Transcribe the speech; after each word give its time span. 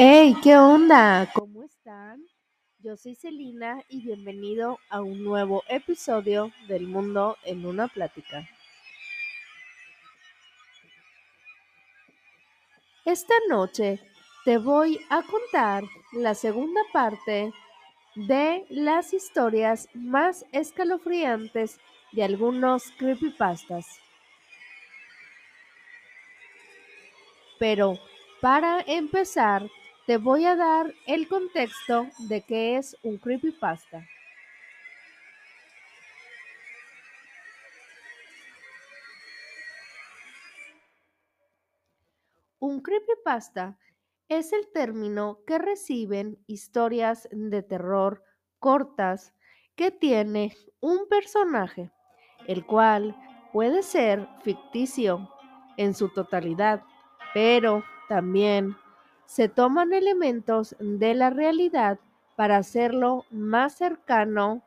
Hey, 0.00 0.36
¿qué 0.44 0.56
onda? 0.56 1.28
¿Cómo 1.34 1.64
están? 1.64 2.24
Yo 2.78 2.96
soy 2.96 3.16
Celina 3.16 3.82
y 3.88 4.00
bienvenido 4.00 4.78
a 4.90 5.00
un 5.00 5.24
nuevo 5.24 5.64
episodio 5.68 6.52
del 6.68 6.86
Mundo 6.86 7.36
en 7.42 7.66
una 7.66 7.88
Plática. 7.88 8.48
Esta 13.04 13.34
noche 13.48 13.98
te 14.44 14.58
voy 14.58 15.00
a 15.10 15.20
contar 15.22 15.82
la 16.12 16.36
segunda 16.36 16.80
parte 16.92 17.52
de 18.14 18.66
las 18.70 19.12
historias 19.12 19.88
más 19.94 20.46
escalofriantes 20.52 21.80
de 22.12 22.22
algunos 22.22 22.92
creepypastas. 22.98 23.98
Pero 27.58 27.98
para 28.40 28.80
empezar, 28.86 29.68
te 30.08 30.16
voy 30.16 30.46
a 30.46 30.56
dar 30.56 30.94
el 31.06 31.28
contexto 31.28 32.06
de 32.30 32.40
qué 32.40 32.78
es 32.78 32.96
un 33.02 33.18
creepypasta. 33.18 34.06
Un 42.58 42.80
creepypasta 42.80 43.78
es 44.30 44.54
el 44.54 44.72
término 44.72 45.40
que 45.46 45.58
reciben 45.58 46.42
historias 46.46 47.28
de 47.30 47.62
terror 47.62 48.24
cortas 48.60 49.34
que 49.76 49.90
tiene 49.90 50.56
un 50.80 51.06
personaje, 51.10 51.92
el 52.46 52.64
cual 52.64 53.14
puede 53.52 53.82
ser 53.82 54.26
ficticio 54.42 55.28
en 55.76 55.92
su 55.92 56.08
totalidad, 56.08 56.82
pero 57.34 57.84
también 58.08 58.74
se 59.28 59.50
toman 59.50 59.92
elementos 59.92 60.74
de 60.80 61.14
la 61.14 61.28
realidad 61.28 61.98
para 62.34 62.56
hacerlo 62.56 63.26
más 63.30 63.74
cercano 63.76 64.62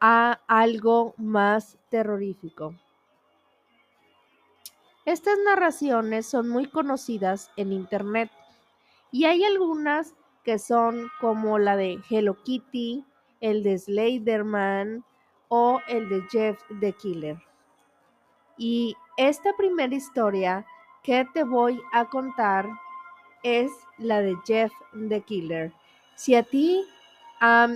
a 0.00 0.40
algo 0.46 1.12
más 1.18 1.76
terrorífico. 1.90 2.74
Estas 5.04 5.36
narraciones 5.44 6.24
son 6.26 6.48
muy 6.48 6.70
conocidas 6.70 7.50
en 7.56 7.70
Internet 7.70 8.30
y 9.12 9.26
hay 9.26 9.44
algunas 9.44 10.14
que 10.42 10.58
son 10.58 11.10
como 11.20 11.58
la 11.58 11.76
de 11.76 12.00
Hello 12.08 12.42
Kitty, 12.44 13.04
el 13.42 13.62
de 13.62 13.78
Slenderman 13.78 15.04
o 15.48 15.80
el 15.86 16.08
de 16.08 16.22
Jeff 16.30 16.58
the 16.80 16.94
Killer. 16.94 17.36
Y 18.56 18.96
esta 19.18 19.54
primera 19.54 19.94
historia 19.94 20.64
que 21.02 21.26
te 21.34 21.44
voy 21.44 21.78
a 21.92 22.06
contar 22.06 22.66
es 23.46 23.70
la 23.96 24.20
de 24.20 24.36
Jeff 24.44 24.72
the 25.08 25.20
Killer. 25.20 25.72
Si 26.16 26.34
a 26.34 26.42
ti 26.42 26.84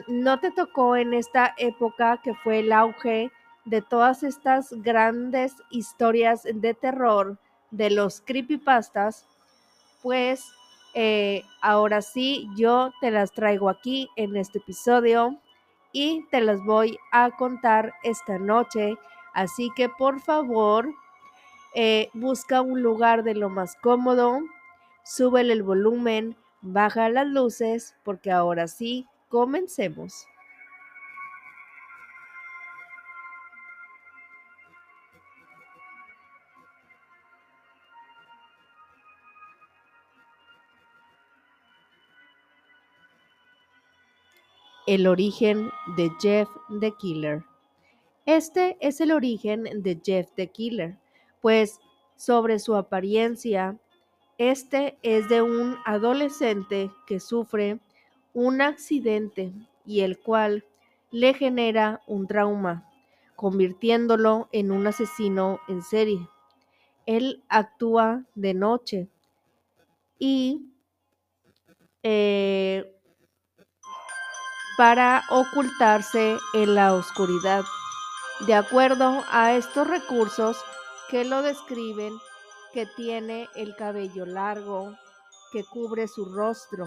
no 0.08 0.40
te 0.40 0.50
tocó 0.50 0.96
en 0.96 1.14
esta 1.14 1.54
época 1.58 2.20
que 2.24 2.34
fue 2.34 2.58
el 2.58 2.72
auge 2.72 3.30
de 3.64 3.80
todas 3.80 4.24
estas 4.24 4.72
grandes 4.82 5.54
historias 5.70 6.42
de 6.42 6.74
terror 6.74 7.38
de 7.70 7.90
los 7.90 8.20
creepypastas, 8.20 9.28
pues 10.02 10.44
eh, 10.94 11.44
ahora 11.62 12.02
sí 12.02 12.48
yo 12.56 12.90
te 13.00 13.12
las 13.12 13.30
traigo 13.30 13.68
aquí 13.68 14.08
en 14.16 14.36
este 14.36 14.58
episodio 14.58 15.38
y 15.92 16.26
te 16.32 16.40
las 16.40 16.60
voy 16.64 16.98
a 17.12 17.30
contar 17.30 17.94
esta 18.02 18.38
noche. 18.38 18.96
Así 19.34 19.70
que 19.76 19.88
por 19.88 20.20
favor, 20.20 20.92
eh, 21.76 22.10
busca 22.12 22.60
un 22.60 22.82
lugar 22.82 23.22
de 23.22 23.34
lo 23.36 23.50
más 23.50 23.76
cómodo, 23.76 24.40
súbele 25.04 25.52
el 25.52 25.62
volumen, 25.62 26.36
baja 26.62 27.08
las 27.08 27.26
luces, 27.26 27.96
porque 28.04 28.30
ahora 28.30 28.68
sí, 28.68 29.06
comencemos. 29.28 30.26
El 44.86 45.06
origen 45.06 45.70
de 45.96 46.10
Jeff 46.20 46.48
the 46.80 46.92
Killer. 46.98 47.44
Este 48.26 48.76
es 48.80 49.00
el 49.00 49.12
origen 49.12 49.64
de 49.82 50.00
Jeff 50.04 50.30
the 50.34 50.48
Killer, 50.48 50.98
pues 51.40 51.80
sobre 52.16 52.58
su 52.58 52.74
apariencia, 52.74 53.78
este 54.40 54.96
es 55.02 55.28
de 55.28 55.42
un 55.42 55.76
adolescente 55.84 56.90
que 57.06 57.20
sufre 57.20 57.78
un 58.32 58.62
accidente 58.62 59.52
y 59.84 60.00
el 60.00 60.18
cual 60.18 60.64
le 61.10 61.34
genera 61.34 62.00
un 62.06 62.26
trauma, 62.26 62.90
convirtiéndolo 63.36 64.48
en 64.50 64.72
un 64.72 64.86
asesino 64.86 65.60
en 65.68 65.82
serie. 65.82 66.26
Él 67.04 67.44
actúa 67.50 68.24
de 68.34 68.54
noche 68.54 69.08
y 70.18 70.72
eh, 72.02 72.98
para 74.78 75.22
ocultarse 75.28 76.38
en 76.54 76.74
la 76.74 76.94
oscuridad. 76.94 77.62
De 78.46 78.54
acuerdo 78.54 79.22
a 79.30 79.52
estos 79.52 79.86
recursos 79.86 80.56
que 81.10 81.26
lo 81.26 81.42
describen, 81.42 82.14
que 82.72 82.86
tiene 82.96 83.48
el 83.54 83.74
cabello 83.76 84.26
largo, 84.26 84.94
que 85.52 85.64
cubre 85.64 86.08
su 86.08 86.24
rostro, 86.26 86.86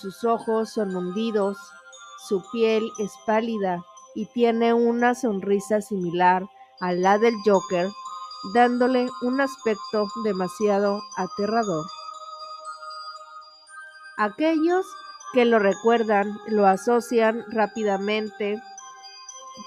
sus 0.00 0.24
ojos 0.24 0.70
son 0.70 0.96
hundidos, 0.96 1.58
su 2.28 2.42
piel 2.50 2.90
es 2.98 3.12
pálida 3.26 3.82
y 4.14 4.26
tiene 4.26 4.74
una 4.74 5.14
sonrisa 5.14 5.80
similar 5.80 6.44
a 6.80 6.92
la 6.92 7.18
del 7.18 7.34
Joker, 7.44 7.88
dándole 8.54 9.08
un 9.22 9.40
aspecto 9.40 10.08
demasiado 10.24 11.00
aterrador. 11.16 11.84
Aquellos 14.18 14.84
que 15.32 15.44
lo 15.44 15.58
recuerdan 15.58 16.38
lo 16.46 16.66
asocian 16.66 17.44
rápidamente 17.50 18.62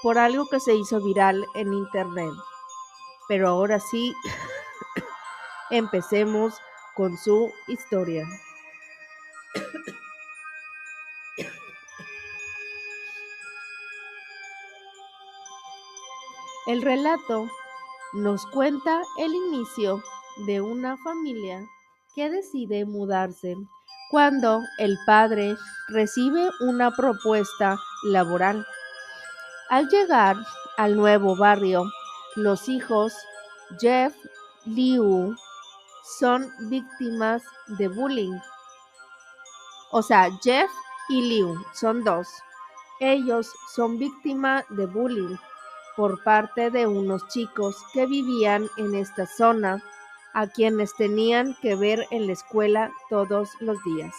por 0.02 0.18
algo 0.18 0.46
que 0.48 0.60
se 0.60 0.74
hizo 0.74 1.00
viral 1.02 1.44
en 1.54 1.72
internet. 1.72 2.32
Pero 3.28 3.48
ahora 3.48 3.80
sí, 3.80 4.14
empecemos 5.70 6.54
con 6.94 7.16
su 7.16 7.52
historia. 7.68 8.26
El 16.66 16.82
relato 16.82 17.48
nos 18.14 18.44
cuenta 18.46 19.02
el 19.18 19.32
inicio 19.32 20.02
de 20.46 20.60
una 20.60 20.96
familia 20.96 21.64
que 22.14 22.28
decide 22.28 22.84
mudarse 22.84 23.54
cuando 24.10 24.62
el 24.78 24.96
padre 25.06 25.56
recibe 25.88 26.48
una 26.60 26.90
propuesta 26.90 27.78
laboral. 28.04 28.66
Al 29.68 29.88
llegar 29.88 30.36
al 30.76 30.96
nuevo 30.96 31.36
barrio, 31.36 31.84
los 32.34 32.68
hijos 32.68 33.14
Jeff 33.78 34.14
Liu 34.64 35.36
son 36.18 36.52
víctimas 36.70 37.42
de 37.78 37.88
bullying. 37.88 38.38
O 39.90 40.02
sea, 40.02 40.30
Jeff 40.42 40.70
y 41.08 41.22
Liu 41.22 41.54
son 41.74 42.04
dos. 42.04 42.28
Ellos 43.00 43.52
son 43.74 43.98
víctimas 43.98 44.64
de 44.70 44.86
bullying 44.86 45.36
por 45.96 46.22
parte 46.22 46.70
de 46.70 46.86
unos 46.86 47.26
chicos 47.28 47.76
que 47.92 48.06
vivían 48.06 48.68
en 48.76 48.94
esta 48.94 49.26
zona 49.26 49.82
a 50.34 50.46
quienes 50.46 50.94
tenían 50.96 51.56
que 51.62 51.74
ver 51.76 52.06
en 52.10 52.26
la 52.26 52.32
escuela 52.34 52.92
todos 53.08 53.50
los 53.60 53.82
días. 53.84 54.14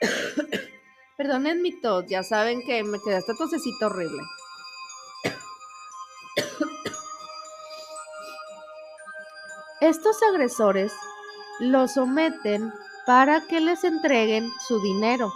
Perdonen 1.16 1.62
mi 1.62 1.72
tos, 1.80 2.06
ya 2.06 2.22
saben 2.22 2.62
que 2.66 2.84
me 2.84 2.98
queda 3.00 3.18
esta 3.18 3.34
tosecita 3.34 3.86
horrible. 3.86 4.22
Estos 9.80 10.22
agresores 10.22 10.92
los 11.58 11.94
someten 11.94 12.70
para 13.06 13.40
que 13.40 13.60
les 13.60 13.82
entreguen 13.82 14.52
su 14.68 14.78
dinero 14.82 15.32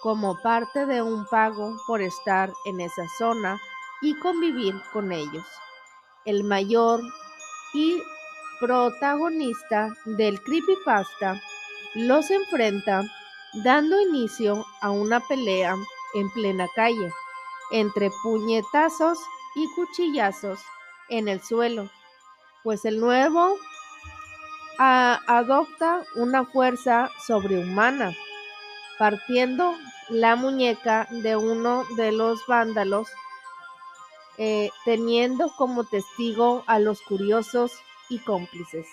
como 0.00 0.40
parte 0.40 0.86
de 0.86 1.02
un 1.02 1.26
pago 1.26 1.76
por 1.86 2.00
estar 2.00 2.50
en 2.64 2.80
esa 2.80 3.06
zona 3.18 3.60
y 4.00 4.18
convivir 4.18 4.74
con 4.94 5.12
ellos. 5.12 5.44
El 6.24 6.42
mayor 6.42 7.02
y 7.74 8.02
protagonista 8.60 9.94
del 10.06 10.42
creepypasta, 10.42 11.42
los 11.94 12.30
enfrenta 12.30 13.02
dando 13.62 14.00
inicio 14.00 14.64
a 14.80 14.90
una 14.90 15.20
pelea 15.20 15.76
en 16.14 16.30
plena 16.30 16.66
calle, 16.74 17.12
entre 17.72 18.10
puñetazos 18.22 19.18
y 19.54 19.68
cuchillazos 19.74 20.60
en 21.10 21.28
el 21.28 21.42
suelo, 21.42 21.90
pues 22.62 22.86
el 22.86 22.98
nuevo 22.98 23.58
adopta 24.78 26.04
una 26.16 26.44
fuerza 26.44 27.10
sobrehumana, 27.26 28.14
partiendo 28.98 29.74
la 30.08 30.36
muñeca 30.36 31.06
de 31.10 31.36
uno 31.36 31.84
de 31.96 32.12
los 32.12 32.40
vándalos, 32.46 33.08
eh, 34.38 34.70
teniendo 34.84 35.52
como 35.56 35.84
testigo 35.84 36.64
a 36.66 36.78
los 36.78 37.00
curiosos 37.02 37.72
y 38.08 38.18
cómplices. 38.18 38.86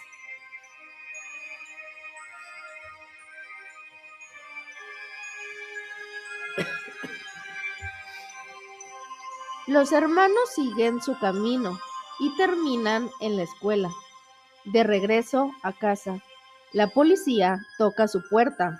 Los 9.70 9.92
hermanos 9.92 10.50
siguen 10.56 11.00
su 11.00 11.18
camino 11.20 11.80
y 12.20 12.36
terminan 12.38 13.12
en 13.20 13.38
la 13.38 13.44
escuela. 13.44 13.92
De 14.66 14.84
regreso 14.84 15.52
a 15.64 15.74
casa, 15.74 16.22
la 16.74 16.88
policía 16.88 17.60
toca 17.78 18.08
su 18.08 18.22
puerta, 18.30 18.80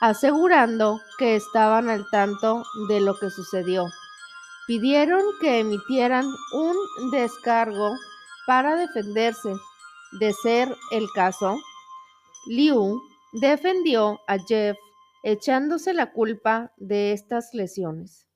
asegurando 0.00 1.00
que 1.18 1.36
estaban 1.36 1.88
al 1.88 2.08
tanto 2.10 2.64
de 2.88 3.00
lo 3.00 3.18
que 3.18 3.30
sucedió. 3.30 3.86
Pidieron 4.66 5.22
que 5.40 5.60
emitieran 5.60 6.26
un 6.52 7.10
descargo 7.10 7.96
para 8.46 8.76
defenderse. 8.76 9.52
De 10.20 10.32
ser 10.32 10.74
el 10.90 11.06
caso, 11.14 11.56
Liu 12.46 13.00
defendió 13.32 14.20
a 14.26 14.38
Jeff 14.38 14.76
echándose 15.22 15.94
la 15.94 16.12
culpa 16.12 16.72
de 16.76 17.12
estas 17.12 17.54
lesiones. 17.54 18.26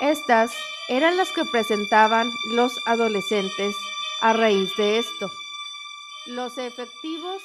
Estas 0.00 0.52
eran 0.88 1.16
las 1.16 1.30
que 1.32 1.44
presentaban 1.44 2.30
los 2.52 2.72
adolescentes 2.86 3.76
a 4.20 4.32
raíz 4.32 4.74
de 4.76 4.98
esto. 4.98 5.30
Los 6.26 6.58
efectivos 6.58 7.42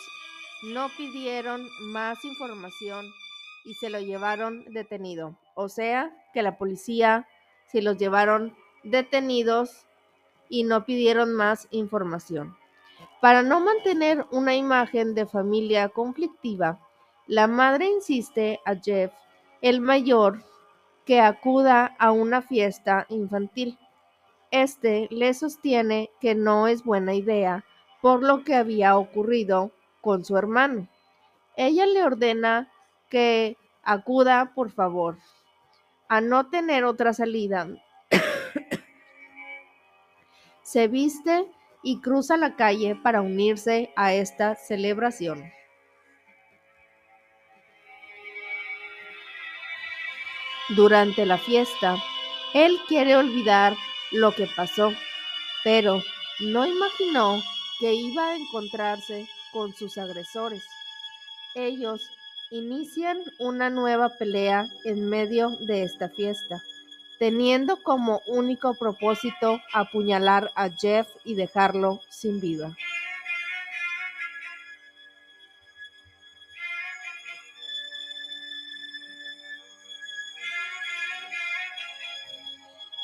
no 0.63 0.89
pidieron 0.97 1.69
más 1.81 2.23
información 2.23 3.05
y 3.65 3.73
se 3.75 3.89
lo 3.89 3.99
llevaron 3.99 4.63
detenido. 4.73 5.37
O 5.55 5.69
sea, 5.69 6.11
que 6.33 6.41
la 6.41 6.57
policía 6.57 7.27
se 7.67 7.81
los 7.81 7.97
llevaron 7.97 8.55
detenidos 8.83 9.85
y 10.49 10.63
no 10.63 10.85
pidieron 10.85 11.33
más 11.33 11.67
información. 11.71 12.55
Para 13.21 13.41
no 13.41 13.59
mantener 13.59 14.25
una 14.31 14.55
imagen 14.55 15.15
de 15.15 15.25
familia 15.25 15.89
conflictiva, 15.89 16.79
la 17.27 17.47
madre 17.47 17.87
insiste 17.87 18.59
a 18.65 18.75
Jeff, 18.75 19.11
el 19.61 19.79
mayor, 19.79 20.43
que 21.05 21.21
acuda 21.21 21.95
a 21.99 22.11
una 22.11 22.41
fiesta 22.41 23.05
infantil. 23.09 23.77
Este 24.51 25.07
le 25.11 25.33
sostiene 25.33 26.09
que 26.21 26.35
no 26.35 26.67
es 26.67 26.83
buena 26.83 27.13
idea 27.13 27.65
por 28.01 28.21
lo 28.21 28.43
que 28.43 28.55
había 28.55 28.97
ocurrido 28.97 29.71
con 30.01 30.25
su 30.25 30.37
hermano. 30.37 30.87
Ella 31.55 31.85
le 31.85 32.03
ordena 32.03 32.71
que 33.09 33.57
acuda, 33.83 34.53
por 34.53 34.71
favor, 34.71 35.17
a 36.07 36.21
no 36.21 36.49
tener 36.49 36.83
otra 36.83 37.13
salida. 37.13 37.67
Se 40.61 40.87
viste 40.87 41.47
y 41.83 41.99
cruza 42.01 42.37
la 42.37 42.55
calle 42.55 42.95
para 42.95 43.21
unirse 43.21 43.91
a 43.95 44.13
esta 44.13 44.55
celebración. 44.55 45.43
Durante 50.69 51.25
la 51.25 51.37
fiesta, 51.37 52.01
él 52.53 52.79
quiere 52.87 53.17
olvidar 53.17 53.75
lo 54.11 54.33
que 54.33 54.47
pasó, 54.47 54.93
pero 55.63 56.01
no 56.39 56.65
imaginó 56.65 57.41
que 57.79 57.93
iba 57.93 58.29
a 58.29 58.35
encontrarse 58.35 59.27
con 59.51 59.73
sus 59.73 59.97
agresores. 59.97 60.63
Ellos 61.53 62.09
inician 62.49 63.19
una 63.39 63.69
nueva 63.69 64.09
pelea 64.17 64.67
en 64.85 65.09
medio 65.09 65.49
de 65.59 65.83
esta 65.83 66.07
fiesta, 66.07 66.63
teniendo 67.19 67.81
como 67.83 68.21
único 68.27 68.73
propósito 68.75 69.59
apuñalar 69.73 70.51
a 70.55 70.69
Jeff 70.69 71.07
y 71.25 71.35
dejarlo 71.35 72.01
sin 72.09 72.39
vida. 72.39 72.75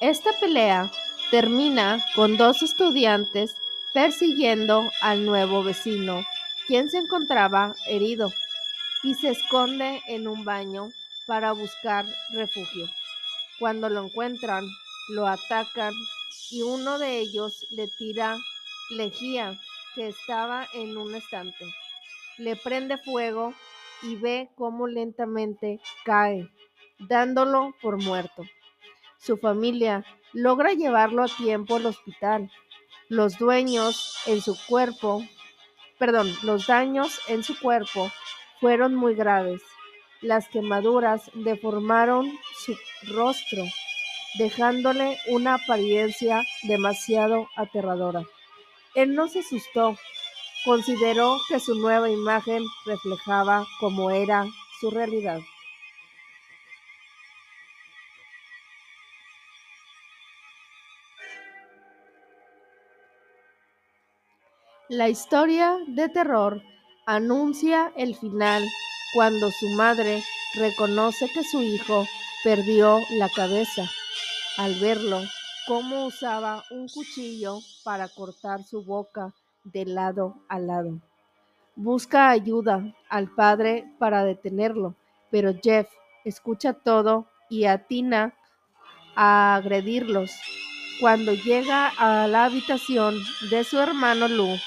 Esta 0.01 0.31
pelea 0.39 0.89
termina 1.29 2.05
con 2.15 2.37
dos 2.37 2.61
estudiantes 2.63 3.57
persiguiendo 3.93 4.89
al 5.01 5.25
nuevo 5.25 5.61
vecino, 5.61 6.23
quien 6.67 6.89
se 6.89 6.99
encontraba 6.99 7.75
herido, 7.85 8.31
y 9.03 9.15
se 9.15 9.29
esconde 9.31 10.01
en 10.07 10.29
un 10.29 10.45
baño 10.45 10.89
para 11.27 11.51
buscar 11.51 12.05
refugio. 12.31 12.85
Cuando 13.59 13.89
lo 13.89 14.05
encuentran, 14.05 14.65
lo 15.09 15.27
atacan 15.27 15.93
y 16.49 16.61
uno 16.61 16.97
de 16.97 17.19
ellos 17.19 17.65
le 17.71 17.89
tira 17.97 18.37
lejía 18.91 19.59
que 19.95 20.07
estaba 20.07 20.65
en 20.73 20.97
un 20.97 21.13
estante. 21.13 21.65
Le 22.37 22.55
prende 22.55 22.97
fuego 22.99 23.53
y 24.01 24.15
ve 24.15 24.49
cómo 24.55 24.87
lentamente 24.87 25.81
cae, 26.05 26.49
dándolo 26.99 27.75
por 27.81 28.01
muerto. 28.01 28.43
Su 29.19 29.35
familia 29.35 30.05
logra 30.31 30.71
llevarlo 30.71 31.23
a 31.23 31.27
tiempo 31.27 31.75
al 31.75 31.87
hospital. 31.87 32.49
Los 33.09 33.37
dueños 33.37 34.17
en 34.25 34.41
su 34.41 34.57
cuerpo, 34.67 35.21
perdón, 35.97 36.33
los 36.43 36.67
daños 36.67 37.19
en 37.27 37.43
su 37.43 37.59
cuerpo 37.59 38.09
fueron 38.61 38.95
muy 38.95 39.15
graves. 39.15 39.61
Las 40.21 40.47
quemaduras 40.47 41.29
deformaron 41.33 42.31
su 42.55 42.77
rostro, 43.13 43.63
dejándole 44.37 45.17
una 45.27 45.55
apariencia 45.55 46.45
demasiado 46.63 47.49
aterradora. 47.57 48.23
Él 48.95 49.15
no 49.15 49.27
se 49.27 49.39
asustó, 49.39 49.97
consideró 50.63 51.37
que 51.49 51.59
su 51.59 51.75
nueva 51.75 52.09
imagen 52.09 52.63
reflejaba 52.85 53.65
cómo 53.81 54.11
era 54.11 54.45
su 54.79 54.91
realidad. 54.91 55.39
La 64.89 65.07
historia 65.07 65.77
de 65.85 66.09
terror 66.09 66.63
anuncia 67.05 67.93
el 67.95 68.15
final 68.15 68.67
cuando 69.13 69.51
su 69.51 69.69
madre 69.69 70.23
reconoce 70.55 71.29
que 71.29 71.43
su 71.43 71.61
hijo 71.61 72.07
perdió 72.43 72.97
la 73.11 73.29
cabeza 73.29 73.87
al 74.57 74.73
verlo 74.79 75.21
cómo 75.67 76.07
usaba 76.07 76.63
un 76.71 76.87
cuchillo 76.87 77.59
para 77.83 78.07
cortar 78.07 78.63
su 78.63 78.83
boca 78.83 79.31
de 79.63 79.85
lado 79.85 80.37
a 80.49 80.57
lado. 80.57 80.99
Busca 81.75 82.31
ayuda 82.31 82.91
al 83.09 83.29
padre 83.29 83.93
para 83.99 84.23
detenerlo, 84.23 84.95
pero 85.29 85.53
Jeff 85.61 85.87
escucha 86.25 86.73
todo 86.73 87.27
y 87.47 87.65
atina 87.65 88.33
a 89.15 89.53
agredirlos. 89.53 90.31
Cuando 90.99 91.35
llega 91.35 91.89
a 91.89 92.27
la 92.27 92.45
habitación 92.45 93.15
de 93.51 93.63
su 93.63 93.77
hermano 93.77 94.27
Lu, 94.27 94.57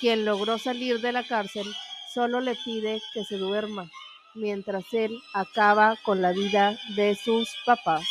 quien 0.00 0.24
logró 0.24 0.58
salir 0.58 1.00
de 1.00 1.12
la 1.12 1.24
cárcel, 1.24 1.66
solo 2.12 2.40
le 2.40 2.56
pide 2.64 3.00
que 3.12 3.24
se 3.24 3.38
duerma, 3.38 3.90
mientras 4.34 4.84
él 4.92 5.18
acaba 5.32 5.96
con 6.04 6.22
la 6.22 6.32
vida 6.32 6.78
de 6.96 7.14
sus 7.14 7.48
papás. 7.64 8.04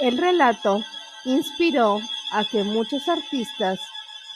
El 0.00 0.18
relato 0.18 0.82
inspiró 1.24 2.00
a 2.32 2.44
que 2.44 2.62
muchos 2.64 3.08
artistas 3.08 3.80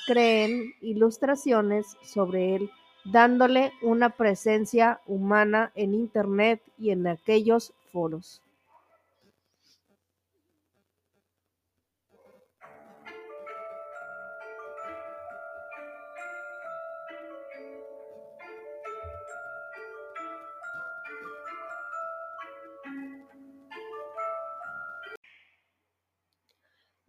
creen 0.07 0.75
ilustraciones 0.81 1.97
sobre 2.03 2.57
él, 2.57 2.71
dándole 3.05 3.73
una 3.83 4.11
presencia 4.11 5.01
humana 5.07 5.71
en 5.75 5.95
Internet 5.95 6.63
y 6.79 6.91
en 6.91 7.07
aquellos 7.07 7.73
foros. 7.93 8.43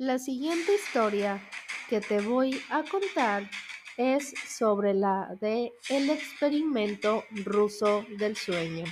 La 0.01 0.17
siguiente 0.17 0.73
historia 0.73 1.47
que 1.87 2.01
te 2.01 2.21
voy 2.21 2.59
a 2.71 2.81
contar 2.81 3.47
es 3.97 4.33
sobre 4.47 4.95
la 4.95 5.37
de 5.39 5.73
el 5.89 6.09
experimento 6.09 7.23
ruso 7.45 8.03
del 8.17 8.35
sueño. 8.35 8.85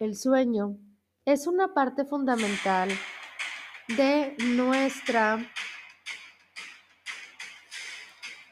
El 0.00 0.16
sueño 0.16 0.76
es 1.24 1.46
una 1.46 1.72
parte 1.72 2.04
fundamental 2.04 2.88
de 3.86 4.34
nuestra 4.56 5.48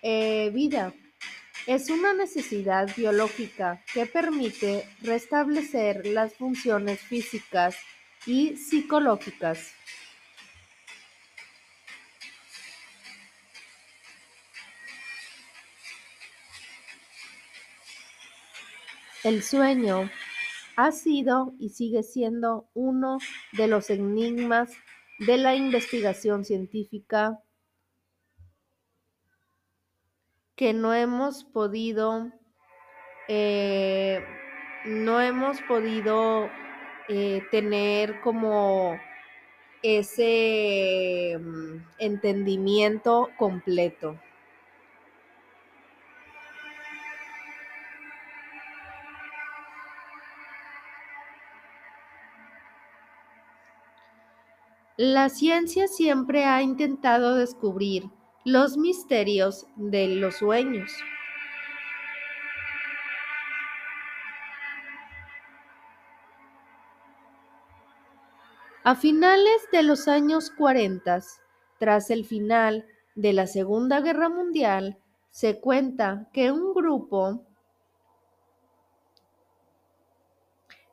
eh, 0.01 0.51
vida. 0.55 0.95
Es 1.67 1.91
una 1.91 2.15
necesidad 2.15 2.89
biológica 2.97 3.83
que 3.93 4.07
permite 4.07 4.85
restablecer 5.03 6.07
las 6.07 6.35
funciones 6.35 7.01
físicas 7.01 7.77
y 8.27 8.57
psicológicas. 8.57 9.73
El 19.23 19.43
sueño 19.43 20.11
ha 20.77 20.93
sido 20.93 21.53
y 21.59 21.69
sigue 21.69 22.03
siendo 22.03 22.71
uno 22.73 23.19
de 23.53 23.67
los 23.67 23.91
enigmas 23.91 24.71
de 25.19 25.37
la 25.37 25.55
investigación 25.55 26.47
científica 26.47 27.39
que 30.61 30.75
no 30.75 30.93
hemos 30.93 31.43
podido 31.43 32.31
eh, 33.29 34.23
no 34.85 35.19
hemos 35.19 35.63
podido 35.63 36.51
eh, 37.09 37.43
tener 37.51 38.21
como 38.21 39.01
ese 39.83 41.39
mm, 41.41 41.77
entendimiento 41.99 43.31
completo. 43.39 44.21
La 54.99 55.31
ciencia 55.31 55.89
siempre 55.89 56.45
ha 56.45 56.61
intentado 56.61 57.37
descubrir 57.37 58.11
los 58.45 58.79
misterios 58.79 59.67
de 59.77 60.09
los 60.09 60.37
sueños. 60.37 60.93
A 68.83 68.95
finales 68.95 69.69
de 69.73 69.83
los 69.83 70.09
años 70.09 70.51
40, 70.51 71.21
tras 71.79 72.11
el 72.11 72.25
final 72.25 72.87
de 73.15 73.35
la 73.35 73.47
Segunda 73.47 74.01
Guerra 74.01 74.31
Mundial, 74.31 74.99
se 75.29 75.61
cuenta 75.61 76.29
que 76.33 76.51
un 76.51 76.73
grupo 76.73 77.45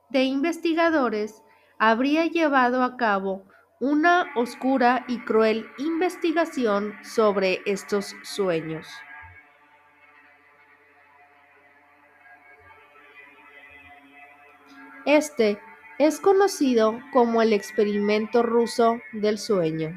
de 0.09 0.25
investigadores 0.25 1.43
habría 1.79 2.25
llevado 2.25 2.83
a 2.83 2.97
cabo 2.97 3.43
una 3.79 4.31
oscura 4.35 5.05
y 5.07 5.19
cruel 5.19 5.69
investigación 5.77 6.95
sobre 7.03 7.61
estos 7.65 8.15
sueños. 8.23 8.87
Este 15.05 15.59
es 15.99 16.19
conocido 16.19 16.99
como 17.13 17.41
el 17.41 17.53
experimento 17.53 18.43
ruso 18.43 18.99
del 19.13 19.37
sueño. 19.37 19.93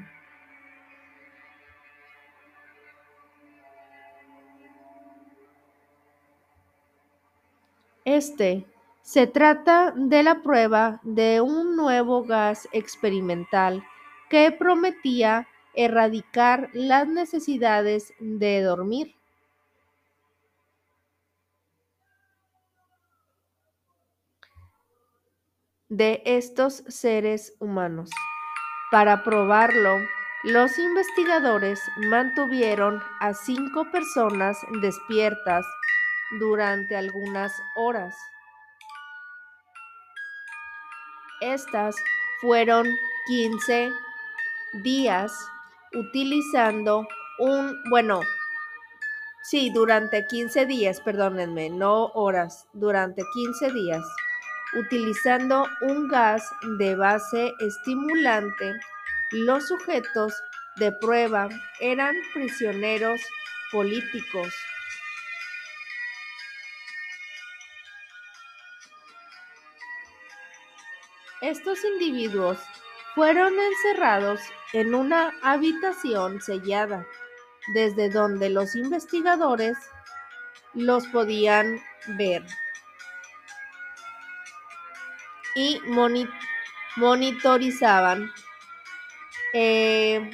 Este 8.05 8.67
se 9.02 9.26
trata 9.26 9.92
de 9.97 10.23
la 10.23 10.42
prueba 10.42 11.00
de 11.02 11.40
un 11.40 11.76
nuevo 11.76 12.25
gas 12.25 12.69
experimental 12.73 13.85
que 14.28 14.52
prometía 14.52 15.49
erradicar 15.75 16.71
las 16.73 17.09
necesidades 17.09 18.12
de 18.21 18.62
dormir. 18.62 19.14
de 25.90 26.23
estos 26.25 26.85
seres 26.87 27.54
humanos. 27.59 28.11
Para 28.90 29.23
probarlo, 29.25 29.99
los 30.45 30.78
investigadores 30.78 31.80
mantuvieron 32.09 33.02
a 33.21 33.35
cinco 33.35 33.85
personas 33.90 34.57
despiertas 34.80 35.66
durante 36.38 36.97
algunas 36.97 37.52
horas. 37.76 38.16
Estas 41.41 41.97
fueron 42.41 42.87
15 43.27 43.91
días 44.83 45.33
utilizando 45.95 47.07
un, 47.39 47.75
bueno, 47.89 48.21
sí, 49.43 49.71
durante 49.73 50.27
15 50.27 50.67
días, 50.67 51.01
perdónenme, 51.01 51.71
no 51.71 52.07
horas, 52.15 52.67
durante 52.75 53.23
15 53.35 53.73
días, 53.73 54.05
utilizando 54.79 55.67
un 55.81 56.09
gas 56.09 56.45
de 56.79 56.95
base 56.95 57.53
estimulante, 57.61 58.75
los 59.33 59.67
sujetos 59.67 60.35
de 60.77 60.93
prueba 60.93 61.49
eran 61.81 62.15
prisioneros 62.35 63.21
políticos 63.73 64.53
Estos 71.50 71.85
individuos 71.85 72.59
fueron 73.16 73.52
encerrados 73.59 74.40
en 74.73 74.95
una 74.95 75.33
habitación 75.42 76.40
sellada, 76.40 77.04
desde 77.75 78.09
donde 78.09 78.50
los 78.50 78.76
investigadores 78.76 79.76
los 80.75 81.09
podían 81.09 81.80
ver 82.16 82.47
y 85.57 85.80
monitorizaban. 86.97 88.30
Eh, 89.52 90.30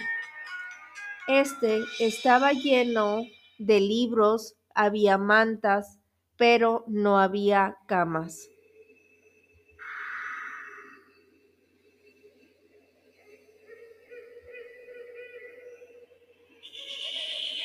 este 1.28 1.82
estaba 1.99 2.52
lleno 2.52 3.23
de 3.56 3.80
libros, 3.80 4.54
había 4.75 5.16
mantas, 5.16 5.99
pero 6.37 6.85
no 6.88 7.18
había 7.18 7.78
camas. 7.87 8.50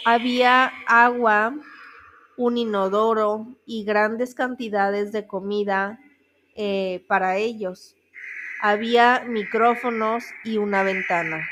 Había 0.04 0.72
agua, 0.88 1.54
un 2.36 2.58
inodoro 2.58 3.46
y 3.66 3.84
grandes 3.84 4.34
cantidades 4.34 5.12
de 5.12 5.28
comida 5.28 6.00
eh, 6.56 7.06
para 7.08 7.38
ellos. 7.38 7.96
Había 8.62 9.24
micrófonos 9.28 10.24
y 10.44 10.58
una 10.58 10.82
ventana. 10.84 11.48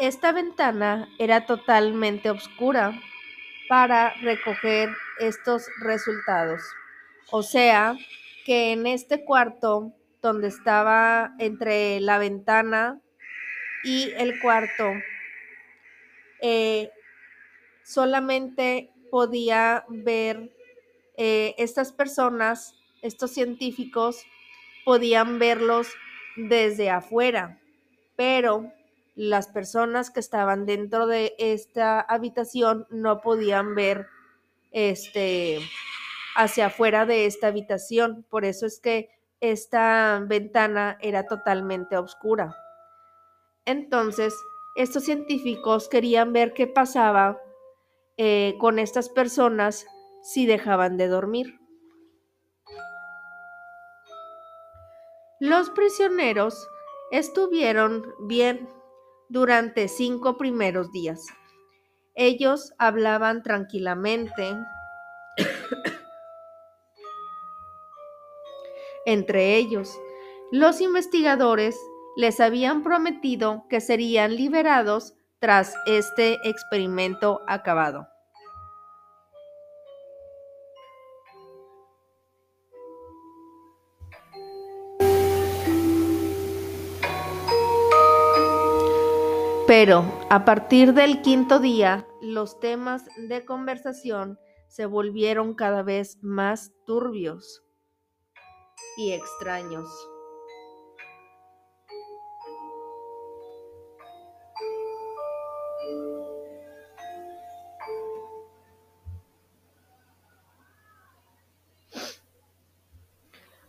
Esta 0.00 0.32
ventana 0.32 1.08
era 1.18 1.46
totalmente 1.46 2.28
oscura 2.28 2.92
para 3.68 4.14
recoger 4.20 4.90
estos 5.20 5.66
resultados. 5.80 6.60
O 7.30 7.42
sea, 7.42 7.96
que 8.46 8.70
en 8.70 8.86
este 8.86 9.24
cuarto 9.24 9.92
donde 10.22 10.46
estaba 10.46 11.34
entre 11.40 11.98
la 11.98 12.18
ventana 12.18 13.00
y 13.82 14.12
el 14.16 14.38
cuarto, 14.40 14.84
eh, 16.40 16.92
solamente 17.82 18.92
podía 19.10 19.84
ver 19.88 20.52
eh, 21.16 21.56
estas 21.58 21.90
personas, 21.90 22.76
estos 23.02 23.32
científicos, 23.32 24.22
podían 24.84 25.40
verlos 25.40 25.88
desde 26.36 26.88
afuera, 26.88 27.58
pero 28.14 28.72
las 29.16 29.48
personas 29.48 30.10
que 30.10 30.20
estaban 30.20 30.66
dentro 30.66 31.08
de 31.08 31.34
esta 31.38 32.00
habitación 32.00 32.86
no 32.90 33.22
podían 33.22 33.74
ver 33.74 34.06
este 34.70 35.58
hacia 36.36 36.66
afuera 36.66 37.06
de 37.06 37.26
esta 37.26 37.48
habitación. 37.48 38.24
Por 38.28 38.44
eso 38.44 38.66
es 38.66 38.78
que 38.80 39.08
esta 39.40 40.22
ventana 40.26 40.98
era 41.00 41.26
totalmente 41.26 41.96
oscura. 41.96 42.54
Entonces, 43.64 44.34
estos 44.76 45.04
científicos 45.04 45.88
querían 45.88 46.32
ver 46.32 46.52
qué 46.52 46.66
pasaba 46.66 47.40
eh, 48.18 48.54
con 48.60 48.78
estas 48.78 49.08
personas 49.08 49.86
si 50.22 50.46
dejaban 50.46 50.96
de 50.96 51.08
dormir. 51.08 51.58
Los 55.40 55.70
prisioneros 55.70 56.68
estuvieron 57.10 58.04
bien 58.20 58.68
durante 59.28 59.88
cinco 59.88 60.36
primeros 60.38 60.90
días. 60.92 61.26
Ellos 62.14 62.72
hablaban 62.78 63.42
tranquilamente 63.42 64.56
entre 69.06 69.56
ellos. 69.56 69.98
Los 70.52 70.80
investigadores 70.80 71.76
les 72.16 72.40
habían 72.40 72.82
prometido 72.82 73.64
que 73.68 73.80
serían 73.80 74.36
liberados 74.36 75.14
tras 75.38 75.74
este 75.86 76.38
experimento 76.48 77.40
acabado. 77.46 78.08
Pero 89.66 90.04
a 90.30 90.44
partir 90.44 90.94
del 90.94 91.22
quinto 91.22 91.58
día, 91.58 92.06
los 92.22 92.60
temas 92.60 93.04
de 93.16 93.44
conversación 93.44 94.38
se 94.68 94.86
volvieron 94.86 95.54
cada 95.54 95.82
vez 95.82 96.18
más 96.22 96.72
turbios 96.86 97.65
y 98.96 99.12
extraños. 99.12 99.88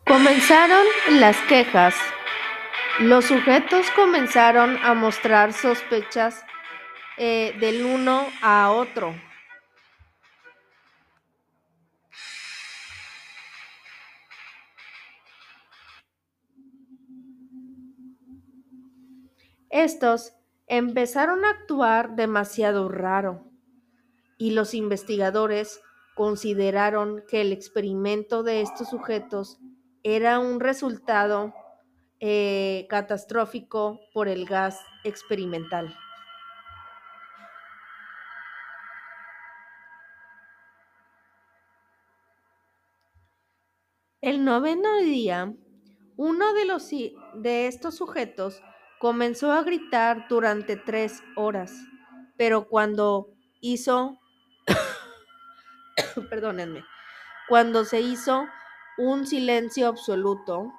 Comenzaron 0.06 0.86
las 1.20 1.38
quejas. 1.50 1.94
Los 3.00 3.26
sujetos 3.26 3.90
comenzaron 3.92 4.78
a 4.84 4.94
mostrar 4.94 5.54
sospechas 5.54 6.46
eh, 7.18 7.54
del 7.60 7.84
uno 7.84 8.26
a 8.42 8.72
otro. 8.72 9.14
Estos 19.78 20.34
empezaron 20.66 21.46
a 21.46 21.52
actuar 21.52 22.16
demasiado 22.16 22.90
raro 22.90 23.44
y 24.40 24.50
los 24.50 24.74
investigadores 24.74 25.82
consideraron 26.16 27.24
que 27.28 27.42
el 27.42 27.52
experimento 27.52 28.42
de 28.42 28.62
estos 28.62 28.90
sujetos 28.90 29.60
era 30.02 30.40
un 30.40 30.60
resultado 30.62 31.54
eh, 32.20 32.88
catastrófico 32.90 34.00
por 34.16 34.28
el 34.28 34.48
gas 34.48 34.80
experimental. 35.04 35.96
El 44.22 44.44
noveno 44.44 44.98
día, 44.98 45.54
uno 46.16 46.54
de, 46.56 46.66
los, 46.66 46.90
de 46.90 47.68
estos 47.68 47.94
sujetos 47.94 48.60
comenzó 49.00 49.52
a 49.52 49.64
gritar 49.64 50.28
durante 50.28 50.76
tres 50.76 51.24
horas, 51.36 51.74
pero 52.38 52.68
cuando 52.68 53.28
hizo, 53.62 54.20
perdónenme, 56.30 56.84
cuando 57.48 57.86
se 57.86 58.02
hizo 58.02 58.48
un 58.98 59.28
silencio 59.28 59.88
absoluto, 59.88 60.72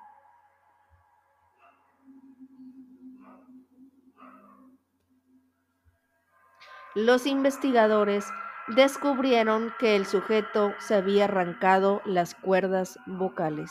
los 6.95 7.27
investigadores 7.27 8.27
descubrieron 8.69 9.73
que 9.79 9.97
el 9.97 10.05
sujeto 10.05 10.75
se 10.79 10.97
había 10.97 11.25
arrancado 11.25 12.03
las 12.05 12.35
cuerdas 12.35 12.99
vocales. 13.07 13.71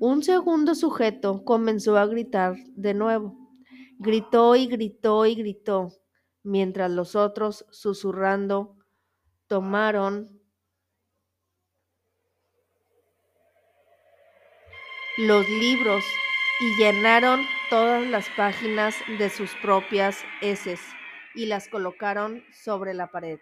Un 0.00 0.22
segundo 0.22 0.74
sujeto 0.74 1.44
comenzó 1.44 1.98
a 1.98 2.06
gritar 2.06 2.56
de 2.68 2.94
nuevo. 2.94 3.36
Gritó 3.98 4.56
y 4.56 4.66
gritó 4.66 5.26
y 5.26 5.34
gritó, 5.34 5.92
mientras 6.42 6.90
los 6.90 7.14
otros, 7.14 7.66
susurrando, 7.70 8.78
tomaron 9.46 10.40
los 15.18 15.46
libros 15.50 16.02
y 16.60 16.82
llenaron 16.82 17.42
todas 17.68 18.06
las 18.06 18.26
páginas 18.38 18.94
de 19.18 19.28
sus 19.28 19.50
propias 19.60 20.24
heces 20.40 20.80
y 21.34 21.44
las 21.44 21.68
colocaron 21.68 22.42
sobre 22.54 22.94
la 22.94 23.10
pared. 23.10 23.38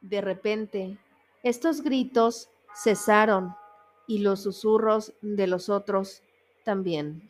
De 0.00 0.20
repente, 0.20 0.98
estos 1.42 1.82
gritos 1.82 2.48
cesaron 2.74 3.54
y 4.06 4.18
los 4.18 4.42
susurros 4.42 5.12
de 5.20 5.46
los 5.46 5.68
otros 5.68 6.22
también. 6.64 7.28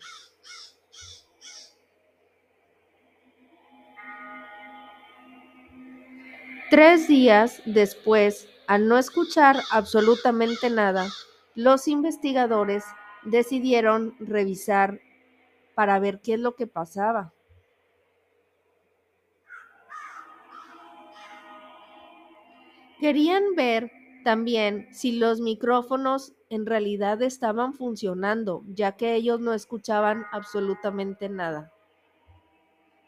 Tres 6.71 7.09
días 7.09 7.61
después, 7.67 8.49
al 8.69 8.87
no 8.87 8.97
escuchar 8.97 9.57
absolutamente 9.73 10.71
nada, 10.71 11.09
los 11.57 11.89
investigadores 11.89 12.85
decidieron 13.25 14.15
revisar 14.21 15.01
para 15.75 15.99
ver 15.99 16.21
qué 16.21 16.35
es 16.35 16.41
lo 16.41 16.55
que 16.55 16.69
pasaba. 16.69 17.33
Querían 23.01 23.55
ver 23.57 23.91
también 24.25 24.87
si 24.93 25.13
los 25.13 25.41
micrófonos 25.41 26.35
en 26.51 26.67
realidad 26.67 27.23
estaban 27.23 27.73
funcionando, 27.73 28.63
ya 28.67 28.93
que 28.93 29.15
ellos 29.15 29.41
no 29.41 29.55
escuchaban 29.55 30.27
absolutamente 30.33 31.31
nada. 31.31 31.73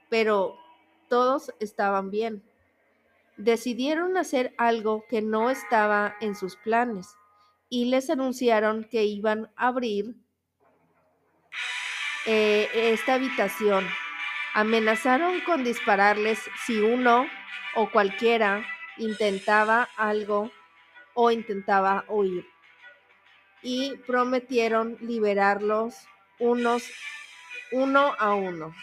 Pero 0.08 0.56
todos 1.10 1.52
estaban 1.60 2.10
bien. 2.10 2.42
Decidieron 3.36 4.16
hacer 4.16 4.54
algo 4.56 5.04
que 5.10 5.20
no 5.20 5.50
estaba 5.50 6.14
en 6.22 6.36
sus 6.36 6.56
planes 6.56 7.08
y 7.68 7.86
les 7.86 8.08
anunciaron 8.08 8.84
que 8.90 9.04
iban 9.04 9.50
a 9.56 9.68
abrir 9.68 10.14
eh, 12.24 12.68
esta 12.72 13.14
habitación. 13.14 13.86
Amenazaron 14.54 15.40
con 15.42 15.64
dispararles 15.64 16.38
si 16.64 16.80
uno 16.80 17.26
o 17.74 17.90
cualquiera 17.90 18.64
intentaba 18.98 19.88
algo 19.96 20.50
o 21.14 21.30
intentaba 21.30 22.04
huir. 22.08 22.46
Y 23.62 23.96
prometieron 24.06 24.96
liberarlos 25.00 25.94
unos 26.38 26.84
uno 27.70 28.14
a 28.18 28.34
uno. 28.34 28.74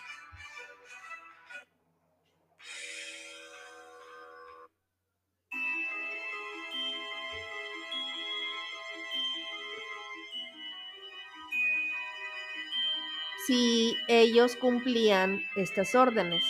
si 13.49 13.97
ellos 14.07 14.55
cumplían 14.55 15.41
estas 15.55 15.95
órdenes. 15.95 16.43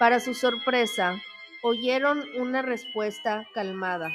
Para 0.00 0.18
su 0.18 0.34
sorpresa, 0.34 1.22
oyeron 1.62 2.24
una 2.36 2.60
respuesta 2.60 3.48
calmada. 3.54 4.10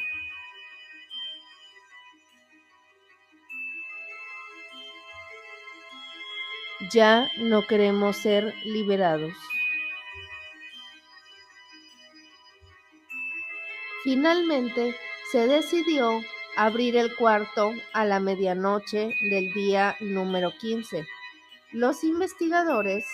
Ya 6.92 7.30
no 7.38 7.66
queremos 7.66 8.18
ser 8.18 8.54
liberados. 8.66 9.34
Finalmente, 14.04 14.96
se 15.32 15.48
decidió 15.48 16.22
abrir 16.56 16.96
el 16.96 17.16
cuarto 17.16 17.74
a 17.94 18.06
la 18.06 18.20
medianoche 18.20 19.16
del 19.30 19.52
día 19.54 19.96
número 20.00 20.52
15. 20.60 21.06
Los 21.72 22.04
investigadores 22.04 23.06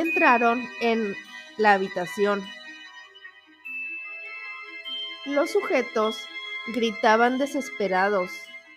entraron 0.00 0.62
en 0.80 1.14
la 1.58 1.74
habitación. 1.74 2.42
Los 5.26 5.50
sujetos 5.50 6.26
gritaban 6.74 7.38
desesperados 7.38 8.30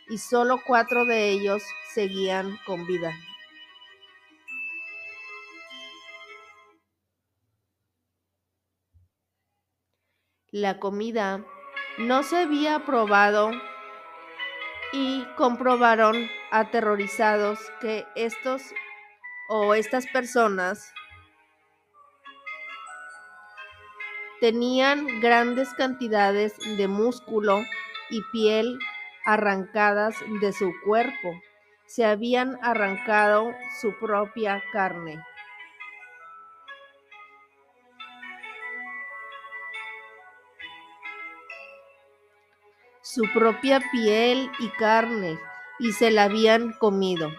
y 0.09 0.17
solo 0.17 0.61
cuatro 0.65 1.05
de 1.05 1.29
ellos 1.29 1.63
seguían 1.93 2.57
con 2.65 2.85
vida. 2.85 3.13
la 10.55 10.79
comida 10.79 11.43
no 11.97 12.23
se 12.23 12.37
había 12.37 12.85
probado 12.85 13.51
y 14.93 15.25
comprobaron 15.35 16.29
aterrorizados 16.49 17.59
que 17.81 18.05
estos 18.15 18.61
o 19.49 19.73
estas 19.73 20.07
personas 20.07 20.93
tenían 24.39 25.19
grandes 25.21 25.73
cantidades 25.73 26.53
de 26.77 26.87
músculo 26.87 27.63
y 28.09 28.21
piel 28.31 28.77
arrancadas 29.25 30.15
de 30.41 30.53
su 30.53 30.71
cuerpo. 30.85 31.33
Se 31.87 32.05
habían 32.05 32.57
arrancado 32.61 33.53
su 33.81 33.93
propia 33.99 34.63
carne. 34.71 35.23
su 43.15 43.21
propia 43.33 43.79
piel 43.91 44.51
y 44.59 44.67
carne 44.71 45.39
y 45.79 45.91
se 45.93 46.09
la 46.09 46.23
habían 46.23 46.73
comido. 46.73 47.31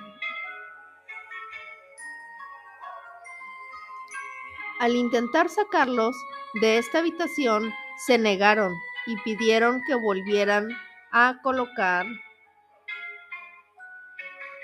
Al 4.87 4.95
intentar 4.95 5.49
sacarlos 5.49 6.15
de 6.61 6.79
esta 6.79 7.01
habitación, 7.01 7.75
se 8.07 8.19
negaron 8.19 8.73
y 9.09 9.17
pidieron 9.23 9.83
que 9.85 9.97
volvieran 9.97 10.69
a 11.11 11.41
colocar 11.43 12.07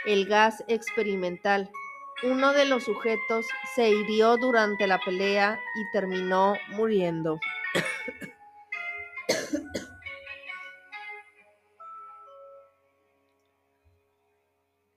el 0.06 0.26
gas 0.26 0.62
experimental. 0.68 1.72
Uno 2.22 2.52
de 2.52 2.66
los 2.66 2.84
sujetos 2.84 3.48
se 3.74 3.90
hirió 3.90 4.36
durante 4.36 4.86
la 4.86 5.00
pelea 5.00 5.58
y 5.74 5.92
terminó 5.92 6.54
muriendo. 6.68 7.40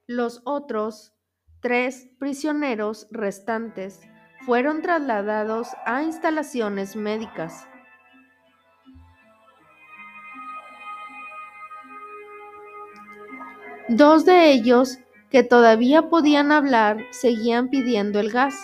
Los 0.06 0.40
otros 0.44 1.14
tres 1.60 2.10
prisioneros 2.20 3.08
restantes 3.10 4.08
fueron 4.46 4.80
trasladados 4.80 5.70
a 5.84 6.04
instalaciones 6.04 6.94
médicas. 6.94 7.68
Dos 13.88 14.24
de 14.24 14.52
ellos, 14.52 14.98
que 15.30 15.42
todavía 15.42 16.02
podían 16.08 16.52
hablar, 16.52 16.98
seguían 17.10 17.68
pidiendo 17.70 18.20
el 18.20 18.30
gas. 18.30 18.54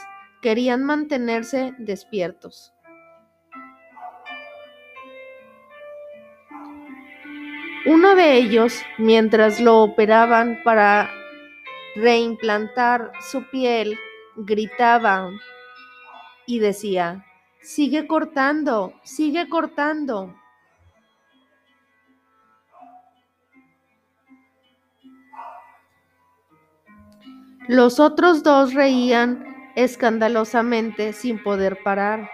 Querían 0.41 0.85
mantenerse 0.85 1.75
despiertos. 1.79 2.73
Uno 7.87 8.15
de 8.15 8.37
ellos, 8.37 8.81
mientras 8.99 9.61
lo 9.61 9.83
operaban 9.83 10.61
para 10.63 11.11
reimplantar 11.97 13.13
su 13.21 13.49
piel, 13.51 13.99
gritaba 14.37 15.29
y 16.47 16.59
decía, 16.59 17.25
sigue 17.61 18.07
cortando, 18.07 18.95
sigue 19.03 19.49
cortando. 19.49 20.35
Los 27.69 28.01
otros 28.01 28.43
dos 28.43 28.75
reían 28.75 29.45
escandalosamente 29.77 31.13
sin 31.13 31.43
poder 31.43 31.83
parar. 31.83 32.29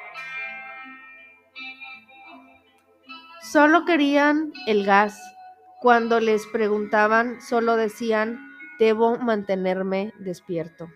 Solo 3.43 3.85
querían 3.85 4.53
el 4.67 4.85
gas. 4.85 5.21
Cuando 5.81 6.19
les 6.19 6.47
preguntaban, 6.47 7.41
solo 7.41 7.77
decían, 7.77 8.49
Debo 8.79 9.19
mantenerme 9.19 10.13
despierto. 10.21 10.89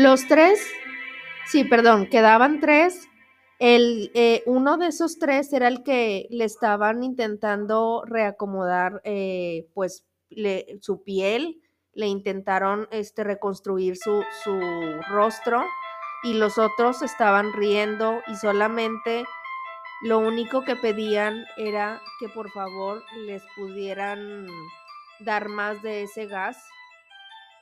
Los 0.00 0.26
tres, 0.26 0.66
sí, 1.44 1.62
perdón, 1.64 2.08
quedaban 2.08 2.58
tres. 2.58 3.06
El, 3.58 4.10
eh, 4.14 4.42
uno 4.46 4.78
de 4.78 4.86
esos 4.86 5.18
tres 5.18 5.52
era 5.52 5.68
el 5.68 5.82
que 5.82 6.26
le 6.30 6.46
estaban 6.46 7.02
intentando 7.02 8.02
reacomodar, 8.06 9.02
eh, 9.04 9.68
pues, 9.74 10.06
su 10.80 11.02
piel, 11.02 11.60
le 11.92 12.06
intentaron 12.06 12.88
este, 12.92 13.24
reconstruir 13.24 13.98
su, 13.98 14.24
su 14.42 14.58
rostro 15.10 15.62
y 16.22 16.32
los 16.32 16.56
otros 16.56 17.02
estaban 17.02 17.52
riendo 17.52 18.22
y 18.26 18.36
solamente 18.36 19.26
lo 20.00 20.18
único 20.18 20.64
que 20.64 20.76
pedían 20.76 21.44
era 21.58 22.00
que 22.20 22.30
por 22.30 22.50
favor 22.52 23.02
les 23.26 23.42
pudieran 23.54 24.46
dar 25.18 25.50
más 25.50 25.82
de 25.82 26.04
ese 26.04 26.24
gas. 26.24 26.56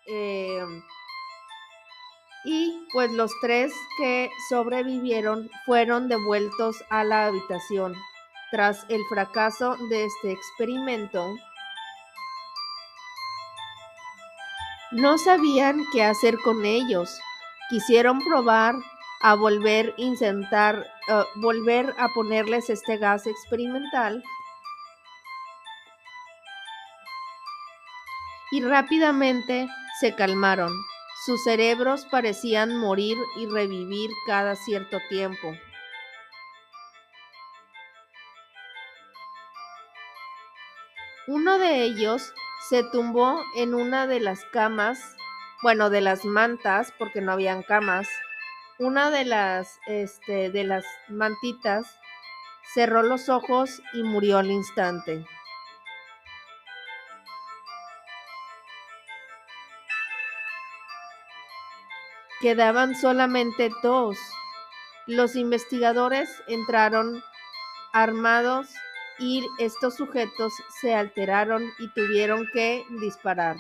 Em, 0.07 0.85
y 2.45 2.87
pues 2.93 3.11
los 3.13 3.33
tres 3.41 3.73
que 3.99 4.31
sobrevivieron 4.49 5.51
fueron 5.67 6.09
devueltos 6.09 6.77
a 6.91 7.05
la 7.05 7.27
habitación. 7.27 7.95
Tras 8.51 8.87
el 8.89 9.01
fracaso 9.11 9.77
de 9.91 10.07
este 10.07 10.33
experimento, 10.33 11.35
no 14.91 15.19
sabían 15.19 15.85
qué 15.93 16.03
hacer 16.03 16.39
con 16.39 16.65
ellos. 16.65 17.19
Quisieron 17.69 18.21
probar 18.21 18.75
a 19.21 19.35
volver 19.35 19.95
a 19.99 20.01
intentar, 20.01 20.87
eh, 21.09 21.25
volver 21.37 21.95
a 21.99 22.09
ponerles 22.15 22.71
este 22.71 22.97
gas 22.97 23.27
experimental. 23.27 24.23
Y 28.51 28.63
rápidamente 28.63 29.69
se 30.01 30.15
calmaron. 30.15 30.73
Sus 31.25 31.43
cerebros 31.43 32.07
parecían 32.11 32.77
morir 32.77 33.17
y 33.37 33.47
revivir 33.47 34.11
cada 34.27 34.55
cierto 34.55 34.99
tiempo. 35.09 35.55
Uno 41.27 41.59
de 41.59 41.83
ellos 41.83 42.33
se 42.69 42.85
tumbó 42.85 43.43
en 43.57 43.75
una 43.75 44.07
de 44.07 44.21
las 44.21 44.45
camas, 44.53 44.99
bueno, 45.63 45.91
de 45.91 46.01
las 46.01 46.25
mantas, 46.25 46.93
porque 46.99 47.21
no 47.21 47.33
habían 47.33 47.63
camas, 47.63 48.09
una 48.79 49.11
de 49.11 49.25
las, 49.25 49.81
este, 49.89 50.51
de 50.51 50.65
las 50.65 50.85
mantitas 51.09 51.87
cerró 52.75 53.03
los 53.03 53.29
ojos 53.29 53.83
y 53.93 54.05
murió 54.05 54.39
al 54.39 54.51
instante. 54.51 55.27
Quedaban 62.41 62.95
solamente 62.95 63.69
dos. 63.83 64.17
Los 65.07 65.35
investigadores 65.35 66.31
entraron 66.47 67.21
armados 67.93 68.69
y 69.19 69.45
estos 69.59 69.97
sujetos 69.97 70.53
se 70.81 70.95
alteraron 70.95 71.65
y 71.81 71.89
tuvieron 71.95 72.47
que 72.53 72.85
disparar. 73.01 73.57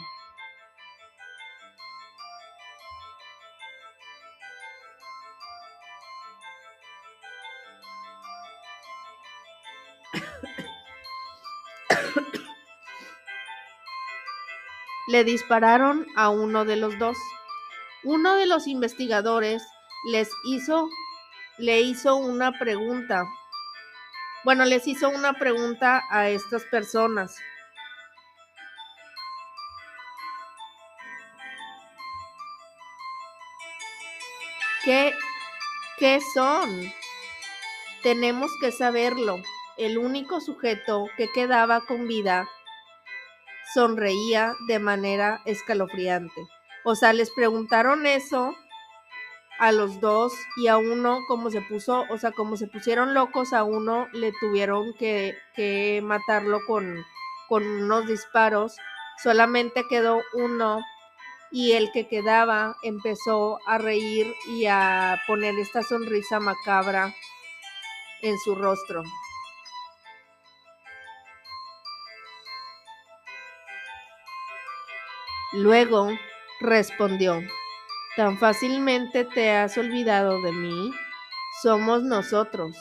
le 15.08 15.24
dispararon 15.24 16.06
a 16.14 16.28
uno 16.28 16.64
de 16.64 16.76
los 16.76 16.96
dos. 17.00 17.16
Uno 18.10 18.36
de 18.36 18.46
los 18.46 18.66
investigadores 18.66 19.62
les 20.10 20.30
hizo, 20.46 20.88
le 21.58 21.82
hizo 21.82 22.16
una 22.16 22.58
pregunta. 22.58 23.22
Bueno, 24.44 24.64
les 24.64 24.86
hizo 24.86 25.10
una 25.10 25.34
pregunta 25.34 26.02
a 26.08 26.30
estas 26.30 26.64
personas. 26.64 27.36
¿Qué, 34.84 35.12
¿Qué 35.98 36.20
son? 36.32 36.90
Tenemos 38.02 38.50
que 38.62 38.72
saberlo. 38.72 39.36
El 39.76 39.98
único 39.98 40.40
sujeto 40.40 41.08
que 41.18 41.30
quedaba 41.30 41.82
con 41.82 42.08
vida 42.08 42.48
sonreía 43.74 44.54
de 44.66 44.78
manera 44.78 45.42
escalofriante. 45.44 46.48
O 46.90 46.94
sea, 46.94 47.12
les 47.12 47.30
preguntaron 47.30 48.06
eso 48.06 48.56
a 49.58 49.72
los 49.72 50.00
dos 50.00 50.32
y 50.56 50.68
a 50.68 50.78
uno 50.78 51.18
como 51.28 51.50
se 51.50 51.60
puso, 51.60 52.06
o 52.08 52.16
sea, 52.16 52.32
como 52.32 52.56
se 52.56 52.66
pusieron 52.66 53.12
locos, 53.12 53.52
a 53.52 53.62
uno 53.62 54.08
le 54.14 54.32
tuvieron 54.40 54.94
que, 54.94 56.00
matarlo 56.02 56.60
con 56.66 57.04
unos 57.50 58.06
disparos. 58.06 58.74
Solamente 59.22 59.84
quedó 59.90 60.22
uno 60.32 60.80
y 61.50 61.72
el 61.72 61.92
que 61.92 62.08
quedaba 62.08 62.74
empezó 62.82 63.58
a 63.66 63.76
reír 63.76 64.34
y 64.46 64.64
a 64.64 65.20
poner 65.26 65.58
esta 65.58 65.82
sonrisa 65.82 66.40
macabra 66.40 67.14
en 68.22 68.38
su 68.38 68.54
rostro. 68.54 69.02
Luego 75.52 76.08
respondió, 76.60 77.40
¿tan 78.16 78.38
fácilmente 78.38 79.24
te 79.24 79.50
has 79.50 79.76
olvidado 79.78 80.40
de 80.42 80.52
mí? 80.52 80.92
Somos 81.62 82.02
nosotros. 82.02 82.76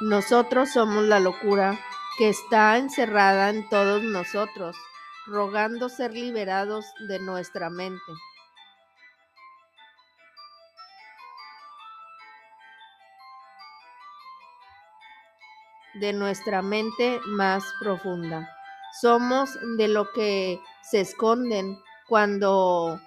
Nosotros 0.00 0.72
somos 0.72 1.04
la 1.04 1.20
locura 1.20 1.78
que 2.16 2.30
está 2.30 2.78
encerrada 2.78 3.50
en 3.50 3.68
todos 3.68 4.02
nosotros, 4.02 4.74
rogando 5.26 5.90
ser 5.90 6.14
liberados 6.14 6.86
de 7.06 7.20
nuestra 7.20 7.68
mente. 7.68 8.12
De 16.00 16.12
nuestra 16.12 16.62
mente 16.62 17.20
más 17.26 17.62
profunda. 17.80 18.48
Somos 19.00 19.50
de 19.76 19.88
lo 19.88 20.10
que 20.12 20.58
se 20.82 21.00
esconden 21.00 21.78
cuando 22.08 23.00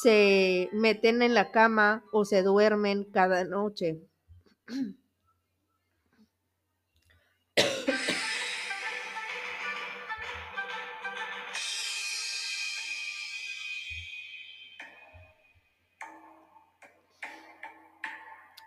se 0.00 0.70
meten 0.72 1.22
en 1.22 1.34
la 1.34 1.50
cama 1.50 2.04
o 2.12 2.24
se 2.24 2.42
duermen 2.42 3.04
cada 3.04 3.44
noche. 3.44 4.00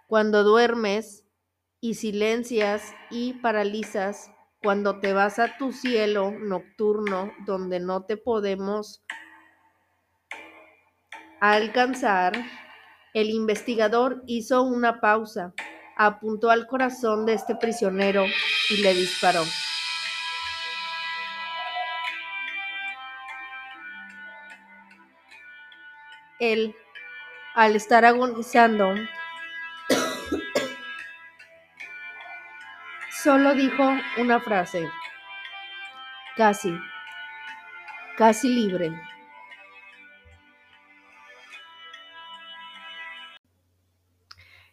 Cuando 0.07 0.43
duermes 0.43 1.20
y 1.81 1.95
silencias 1.95 2.93
y 3.09 3.33
paralizas, 3.33 4.31
cuando 4.61 4.99
te 4.99 5.13
vas 5.13 5.39
a 5.39 5.57
tu 5.57 5.71
cielo 5.71 6.31
nocturno 6.31 7.33
donde 7.47 7.79
no 7.79 8.05
te 8.05 8.15
podemos 8.15 9.03
alcanzar, 11.39 12.33
el 13.15 13.31
investigador 13.31 14.21
hizo 14.27 14.61
una 14.61 15.01
pausa, 15.01 15.53
apuntó 15.97 16.51
al 16.51 16.67
corazón 16.67 17.25
de 17.25 17.33
este 17.33 17.55
prisionero 17.55 18.25
y 18.69 18.77
le 18.77 18.93
disparó. 18.93 19.41
Él, 26.39 26.75
al 27.55 27.75
estar 27.75 28.05
agonizando, 28.05 28.93
solo 33.23 33.53
dijo 33.53 33.83
una 34.17 34.39
frase, 34.39 34.89
casi, 36.35 36.73
casi 38.17 38.49
libre. 38.49 38.91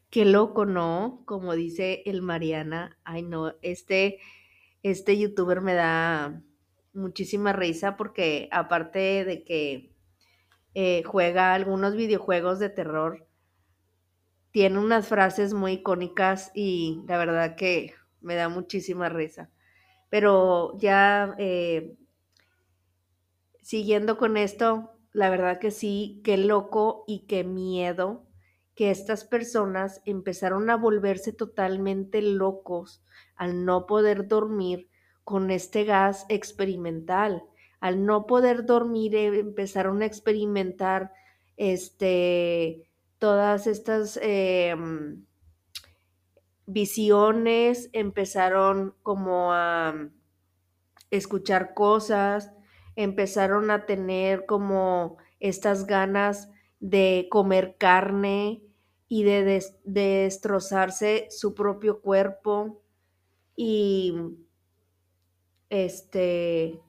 Qué 0.09 0.25
loco, 0.25 0.65
¿no? 0.65 1.23
Como 1.27 1.53
dice 1.53 2.03
el 2.07 2.23
Mariana. 2.23 2.99
Ay, 3.05 3.23
no, 3.23 3.53
este, 3.61 4.19
este 4.83 5.19
youtuber 5.19 5.61
me 5.61 5.75
da 5.75 6.43
muchísima 6.95 7.53
risa 7.53 7.99
porque 7.99 8.49
aparte 8.51 9.27
de 9.27 9.45
que 9.45 9.93
eh, 10.73 11.03
juega 11.05 11.53
algunos 11.53 11.95
videojuegos 11.97 12.59
de 12.59 12.71
terror, 12.71 13.27
tiene 14.53 14.79
unas 14.79 15.07
frases 15.07 15.53
muy 15.53 15.73
icónicas 15.73 16.51
y 16.55 17.03
la 17.07 17.19
verdad 17.19 17.55
que 17.55 17.98
me 18.21 18.35
da 18.35 18.49
muchísima 18.49 19.09
risa. 19.09 19.51
Pero 20.11 20.77
ya 20.79 21.35
eh, 21.39 21.97
siguiendo 23.63 24.17
con 24.17 24.37
esto, 24.37 24.93
la 25.13 25.31
verdad 25.31 25.59
que 25.59 25.71
sí, 25.71 26.21
qué 26.25 26.37
loco 26.37 27.05
y 27.07 27.27
qué 27.27 27.45
miedo 27.45 28.25
que 28.75 28.91
estas 28.91 29.25
personas 29.25 30.01
empezaron 30.05 30.71
a 30.71 30.77
volverse 30.77 31.33
totalmente 31.33 32.23
locos 32.23 33.03
al 33.35 33.65
no 33.65 33.87
poder 33.87 34.29
dormir 34.29 34.89
con 35.25 35.51
este 35.51 35.85
gas 35.85 36.25
experimental. 36.29 37.43
Al 37.81 38.07
no 38.07 38.27
poder 38.27 38.65
dormir 38.65 39.17
eh, 39.17 39.41
empezaron 39.41 40.03
a 40.03 40.07
experimentar 40.07 41.13
este, 41.57 42.89
todas 43.19 43.67
estas 43.67 44.19
em, 44.23 45.25
visiones, 46.69 47.89
empezaron 47.95 48.95
como 49.03 49.53
a 49.53 50.11
escuchar 51.11 51.73
cosas, 51.75 52.53
empezaron 52.95 53.71
a 53.71 53.87
tener 53.87 54.45
como 54.45 55.17
estas 55.41 55.87
ganas 55.87 56.51
de 56.79 57.27
comer 57.31 57.77
carne 57.79 58.63
y 59.09 59.23
de, 59.25 59.65
destrozarse 59.85 61.29
su 61.31 61.55
propio 61.55 62.03
cuerpo 62.03 62.83
y 63.57 64.15
este 65.71 66.81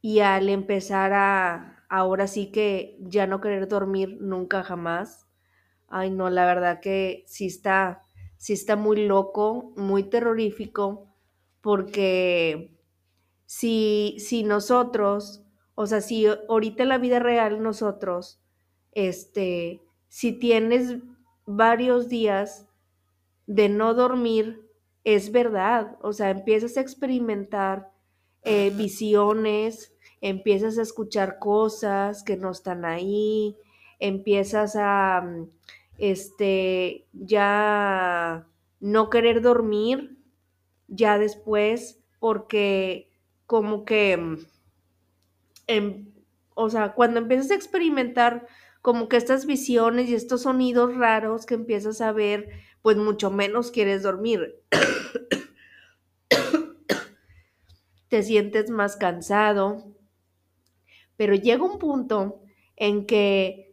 y 0.00 0.20
al 0.20 0.48
empezar 0.48 1.12
a 1.12 1.84
ahora 1.88 2.28
sí 2.28 2.52
que 2.52 2.96
ya 3.00 3.26
no 3.26 3.40
querer 3.40 3.68
dormir 3.68 4.16
nunca 4.20 4.62
jamás. 4.62 5.26
Ay, 5.88 6.10
no, 6.10 6.30
la 6.30 6.46
verdad 6.46 6.80
que 6.80 7.24
sí 7.26 7.46
está 7.46 8.02
sí 8.40 8.54
está 8.54 8.74
muy 8.76 9.06
loco, 9.06 9.74
muy 9.76 10.04
terrorífico 10.04 11.14
porque 11.60 12.78
si 13.46 14.16
si 14.18 14.44
nosotros, 14.44 15.44
o 15.74 15.86
sea, 15.86 16.00
si 16.00 16.26
ahorita 16.26 16.84
en 16.84 16.88
la 16.90 16.98
vida 16.98 17.18
real 17.20 17.62
nosotros 17.62 18.42
este 18.92 19.82
si 20.08 20.32
tienes 20.32 20.96
varios 21.46 22.08
días 22.08 22.68
de 23.46 23.68
no 23.68 23.94
dormir, 23.94 24.68
es 25.04 25.32
verdad, 25.32 25.98
o 26.02 26.12
sea, 26.12 26.30
empiezas 26.30 26.76
a 26.76 26.80
experimentar 26.80 27.92
eh, 28.42 28.70
visiones, 28.74 29.94
empiezas 30.20 30.78
a 30.78 30.82
escuchar 30.82 31.38
cosas 31.38 32.22
que 32.22 32.36
no 32.36 32.50
están 32.50 32.84
ahí, 32.84 33.56
empiezas 33.98 34.76
a, 34.76 35.20
mm, 35.22 35.50
este, 36.00 37.06
ya 37.12 38.48
no 38.80 39.10
querer 39.10 39.42
dormir, 39.42 40.16
ya 40.88 41.18
después, 41.18 42.00
porque 42.18 43.10
como 43.46 43.84
que, 43.84 44.16
mm, 44.16 44.38
em, 45.66 46.12
o 46.54 46.68
sea, 46.70 46.94
cuando 46.94 47.20
empiezas 47.20 47.50
a 47.50 47.54
experimentar 47.54 48.46
como 48.82 49.08
que 49.08 49.16
estas 49.16 49.46
visiones 49.46 50.08
y 50.08 50.14
estos 50.14 50.42
sonidos 50.42 50.94
raros 50.96 51.46
que 51.46 51.54
empiezas 51.54 52.00
a 52.00 52.12
ver, 52.12 52.48
pues 52.82 52.96
mucho 52.96 53.30
menos 53.30 53.70
quieres 53.70 54.02
dormir. 54.02 54.60
Te 58.08 58.22
sientes 58.22 58.70
más 58.70 58.96
cansado, 58.96 59.94
pero 61.16 61.34
llega 61.34 61.64
un 61.64 61.78
punto 61.78 62.40
en 62.76 63.06
que 63.06 63.69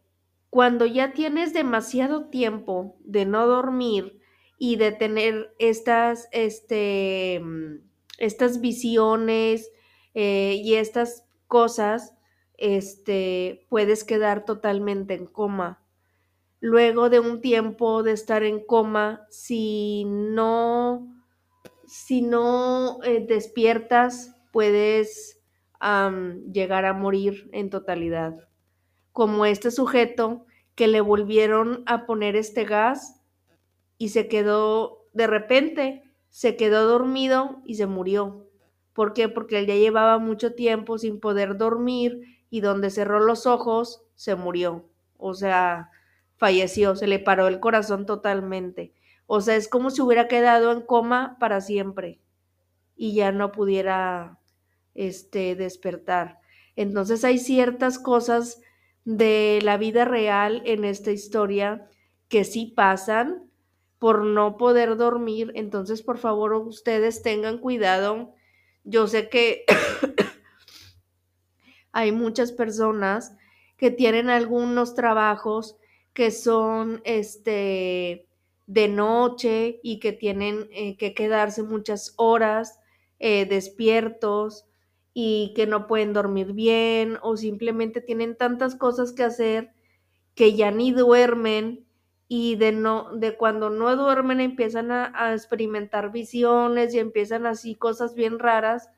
cuando 0.50 0.86
ya 0.86 1.14
tienes 1.14 1.54
demasiado 1.54 2.30
tiempo 2.30 2.96
de 3.02 3.26
no 3.26 3.48
dormir 3.48 4.20
y 4.58 4.78
de 4.78 4.92
tener 4.92 5.54
estas, 5.60 6.28
este, 6.32 7.40
mm, 7.44 7.82
estas 8.18 8.62
visiones 8.62 9.72
eh, 10.14 10.60
y 10.64 10.76
estas 10.76 11.26
cosas, 11.48 12.16
este, 12.58 13.66
puedes 13.70 14.04
quedar 14.04 14.46
totalmente 14.46 15.14
en 15.14 15.28
coma. 15.28 15.84
Luego 16.60 17.10
de 17.10 17.20
un 17.20 17.42
tiempo 17.42 18.02
de 18.04 18.14
estar 18.14 18.44
en 18.44 18.66
coma, 18.66 19.28
si 19.30 20.06
no, 20.06 21.08
si 21.86 22.22
no 22.22 23.00
eh, 23.04 23.26
despiertas, 23.28 24.36
puedes 24.52 25.40
llegar 26.52 26.86
a 26.86 26.94
morir 26.94 27.50
en 27.54 27.70
totalidad. 27.70 28.47
Como 29.18 29.48
este 29.48 29.72
sujeto 29.72 30.46
que 30.76 30.86
le 30.86 31.02
volvieron 31.02 31.82
a 31.88 32.06
poner 32.06 32.36
este 32.36 32.66
gas 32.66 33.20
y 33.98 34.10
se 34.10 34.28
quedó, 34.28 35.08
de 35.12 35.26
repente, 35.26 36.04
se 36.30 36.56
quedó 36.56 36.86
dormido 36.86 37.64
y 37.66 37.78
se 37.78 37.88
murió. 37.88 38.46
¿Por 38.94 39.14
qué? 39.14 39.28
Porque 39.28 39.58
él 39.58 39.66
ya 39.66 39.74
llevaba 39.74 40.20
mucho 40.20 40.54
tiempo 40.54 41.00
sin 41.00 41.20
poder 41.20 41.58
dormir 41.58 42.38
y 42.52 42.62
donde 42.62 42.92
cerró 42.92 43.20
los 43.20 43.48
ojos 43.48 44.04
se 44.14 44.36
murió, 44.36 44.88
o 45.18 45.34
sea, 45.34 45.90
falleció, 46.36 46.96
se 46.96 47.08
le 47.08 47.18
paró 47.18 47.48
el 47.48 47.60
corazón 47.60 48.06
totalmente. 48.06 48.94
O 49.26 49.42
sea, 49.42 49.56
es 49.56 49.68
como 49.68 49.90
si 49.90 50.04
hubiera 50.04 50.28
quedado 50.28 50.72
en 50.72 50.82
coma 50.82 51.38
para 51.40 51.60
siempre 51.60 52.22
y 52.96 53.16
ya 53.16 53.32
no 53.32 53.52
pudiera 53.52 54.38
este, 54.94 55.56
despertar. 55.56 56.40
Entonces 56.76 57.24
hay 57.24 57.40
ciertas 57.40 57.98
cosas 57.98 58.62
de 59.08 59.62
la 59.64 59.78
vida 59.78 60.04
real 60.04 60.62
en 60.66 60.84
esta 60.84 61.12
historia 61.12 61.90
que 62.28 62.44
sí 62.44 62.74
pasan 62.76 63.50
por 64.00 64.26
no 64.26 64.58
poder 64.58 64.98
dormir. 64.98 65.54
Entonces, 65.56 66.02
por 66.02 66.18
favor, 66.18 66.54
ustedes 66.56 67.22
tengan 67.22 67.60
cuidado. 67.60 68.34
Yo 68.84 69.08
sé 69.08 69.30
que 69.30 69.64
hay 71.94 72.12
muchas 72.12 72.52
personas 72.52 73.38
que 73.78 73.92
tienen 73.92 74.30
algunos 74.30 74.94
trabajos 74.94 75.78
que 76.12 76.30
son 76.30 77.02
este 77.06 78.28
de 78.66 78.90
noche 78.90 79.80
y 79.84 80.02
que 80.02 80.12
tienen 80.12 80.68
eh, 80.72 80.98
que 80.98 81.14
quedarse 81.14 81.64
muchas 81.64 82.14
horas 82.18 82.82
eh, 83.20 83.46
despiertos 83.46 84.67
y 85.20 85.52
que 85.56 85.66
no 85.66 85.88
pueden 85.88 86.14
dormir 86.14 86.54
bien 86.54 87.18
o 87.24 87.38
simplemente 87.38 88.02
tienen 88.02 88.38
tantas 88.38 88.76
cosas 88.76 89.14
que 89.14 89.24
hacer 89.24 89.72
que 90.36 90.54
ya 90.54 90.70
ni 90.70 90.92
duermen 90.92 91.88
y 92.28 92.56
de 92.56 92.72
no 92.72 93.16
de 93.16 93.36
cuando 93.36 93.72
no 93.72 93.96
duermen 93.96 94.42
empiezan 94.42 94.92
a, 94.92 95.34
experimentar 95.34 96.12
visiones 96.12 96.94
y 96.94 97.00
empiezan 97.00 97.48
así 97.48 97.74
cosas 97.74 98.14
bien 98.14 98.38
raras 98.38 98.92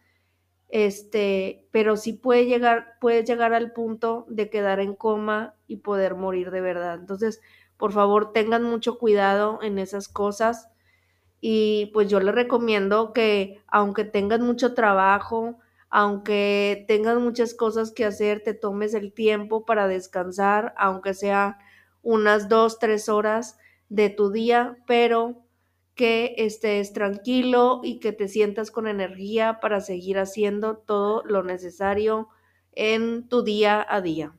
este, 0.67 1.69
pero 1.71 1.95
sí 1.95 2.11
puede 2.11 2.47
llegar, 2.47 2.97
puede 2.99 3.23
llegar 3.23 3.53
al 3.53 3.71
punto 3.71 4.25
de 4.27 4.49
quedar 4.49 4.81
en 4.81 4.95
coma 4.95 5.55
y 5.67 5.77
poder 5.77 6.15
morir 6.15 6.51
de 6.51 6.59
verdad. 6.59 6.95
Entonces, 6.99 7.39
por 7.77 7.93
favor, 7.93 8.33
tengan 8.33 8.63
mucho 8.63 8.97
cuidado 8.97 9.59
en 9.61 9.79
esas 9.79 10.09
cosas 10.09 10.69
y 11.39 11.91
pues 11.93 12.09
yo 12.09 12.19
les 12.19 12.35
recomiendo 12.35 13.13
que 13.13 13.61
aunque 13.67 14.03
tengan 14.03 14.41
mucho 14.41 14.73
trabajo, 14.73 15.59
aunque 15.89 16.85
tengas 16.87 17.19
muchas 17.19 17.53
cosas 17.53 17.91
que 17.91 18.05
hacer, 18.05 18.41
te 18.43 18.53
tomes 18.53 18.93
el 18.93 19.13
tiempo 19.13 19.65
para 19.65 19.87
descansar, 19.87 20.73
aunque 20.77 21.13
sea 21.13 21.57
unas 22.01 22.47
dos, 22.49 22.79
tres 22.79 23.09
horas 23.09 23.57
de 23.89 24.09
tu 24.09 24.31
día, 24.31 24.77
pero 24.87 25.43
que 25.95 26.35
estés 26.37 26.93
tranquilo 26.93 27.81
y 27.83 27.99
que 27.99 28.13
te 28.13 28.27
sientas 28.27 28.71
con 28.71 28.87
energía 28.87 29.59
para 29.59 29.81
seguir 29.81 30.17
haciendo 30.17 30.77
todo 30.77 31.23
lo 31.25 31.43
necesario 31.43 32.29
en 32.71 33.27
tu 33.27 33.43
día 33.43 33.85
a 33.89 33.99
día. 33.99 34.33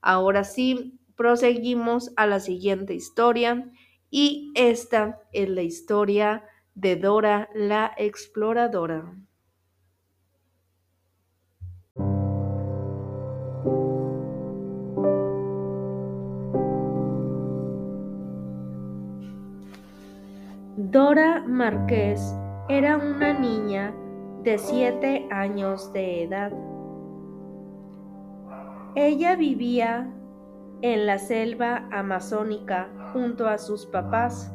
Ahora 0.00 0.44
sí, 0.44 1.00
proseguimos 1.16 2.12
a 2.16 2.26
la 2.26 2.40
siguiente 2.40 2.94
historia 2.94 3.70
y 4.10 4.52
esta 4.54 5.20
es 5.32 5.48
la 5.48 5.62
historia 5.62 6.44
de 6.74 6.96
Dora 6.96 7.48
la 7.54 7.92
exploradora. 7.96 9.14
Dora 20.94 21.42
Márquez 21.44 22.20
era 22.68 22.96
una 22.96 23.32
niña 23.32 23.92
de 24.44 24.58
siete 24.58 25.26
años 25.32 25.92
de 25.92 26.22
edad. 26.22 26.52
Ella 28.94 29.34
vivía 29.34 30.08
en 30.82 31.06
la 31.06 31.18
selva 31.18 31.88
amazónica 31.90 32.90
junto 33.12 33.48
a 33.48 33.58
sus 33.58 33.86
papás, 33.86 34.54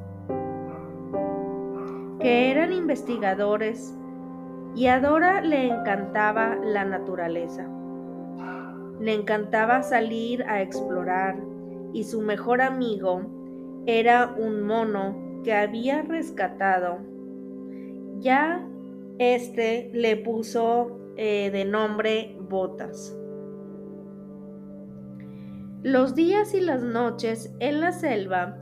que 2.22 2.50
eran 2.52 2.72
investigadores, 2.72 3.94
y 4.76 4.88
a 4.88 5.02
Dora 5.02 5.42
le 5.42 5.68
encantaba 5.68 6.56
la 6.56 6.86
naturaleza. 6.86 7.68
Le 9.02 9.14
encantaba 9.14 9.84
salir 9.84 10.44
a 10.44 10.62
explorar 10.62 11.36
y 11.92 12.06
su 12.06 12.22
mejor 12.22 12.62
amigo 12.62 13.24
era 13.86 14.34
un 14.40 14.64
mono 14.66 15.28
que 15.44 15.54
había 15.54 16.02
rescatado. 16.02 17.00
Ya 18.20 18.68
este 19.18 19.90
le 19.94 20.18
puso 20.18 21.00
eh, 21.18 21.50
de 21.52 21.66
nombre 21.66 22.38
Botas. 22.50 23.16
Los 25.84 26.16
días 26.16 26.54
y 26.54 26.62
las 26.62 26.84
noches 26.84 27.56
en 27.60 27.80
la 27.80 27.92
selva 27.92 28.58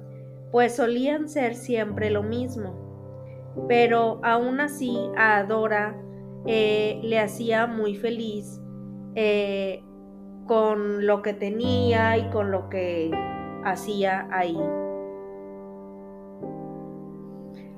pues 0.52 0.76
solían 0.76 1.28
ser 1.28 1.56
siempre 1.56 2.10
lo 2.10 2.24
mismo, 2.24 3.56
pero 3.68 4.20
aún 4.24 4.60
así 4.60 4.98
a 5.18 5.44
Dora 5.44 6.00
eh, 6.46 7.00
le 7.04 7.20
hacía 7.20 7.68
muy 7.68 7.96
feliz 7.96 8.62
eh, 9.16 9.84
con 10.46 11.06
lo 11.06 11.22
que 11.22 11.34
tenía 11.34 12.18
y 12.18 12.30
con 12.30 12.52
lo 12.52 12.70
que 12.70 13.12
hacía 13.66 14.28
ahí. 14.32 14.58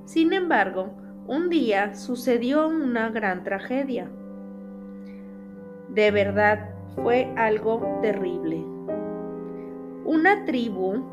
Sin 0.09 0.33
embargo, 0.33 0.89
un 1.27 1.51
día 1.51 1.93
sucedió 1.93 2.67
una 2.67 3.11
gran 3.11 3.43
tragedia. 3.43 4.09
De 5.89 6.09
verdad 6.09 6.71
fue 6.95 7.31
algo 7.37 7.99
terrible. 8.01 8.65
Una 10.05 10.45
tribu 10.45 11.03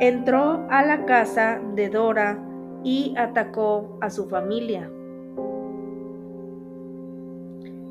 entró 0.00 0.66
a 0.68 0.84
la 0.84 1.06
casa 1.06 1.62
de 1.74 1.88
Dora 1.88 2.38
y 2.82 3.14
atacó 3.16 3.96
a 4.02 4.10
su 4.10 4.28
familia. 4.28 4.90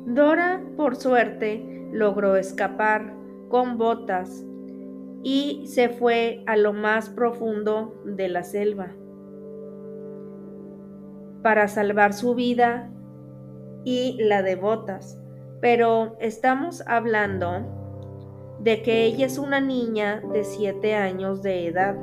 Dora, 0.06 0.62
por 0.76 0.94
suerte, 0.94 1.88
logró 1.90 2.36
escapar 2.36 3.14
con 3.48 3.78
botas 3.78 4.46
y 5.24 5.66
se 5.66 5.88
fue 5.88 6.44
a 6.46 6.56
lo 6.56 6.72
más 6.72 7.10
profundo 7.10 8.00
de 8.04 8.28
la 8.28 8.44
selva 8.44 8.94
para 11.44 11.68
salvar 11.68 12.14
su 12.14 12.34
vida 12.34 12.90
y 13.84 14.16
la 14.18 14.42
de 14.42 14.56
Botas. 14.56 15.20
Pero 15.60 16.16
estamos 16.18 16.82
hablando 16.86 18.56
de 18.60 18.82
que 18.82 19.04
ella 19.04 19.26
es 19.26 19.36
una 19.36 19.60
niña 19.60 20.22
de 20.32 20.42
7 20.42 20.94
años 20.94 21.42
de 21.42 21.66
edad. 21.66 21.96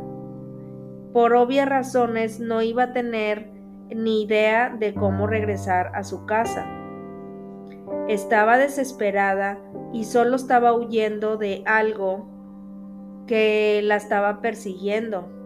Por 1.12 1.34
obvias 1.34 1.68
razones 1.68 2.40
no 2.40 2.62
iba 2.62 2.84
a 2.84 2.94
tener 2.94 3.50
ni 3.90 4.22
idea 4.22 4.76
de 4.78 4.94
cómo 4.94 5.26
regresar 5.26 5.92
a 5.96 6.04
su 6.04 6.28
casa. 6.28 6.64
Estaba 8.08 8.60
desesperada 8.60 9.58
y 9.92 10.04
solo 10.04 10.36
estaba 10.36 10.72
huyendo 10.72 11.38
de 11.38 11.64
algo 11.66 12.30
que 13.26 13.82
la 13.84 13.96
estaba 13.96 14.40
persiguiendo. 14.40 15.41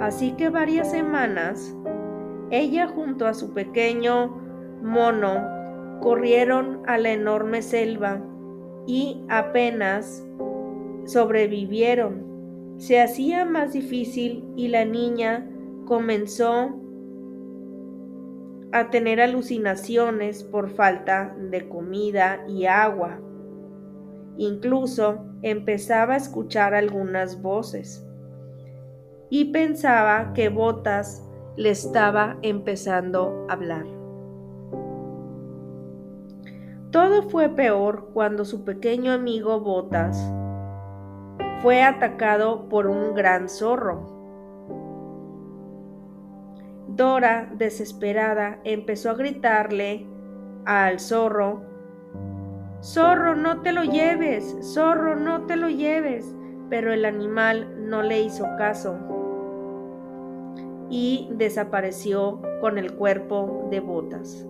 Así 0.00 0.32
que 0.32 0.48
varias 0.48 0.90
semanas, 0.90 1.76
ella 2.50 2.86
junto 2.86 3.26
a 3.26 3.34
su 3.34 3.52
pequeño 3.52 4.28
mono 4.82 5.44
corrieron 6.00 6.82
a 6.86 6.98
la 6.98 7.10
enorme 7.10 7.62
selva 7.62 8.22
y 8.86 9.24
apenas 9.28 10.24
sobrevivieron. 11.04 12.76
Se 12.78 13.00
hacía 13.00 13.44
más 13.44 13.72
difícil 13.72 14.44
y 14.56 14.68
la 14.68 14.84
niña 14.84 15.50
comenzó 15.84 16.80
a 18.70 18.90
tener 18.90 19.20
alucinaciones 19.20 20.44
por 20.44 20.70
falta 20.70 21.34
de 21.50 21.68
comida 21.68 22.44
y 22.46 22.66
agua. 22.66 23.20
Incluso 24.36 25.24
empezaba 25.42 26.14
a 26.14 26.18
escuchar 26.18 26.74
algunas 26.74 27.42
voces 27.42 28.07
y 29.30 29.46
pensaba 29.46 30.32
que 30.32 30.48
Botas 30.48 31.24
le 31.56 31.70
estaba 31.70 32.38
empezando 32.42 33.46
a 33.48 33.52
hablar. 33.52 33.86
Todo 36.90 37.22
fue 37.22 37.48
peor 37.48 38.10
cuando 38.14 38.44
su 38.44 38.64
pequeño 38.64 39.12
amigo 39.12 39.60
Botas 39.60 40.32
fue 41.60 41.82
atacado 41.82 42.68
por 42.68 42.86
un 42.86 43.14
gran 43.14 43.48
zorro. 43.48 44.16
Dora, 46.88 47.50
desesperada, 47.54 48.60
empezó 48.64 49.10
a 49.10 49.14
gritarle 49.14 50.06
al 50.64 50.98
zorro, 50.98 51.68
Zorro, 52.80 53.34
no 53.34 53.60
te 53.62 53.72
lo 53.72 53.82
lleves, 53.82 54.56
zorro, 54.62 55.16
no 55.16 55.46
te 55.46 55.56
lo 55.56 55.68
lleves, 55.68 56.32
pero 56.68 56.92
el 56.92 57.04
animal 57.04 57.88
no 57.88 58.02
le 58.02 58.20
hizo 58.22 58.44
caso 58.56 58.96
y 60.90 61.28
desapareció 61.32 62.40
con 62.60 62.78
el 62.78 62.94
cuerpo 62.94 63.68
de 63.70 63.80
Botas. 63.80 64.46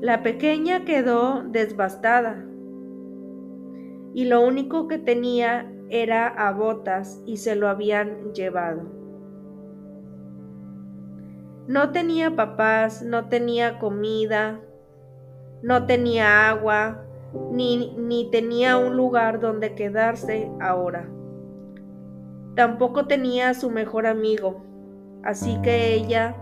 La 0.00 0.22
pequeña 0.22 0.84
quedó 0.84 1.42
desbastada 1.42 2.46
y 4.14 4.24
lo 4.24 4.40
único 4.40 4.88
que 4.88 4.98
tenía 4.98 5.70
era 5.90 6.26
a 6.26 6.52
botas 6.52 7.22
y 7.26 7.36
se 7.36 7.54
lo 7.54 7.68
habían 7.68 8.32
llevado. 8.32 8.82
No 11.66 11.90
tenía 11.92 12.34
papás, 12.34 13.02
no 13.02 13.28
tenía 13.28 13.78
comida, 13.78 14.60
no 15.62 15.86
tenía 15.86 16.48
agua, 16.48 17.04
ni, 17.50 17.94
ni 17.96 18.30
tenía 18.30 18.76
un 18.76 18.96
lugar 18.96 19.40
donde 19.40 19.74
quedarse 19.74 20.50
ahora. 20.60 21.08
Tampoco 22.54 23.06
tenía 23.06 23.50
a 23.50 23.54
su 23.54 23.70
mejor 23.70 24.06
amigo, 24.06 24.62
así 25.22 25.58
que 25.62 25.94
ella 25.94 26.36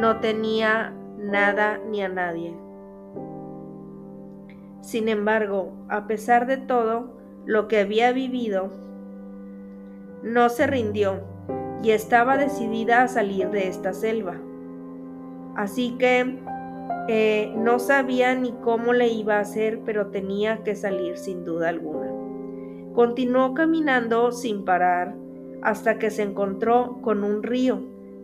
no 0.00 0.20
tenía 0.20 0.92
nada 1.18 1.78
ni 1.78 2.02
a 2.02 2.08
nadie. 2.08 2.56
Sin 4.80 5.08
embargo, 5.08 5.72
a 5.88 6.06
pesar 6.06 6.46
de 6.46 6.58
todo 6.58 7.16
lo 7.44 7.68
que 7.68 7.80
había 7.80 8.12
vivido, 8.12 8.70
no 10.22 10.48
se 10.48 10.66
rindió 10.66 11.20
y 11.82 11.90
estaba 11.90 12.36
decidida 12.36 13.02
a 13.02 13.08
salir 13.08 13.50
de 13.50 13.68
esta 13.68 13.92
selva. 13.92 14.36
Así 15.56 15.96
que 15.98 16.38
eh, 17.08 17.52
no 17.56 17.78
sabía 17.78 18.34
ni 18.34 18.52
cómo 18.52 18.92
le 18.92 19.08
iba 19.08 19.36
a 19.36 19.40
hacer, 19.40 19.80
pero 19.84 20.08
tenía 20.08 20.62
que 20.64 20.74
salir 20.74 21.18
sin 21.18 21.44
duda 21.44 21.68
alguna. 21.68 22.10
Continuó 22.94 23.54
caminando 23.54 24.32
sin 24.32 24.64
parar 24.64 25.14
hasta 25.62 25.98
que 25.98 26.10
se 26.10 26.22
encontró 26.22 26.98
con 27.02 27.24
un 27.24 27.42
río 27.42 27.80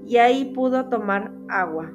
y 0.07 0.17
ahí 0.17 0.53
pudo 0.55 0.89
tomar 0.89 1.33
agua. 1.49 1.93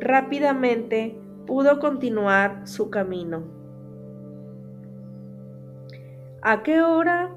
Rápidamente 0.00 1.18
pudo 1.46 1.78
continuar 1.80 2.66
su 2.66 2.90
camino. 2.90 3.44
¿A 6.42 6.62
qué 6.62 6.80
hora? 6.80 7.34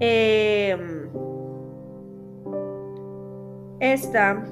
Em, 0.00 1.10
esta, 3.78 4.44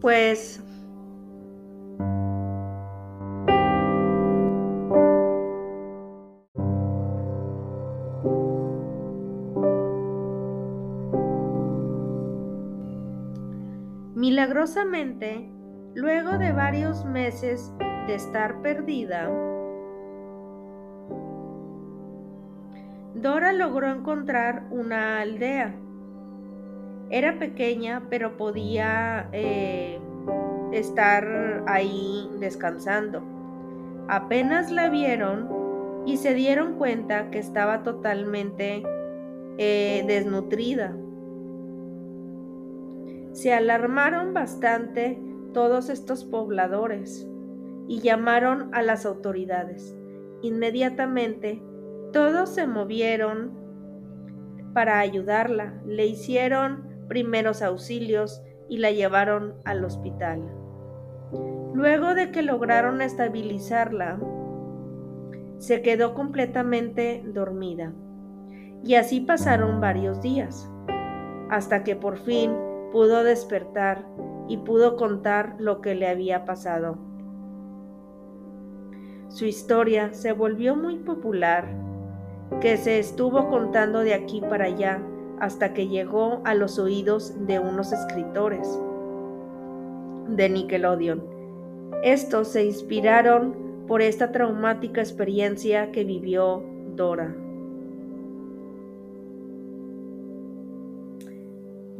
pues 0.00 0.62
Milagrosamente, 14.14 15.50
luego 15.94 16.38
de 16.38 16.52
varios 16.52 17.04
meses 17.04 17.72
de 18.06 18.14
estar 18.14 18.60
perdida, 18.60 19.28
Dora 23.14 23.52
logró 23.52 23.90
encontrar 23.90 24.66
una 24.70 25.20
aldea. 25.20 25.74
Era 27.10 27.38
pequeña, 27.38 28.06
pero 28.08 28.36
podía 28.36 29.28
eh, 29.32 29.98
estar 30.72 31.64
ahí 31.66 32.30
descansando. 32.38 33.22
Apenas 34.08 34.70
la 34.70 34.88
vieron 34.90 36.04
y 36.06 36.16
se 36.16 36.34
dieron 36.34 36.74
cuenta 36.74 37.30
que 37.30 37.38
estaba 37.38 37.82
totalmente 37.82 38.82
eh, 39.58 40.04
desnutrida. 40.06 40.96
Se 43.32 43.52
alarmaron 43.52 44.32
bastante 44.32 45.20
todos 45.52 45.88
estos 45.88 46.24
pobladores 46.24 47.28
y 47.88 48.00
llamaron 48.00 48.72
a 48.72 48.82
las 48.82 49.04
autoridades. 49.04 49.96
Inmediatamente 50.42 51.60
todos 52.12 52.50
se 52.50 52.66
movieron 52.66 53.58
para 54.72 55.00
ayudarla, 55.00 55.74
le 55.84 56.06
hicieron 56.06 56.89
primeros 57.10 57.60
auxilios 57.60 58.40
y 58.68 58.78
la 58.78 58.92
llevaron 58.92 59.56
al 59.64 59.84
hospital. 59.84 60.40
Luego 61.74 62.14
de 62.14 62.30
que 62.30 62.42
lograron 62.42 63.02
estabilizarla, 63.02 64.20
se 65.58 65.82
quedó 65.82 66.14
completamente 66.14 67.24
dormida. 67.26 67.92
Y 68.84 68.94
así 68.94 69.20
pasaron 69.20 69.80
varios 69.80 70.22
días, 70.22 70.70
hasta 71.50 71.82
que 71.82 71.96
por 71.96 72.16
fin 72.16 72.52
pudo 72.92 73.24
despertar 73.24 74.06
y 74.46 74.58
pudo 74.58 74.96
contar 74.96 75.56
lo 75.58 75.80
que 75.80 75.96
le 75.96 76.06
había 76.06 76.44
pasado. 76.44 76.96
Su 79.28 79.46
historia 79.46 80.14
se 80.14 80.30
volvió 80.30 80.76
muy 80.76 80.98
popular, 80.98 81.66
que 82.60 82.76
se 82.76 83.00
estuvo 83.00 83.48
contando 83.48 84.00
de 84.00 84.14
aquí 84.14 84.40
para 84.40 84.66
allá 84.66 85.02
hasta 85.40 85.72
que 85.74 85.88
llegó 85.88 86.40
a 86.44 86.54
los 86.54 86.78
oídos 86.78 87.34
de 87.46 87.58
unos 87.58 87.92
escritores 87.92 88.68
de 90.28 90.48
Nickelodeon. 90.48 91.22
Estos 92.02 92.48
se 92.48 92.64
inspiraron 92.64 93.84
por 93.88 94.02
esta 94.02 94.30
traumática 94.30 95.00
experiencia 95.00 95.90
que 95.90 96.04
vivió 96.04 96.62
Dora. 96.94 97.34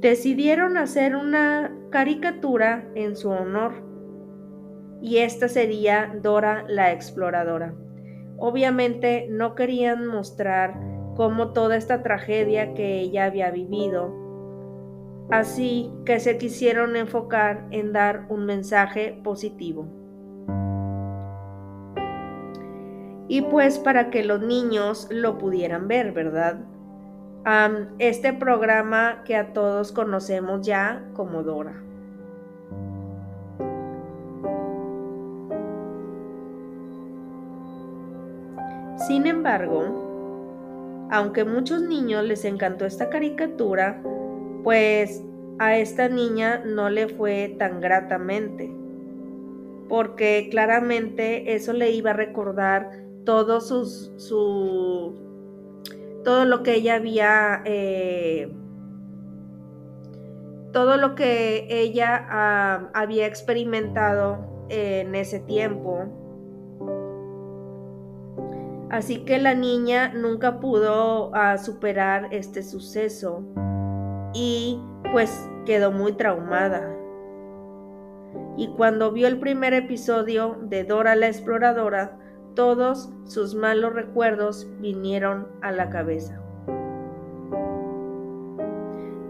decidieron 0.01 0.79
hacer 0.79 1.15
una 1.15 1.77
caricatura 1.91 2.89
en 2.95 3.17
su 3.17 3.29
honor 3.29 3.73
y 5.03 5.19
esta 5.19 5.49
sería 5.49 6.15
Dora 6.23 6.65
la 6.69 6.93
exploradora. 6.93 7.75
Obviamente 8.39 9.27
no 9.29 9.55
querían 9.55 10.07
mostrar 10.07 10.75
cómo 11.21 11.49
toda 11.49 11.77
esta 11.77 12.03
tragedia 12.03 12.73
que 12.73 12.99
ella 12.99 13.27
había 13.27 13.51
vivido, 13.51 14.11
así 15.31 15.93
que 16.07 16.19
se 16.19 16.39
quisieron 16.39 16.97
enfocar 16.97 17.67
en 17.73 17.93
dar 17.93 18.25
un 18.31 18.47
mensaje 18.47 19.21
positivo. 19.23 19.87
Y 23.29 23.43
pues 23.43 23.79
para 23.79 24.09
que 24.09 24.25
los 24.25 24.41
niños 24.41 25.09
lo 25.11 25.37
pudieran 25.37 25.89
ver, 25.89 26.13
¿verdad? 26.13 26.61
este 27.99 28.33
programa 28.33 29.23
que 29.27 29.37
a 29.37 29.53
todos 29.53 29.93
conocemos 29.93 30.67
ya 30.67 31.05
como 31.13 31.43
Dora. 31.43 31.75
Sin 39.07 39.27
embargo, 39.27 40.10
aunque 41.11 41.43
a 41.43 41.45
muchos 41.45 41.83
niños 41.83 42.25
les 42.25 42.45
encantó 42.45 42.87
esta 42.87 43.11
caricatura, 43.11 44.03
pues 44.63 45.23
a 45.59 45.77
esta 45.77 46.09
niña 46.09 46.63
no 46.65 46.89
le 46.89 47.09
fue 47.09 47.57
tan 47.59 47.81
gratamente, 47.81 48.73
porque 49.89 50.49
claramente 50.51 51.55
eso 51.55 51.73
le 51.73 51.91
iba 51.91 52.11
a 52.11 52.15
recordar 52.15 52.91
todos 53.25 53.69
sus, 53.69 54.13
su, 54.17 55.15
todo 56.25 56.45
lo 56.45 56.63
que 56.63 56.75
ella 56.77 56.95
había, 56.95 57.63
eh, 57.65 58.53
todo 60.73 60.97
lo 60.97 61.15
que 61.15 61.67
ella 61.69 62.27
ah, 62.31 62.91
había 62.95 63.27
experimentado 63.27 64.67
en 64.69 65.15
ese 65.15 65.41
tiempo. 65.41 66.20
Así 68.91 69.25
que 69.25 69.39
la 69.39 69.55
niña 69.55 70.13
nunca 70.13 70.59
pudo 70.59 71.31
ah, 71.33 71.59
superar 71.59 72.27
este 72.33 72.65
suceso 72.65 73.45
y 74.35 74.81
pues 75.13 75.49
quedó 75.65 75.93
muy 75.93 76.13
traumada. 76.13 76.97
Y 78.57 78.69
cuando 78.77 79.13
vio 79.13 79.29
el 79.29 79.39
primer 79.39 79.75
episodio 79.75 80.59
de 80.63 80.83
Dora 80.83 81.15
la 81.15 81.29
Exploradora, 81.29 82.19
todos 82.57 83.13
sus 83.27 83.55
malos 83.55 83.95
recuerdos 83.95 84.67
vinieron 84.81 85.47
a 85.63 85.71
la 85.71 85.89
cabeza. 85.89 86.43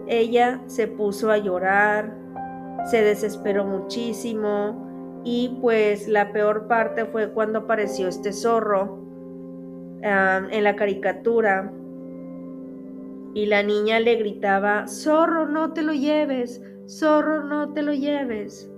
Ella 0.06 0.62
se 0.66 0.88
puso 0.88 1.30
a 1.30 1.36
llorar, 1.36 2.16
se 2.86 3.02
desesperó 3.02 3.66
muchísimo 3.66 5.20
y 5.22 5.58
pues 5.61 6.08
la 6.08 6.32
peor 6.32 6.66
parte 6.66 7.04
fue 7.04 7.30
cuando 7.32 7.61
apareció 7.61 8.08
este 8.08 8.32
zorro 8.32 9.09
en 10.03 10.64
la 10.64 10.76
caricatura 10.76 11.72
y 13.34 13.46
la 13.46 13.62
niña 13.62 14.01
le 14.01 14.16
gritaba, 14.16 14.88
zorro, 14.88 15.46
no 15.46 15.72
te 15.72 15.82
lo 15.82 15.92
lleves, 15.92 16.62
zorro, 16.88 17.44
no 17.44 17.72
te 17.72 17.82
lo 17.82 17.92
lleves. 17.92 18.70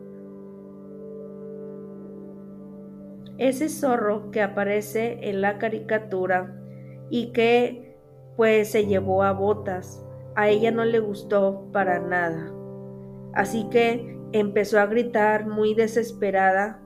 ese 3.39 3.69
zorro 3.69 4.31
que 4.31 4.41
aparece 4.41 5.19
en 5.29 5.41
la 5.41 5.59
caricatura 5.59 6.55
y 7.11 7.33
que 7.33 7.97
pues 8.37 8.71
se 8.71 8.87
llevó 8.87 9.25
a 9.25 9.33
botas. 9.33 10.05
A 10.35 10.49
ella 10.49 10.71
no 10.71 10.85
le 10.85 11.01
gustó 11.01 11.67
para 11.73 11.99
nada. 11.99 12.53
Así 13.35 13.69
que 13.69 14.17
empezó 14.33 14.79
a 14.79 14.87
gritar 14.87 15.47
muy 15.47 15.75
desesperada 15.75 16.81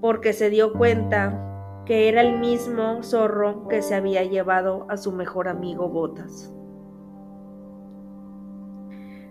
porque 0.00 0.32
se 0.32 0.48
dio 0.48 0.72
cuenta 0.72 1.49
que 1.90 2.08
era 2.08 2.20
el 2.20 2.38
mismo 2.38 3.02
zorro 3.02 3.66
que 3.66 3.82
se 3.82 3.96
había 3.96 4.22
llevado 4.22 4.86
a 4.88 4.96
su 4.96 5.10
mejor 5.10 5.48
amigo 5.48 5.88
Botas. 5.88 6.54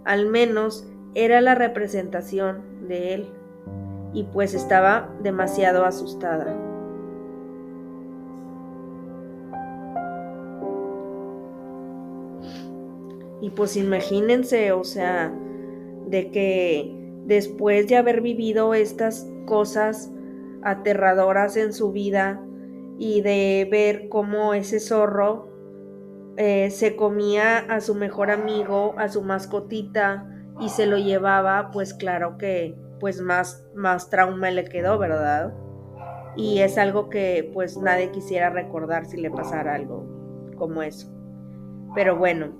Al 0.03 0.25
menos 0.25 0.85
era 1.15 1.39
la 1.39 1.55
representación 1.55 2.85
de 2.89 3.13
él, 3.13 3.29
y 4.11 4.23
pues 4.23 4.53
estaba 4.53 5.07
demasiado 5.23 5.85
asustada. 5.85 6.53
Y 13.39 13.51
pues 13.51 13.77
imagínense, 13.77 14.73
o 14.73 14.83
sea, 14.83 15.33
de 16.07 16.29
que 16.29 16.93
después 17.25 17.87
de 17.87 17.95
haber 17.95 18.19
vivido 18.19 18.73
estas 18.73 19.25
cosas 19.45 20.11
aterradoras 20.61 21.55
en 21.55 21.71
su 21.71 21.93
vida 21.93 22.43
y 22.99 23.21
de 23.21 23.65
ver 23.71 24.09
cómo 24.09 24.53
ese 24.53 24.81
zorro 24.81 25.47
eh, 26.35 26.69
se 26.69 26.97
comía 26.97 27.59
a 27.59 27.79
su 27.79 27.95
mejor 27.95 28.29
amigo, 28.29 28.93
a 28.97 29.07
su 29.07 29.21
mascotita 29.21 30.27
y 30.59 30.67
se 30.67 30.85
lo 30.85 30.97
llevaba, 30.97 31.71
pues 31.71 31.93
claro 31.93 32.37
que 32.37 32.77
pues 32.99 33.21
más, 33.21 33.65
más 33.73 34.09
trauma 34.09 34.51
le 34.51 34.65
quedó, 34.65 34.99
¿verdad? 34.99 35.53
Y 36.35 36.59
es 36.59 36.77
algo 36.77 37.09
que 37.09 37.49
pues 37.53 37.77
nadie 37.77 38.11
quisiera 38.11 38.49
recordar 38.49 39.05
si 39.05 39.15
le 39.15 39.31
pasara 39.31 39.75
algo 39.75 40.05
como 40.57 40.83
eso. 40.83 41.09
Pero 41.95 42.17
bueno, 42.17 42.51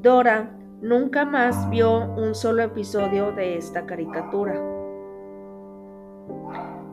Dora 0.00 0.56
nunca 0.80 1.24
más 1.24 1.68
vio 1.70 2.14
un 2.14 2.36
solo 2.36 2.62
episodio 2.62 3.32
de 3.32 3.56
esta 3.56 3.84
caricatura. 3.84 4.54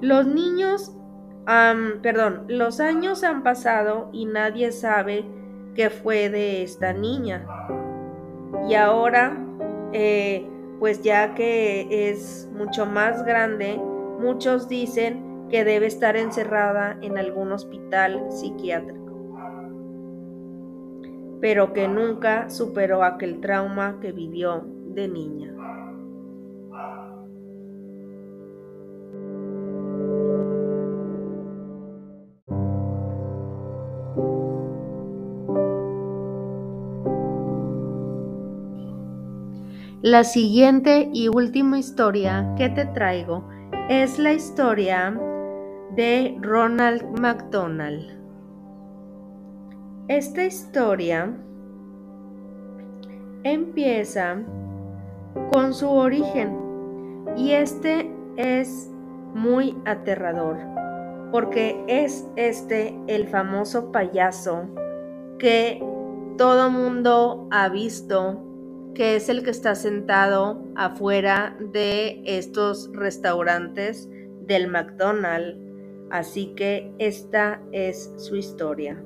Los 0.01 0.25
niños, 0.25 0.95
perdón, 2.01 2.45
los 2.47 2.79
años 2.79 3.23
han 3.23 3.43
pasado 3.43 4.09
y 4.11 4.25
nadie 4.25 4.71
sabe 4.71 5.25
qué 5.75 5.89
fue 5.89 6.29
de 6.29 6.63
esta 6.63 6.93
niña. 6.93 7.45
Y 8.69 8.73
ahora, 8.73 9.37
eh, 9.93 10.47
pues 10.79 11.01
ya 11.03 11.35
que 11.35 12.09
es 12.09 12.49
mucho 12.53 12.85
más 12.85 13.23
grande, 13.25 13.77
muchos 14.19 14.67
dicen 14.67 15.47
que 15.49 15.63
debe 15.63 15.85
estar 15.85 16.15
encerrada 16.17 16.97
en 17.01 17.17
algún 17.17 17.51
hospital 17.51 18.25
psiquiátrico 18.31 19.05
pero 21.45 21.73
que 21.73 21.87
nunca 21.87 22.49
superó 22.49 23.03
aquel 23.03 23.39
trauma 23.39 23.99
que 24.01 24.11
vivió 24.11 24.65
de 24.65 25.07
niña. 25.07 25.54
La 40.05 40.23
siguiente 40.23 41.09
y 41.13 41.29
última 41.29 41.79
historia 41.79 42.53
que 42.55 42.69
te 42.69 42.85
traigo 42.85 43.49
es 43.89 44.19
la 44.19 44.33
historia 44.33 45.19
de 45.95 46.37
Ronald 46.41 47.19
McDonald. 47.19 48.11
Esta 50.07 50.45
historia 50.45 51.35
empieza 53.41 54.43
con 55.51 55.73
su 55.73 55.89
origen 55.89 56.55
y 57.35 57.53
este 57.53 58.07
es 58.37 58.91
muy 59.33 59.75
aterrador 59.85 60.59
porque 61.31 61.83
es 61.87 62.27
este 62.35 62.95
el 63.07 63.27
famoso 63.27 63.91
payaso 63.91 64.69
que 65.39 65.83
todo 66.37 66.69
mundo 66.69 67.47
ha 67.49 67.69
visto 67.69 68.44
que 68.95 69.15
es 69.17 69.29
el 69.29 69.43
que 69.43 69.51
está 69.51 69.75
sentado 69.75 70.63
afuera 70.75 71.55
de 71.59 72.23
estos 72.25 72.89
restaurantes 72.93 74.09
del 74.47 74.69
McDonald's. 74.69 75.59
Así 76.09 76.53
que 76.55 76.91
esta 76.97 77.61
es 77.71 78.11
su 78.17 78.35
historia. 78.35 79.03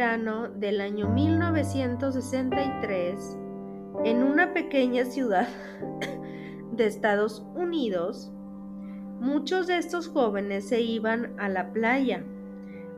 Del 0.00 0.80
año 0.80 1.10
1963 1.10 3.38
en 4.06 4.22
una 4.22 4.54
pequeña 4.54 5.04
ciudad 5.04 5.46
de 6.72 6.86
Estados 6.86 7.44
Unidos. 7.54 8.32
Muchos 9.20 9.66
de 9.66 9.76
estos 9.76 10.08
jóvenes 10.08 10.66
se 10.66 10.80
iban 10.80 11.38
a 11.38 11.50
la 11.50 11.74
playa 11.74 12.24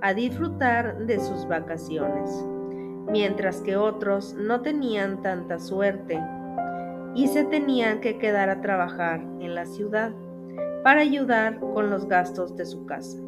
a 0.00 0.14
disfrutar 0.14 1.07
de 1.07 1.18
sus 1.18 1.48
vacaciones, 1.48 2.30
mientras 3.11 3.62
que 3.62 3.76
otros 3.76 4.34
no 4.34 4.61
tenían 4.61 5.22
tanta 5.22 5.59
suerte 5.59 6.22
y 7.16 7.26
se 7.26 7.44
tenían 7.46 8.00
que 8.00 8.18
quedar 8.18 8.48
a 8.48 8.61
trabajar 8.61 9.20
en 9.40 9.57
la 9.57 9.66
ciudad 9.66 10.12
para 10.84 11.00
ayudar 11.00 11.59
con 11.59 11.90
los 11.90 12.07
gastos 12.07 12.57
de 12.57 12.64
su 12.64 12.86
casa. 12.86 13.18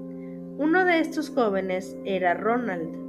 Uno 0.59 0.85
de 0.85 1.01
estos 1.01 1.29
jóvenes 1.29 1.97
era 2.05 2.35
Ronald, 2.35 3.04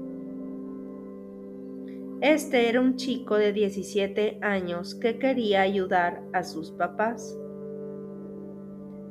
este 2.21 2.69
era 2.69 2.79
un 2.79 2.95
chico 2.95 3.35
de 3.35 3.51
17 3.51 4.39
años 4.41 4.95
que 4.95 5.19
quería 5.19 5.61
ayudar 5.61 6.23
a 6.33 6.43
sus 6.43 6.71
papás. 6.71 7.37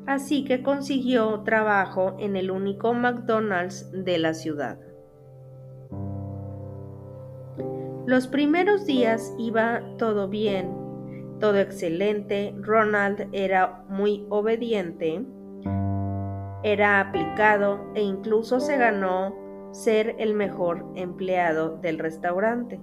Así 0.07 0.45
que 0.45 0.63
consiguió 0.63 1.43
trabajo 1.43 2.17
en 2.19 2.37
el 2.37 2.51
único 2.51 2.93
McDonald's 2.95 3.91
de 3.93 4.19
la 4.19 4.35
ciudad. 4.35 4.79
Los 8.07 8.29
primeros 8.29 8.85
días 8.85 9.35
iba 9.39 9.83
todo 9.97 10.29
bien, 10.29 10.71
todo 11.41 11.59
excelente. 11.59 12.55
Ronald 12.61 13.29
era 13.33 13.85
muy 13.89 14.27
obediente, 14.29 15.25
era 16.63 17.01
aplicado 17.01 17.93
e 17.95 18.03
incluso 18.03 18.61
se 18.61 18.77
ganó 18.77 19.35
ser 19.73 20.17
el 20.19 20.35
mejor 20.35 20.87
empleado 20.95 21.77
del 21.79 21.99
restaurante. 21.99 22.81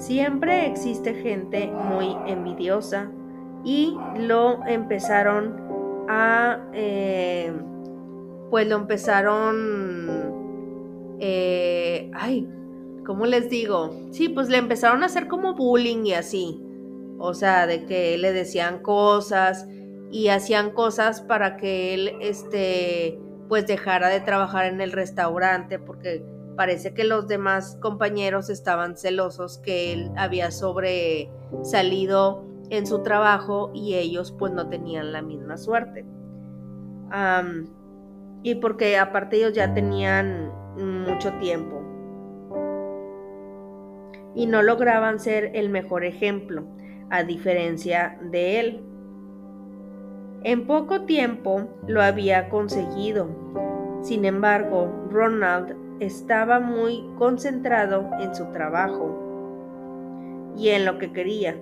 Siempre 0.00 0.66
existe 0.66 1.12
gente 1.12 1.66
muy 1.66 2.16
envidiosa 2.26 3.10
y 3.64 3.98
lo 4.16 4.66
empezaron 4.66 6.06
a, 6.08 6.58
eh, 6.72 7.52
pues 8.48 8.66
lo 8.66 8.76
empezaron, 8.76 10.08
eh, 11.20 12.10
ay, 12.14 12.48
¿cómo 13.04 13.26
les 13.26 13.50
digo? 13.50 13.90
Sí, 14.10 14.30
pues 14.30 14.48
le 14.48 14.56
empezaron 14.56 15.02
a 15.02 15.06
hacer 15.06 15.28
como 15.28 15.54
bullying 15.54 16.06
y 16.06 16.14
así. 16.14 16.58
O 17.18 17.34
sea, 17.34 17.66
de 17.66 17.84
que 17.84 18.16
le 18.16 18.32
decían 18.32 18.78
cosas 18.82 19.68
y 20.10 20.28
hacían 20.28 20.70
cosas 20.70 21.20
para 21.20 21.58
que 21.58 21.92
él, 21.92 22.16
este, 22.22 23.20
pues 23.50 23.66
dejara 23.66 24.08
de 24.08 24.20
trabajar 24.20 24.64
en 24.64 24.80
el 24.80 24.92
restaurante 24.92 25.78
porque 25.78 26.24
Parece 26.60 26.92
que 26.92 27.04
los 27.04 27.26
demás 27.26 27.78
compañeros 27.80 28.50
estaban 28.50 28.94
celosos 28.94 29.56
que 29.60 29.94
él 29.94 30.10
había 30.14 30.50
sobresalido 30.50 32.44
en 32.68 32.86
su 32.86 33.02
trabajo 33.02 33.70
y 33.72 33.94
ellos 33.94 34.36
pues 34.38 34.52
no 34.52 34.68
tenían 34.68 35.10
la 35.10 35.22
misma 35.22 35.56
suerte. 35.56 36.04
y 38.42 38.54
porque 38.56 38.98
aparte 38.98 39.38
ellos 39.38 39.54
ya 39.54 39.72
tenían 39.72 40.52
mucho 40.76 41.32
tiempo 41.40 41.80
y 44.34 44.44
no 44.44 44.60
lograban 44.60 45.18
ser 45.18 45.52
el 45.54 45.70
mejor 45.70 46.04
ejemplo, 46.04 46.64
a 47.08 47.22
diferencia 47.22 48.18
de 48.20 48.60
él. 48.60 48.84
En 50.42 50.66
poco 50.66 51.06
tiempo 51.06 51.70
lo 51.86 52.02
había 52.02 52.50
conseguido. 52.50 53.28
Sin 54.02 54.26
embargo, 54.26 54.92
Ronald 55.10 55.79
estaba 56.00 56.58
muy 56.58 57.04
concentrado 57.18 58.10
en 58.18 58.34
su 58.34 58.46
trabajo 58.46 60.52
y 60.56 60.70
en 60.70 60.84
lo 60.84 60.98
que 60.98 61.12
quería, 61.12 61.56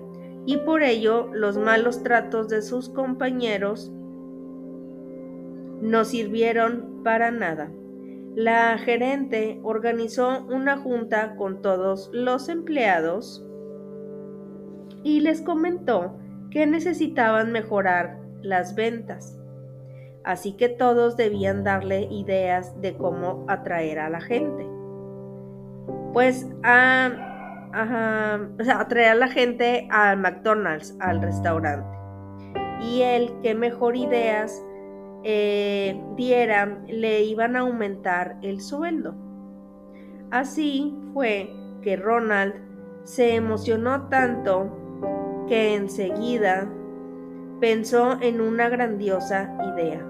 y 0.45 0.57
por 0.57 0.81
ello 0.81 1.29
los 1.33 1.57
malos 1.57 2.01
tratos 2.01 2.49
de 2.49 2.61
sus 2.61 2.89
compañeros 2.89 3.91
no 5.81 6.05
sirvieron 6.05 7.01
para 7.03 7.31
nada. 7.31 7.71
La 8.35 8.77
gerente 8.77 9.59
organizó 9.63 10.45
una 10.47 10.77
junta 10.77 11.35
con 11.35 11.61
todos 11.61 12.09
los 12.13 12.49
empleados 12.49 13.45
y 15.03 15.21
les 15.21 15.41
comentó 15.41 16.17
que 16.51 16.65
necesitaban 16.65 17.51
mejorar 17.51 18.19
las 18.41 18.75
ventas. 18.75 19.38
Así 20.29 20.53
que 20.53 20.69
todos 20.69 21.17
debían 21.17 21.63
darle 21.63 22.01
ideas 22.01 22.79
de 22.83 22.95
cómo 22.95 23.45
atraer 23.47 23.97
a 23.97 24.11
la 24.11 24.21
gente. 24.21 24.63
Pues 26.13 26.47
a, 26.61 27.09
atraer 27.73 29.09
a 29.09 29.15
la 29.15 29.27
gente 29.27 29.87
al 29.89 30.19
McDonald's, 30.19 30.95
al 30.99 31.19
restaurante. 31.19 31.89
Y 32.79 33.01
el 33.01 33.41
que 33.41 33.55
mejor 33.55 33.95
ideas 33.95 34.63
eh, 35.23 35.99
diera, 36.15 36.77
le 36.87 37.23
iban 37.23 37.55
a 37.55 37.61
aumentar 37.61 38.37
el 38.43 38.61
sueldo. 38.61 39.15
Así 40.29 40.95
fue 41.11 41.51
que 41.81 41.95
Ronald 41.95 42.53
se 43.03 43.33
emocionó 43.33 44.09
tanto 44.09 45.45
que 45.47 45.73
enseguida 45.73 46.71
pensó 47.59 48.21
en 48.21 48.41
una 48.41 48.69
grandiosa 48.69 49.57
idea. 49.73 50.05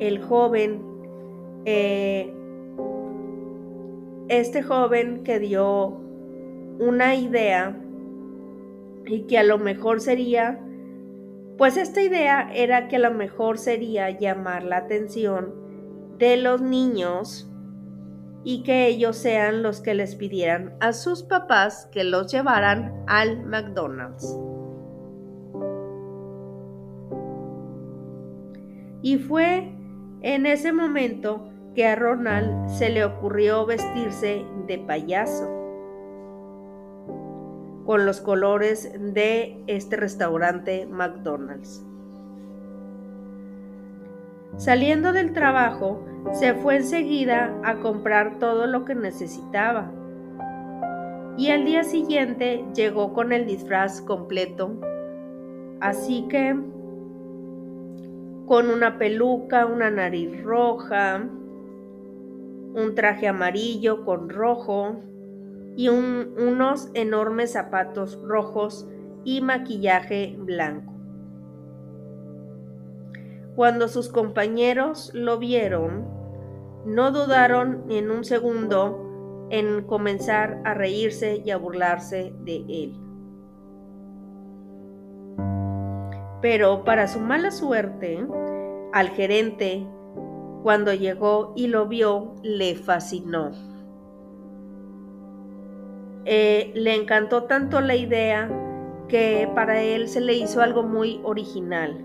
El 0.00 0.22
joven, 0.22 0.82
eh, 1.64 2.34
este 4.28 4.62
joven 4.62 5.22
que 5.24 5.38
dio 5.38 6.00
una 6.78 7.14
idea 7.14 7.80
y 9.06 9.22
que 9.22 9.38
a 9.38 9.42
lo 9.44 9.58
mejor 9.58 10.00
sería, 10.00 10.60
pues 11.58 11.76
esta 11.76 12.02
idea 12.02 12.50
era 12.54 12.88
que 12.88 12.96
a 12.96 13.00
lo 13.00 13.12
mejor 13.12 13.58
sería 13.58 14.10
llamar 14.10 14.64
la 14.64 14.78
atención 14.78 15.54
de 16.18 16.36
los 16.36 16.62
niños 16.62 17.50
y 18.44 18.62
que 18.62 18.86
ellos 18.88 19.16
sean 19.16 19.62
los 19.62 19.80
que 19.80 19.94
les 19.94 20.16
pidieran 20.16 20.74
a 20.80 20.92
sus 20.92 21.22
papás 21.22 21.88
que 21.92 22.04
los 22.04 22.30
llevaran 22.30 23.04
al 23.06 23.44
McDonald's. 23.46 24.38
Y 29.02 29.18
fue 29.18 29.74
en 30.24 30.46
ese 30.46 30.72
momento 30.72 31.46
que 31.74 31.86
a 31.86 31.96
Ronald 31.96 32.70
se 32.70 32.88
le 32.88 33.04
ocurrió 33.04 33.66
vestirse 33.66 34.42
de 34.66 34.78
payaso 34.78 35.50
con 37.84 38.06
los 38.06 38.22
colores 38.22 38.90
de 38.98 39.62
este 39.66 39.96
restaurante 39.96 40.86
McDonald's. 40.86 41.84
Saliendo 44.56 45.12
del 45.12 45.34
trabajo, 45.34 46.02
se 46.32 46.54
fue 46.54 46.76
enseguida 46.76 47.54
a 47.62 47.80
comprar 47.80 48.38
todo 48.38 48.66
lo 48.66 48.86
que 48.86 48.94
necesitaba. 48.94 49.92
Y 51.36 51.50
al 51.50 51.66
día 51.66 51.84
siguiente 51.84 52.64
llegó 52.74 53.12
con 53.12 53.30
el 53.34 53.44
disfraz 53.44 54.00
completo. 54.00 54.80
Así 55.80 56.26
que 56.30 56.56
con 58.46 58.68
una 58.68 58.98
peluca, 58.98 59.66
una 59.66 59.90
nariz 59.90 60.42
roja, 60.42 61.22
un 62.74 62.94
traje 62.94 63.28
amarillo 63.28 64.04
con 64.04 64.28
rojo 64.28 64.96
y 65.76 65.88
unos 65.88 66.90
enormes 66.94 67.52
zapatos 67.52 68.20
rojos 68.22 68.88
y 69.24 69.40
maquillaje 69.40 70.36
blanco. 70.38 70.92
Cuando 73.56 73.88
sus 73.88 74.08
compañeros 74.08 75.10
lo 75.14 75.38
vieron, 75.38 76.06
no 76.84 77.12
dudaron 77.12 77.86
ni 77.86 77.98
en 77.98 78.10
un 78.10 78.24
segundo 78.24 79.46
en 79.50 79.84
comenzar 79.84 80.60
a 80.64 80.74
reírse 80.74 81.40
y 81.44 81.50
a 81.50 81.56
burlarse 81.56 82.34
de 82.40 82.64
él. 82.68 83.03
Pero 86.44 86.84
para 86.84 87.08
su 87.08 87.20
mala 87.20 87.50
suerte, 87.50 88.22
al 88.92 89.08
gerente, 89.08 89.86
cuando 90.62 90.92
llegó 90.92 91.54
y 91.56 91.68
lo 91.68 91.88
vio, 91.88 92.34
le 92.42 92.74
fascinó. 92.74 93.52
Eh, 96.26 96.70
le 96.74 96.96
encantó 96.96 97.44
tanto 97.44 97.80
la 97.80 97.96
idea 97.96 98.50
que 99.08 99.50
para 99.54 99.80
él 99.80 100.06
se 100.06 100.20
le 100.20 100.34
hizo 100.34 100.60
algo 100.60 100.82
muy 100.82 101.18
original. 101.24 102.04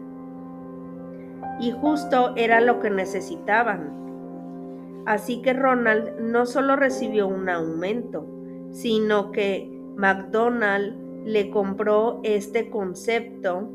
Y 1.60 1.72
justo 1.72 2.34
era 2.38 2.62
lo 2.62 2.80
que 2.80 2.92
necesitaban. 2.92 5.04
Así 5.06 5.42
que 5.42 5.52
Ronald 5.52 6.18
no 6.18 6.46
solo 6.46 6.78
recibió 6.78 7.28
un 7.28 7.50
aumento, 7.50 8.26
sino 8.72 9.34
que 9.34 9.70
McDonald 9.98 11.26
le 11.26 11.50
compró 11.50 12.22
este 12.24 12.70
concepto 12.70 13.74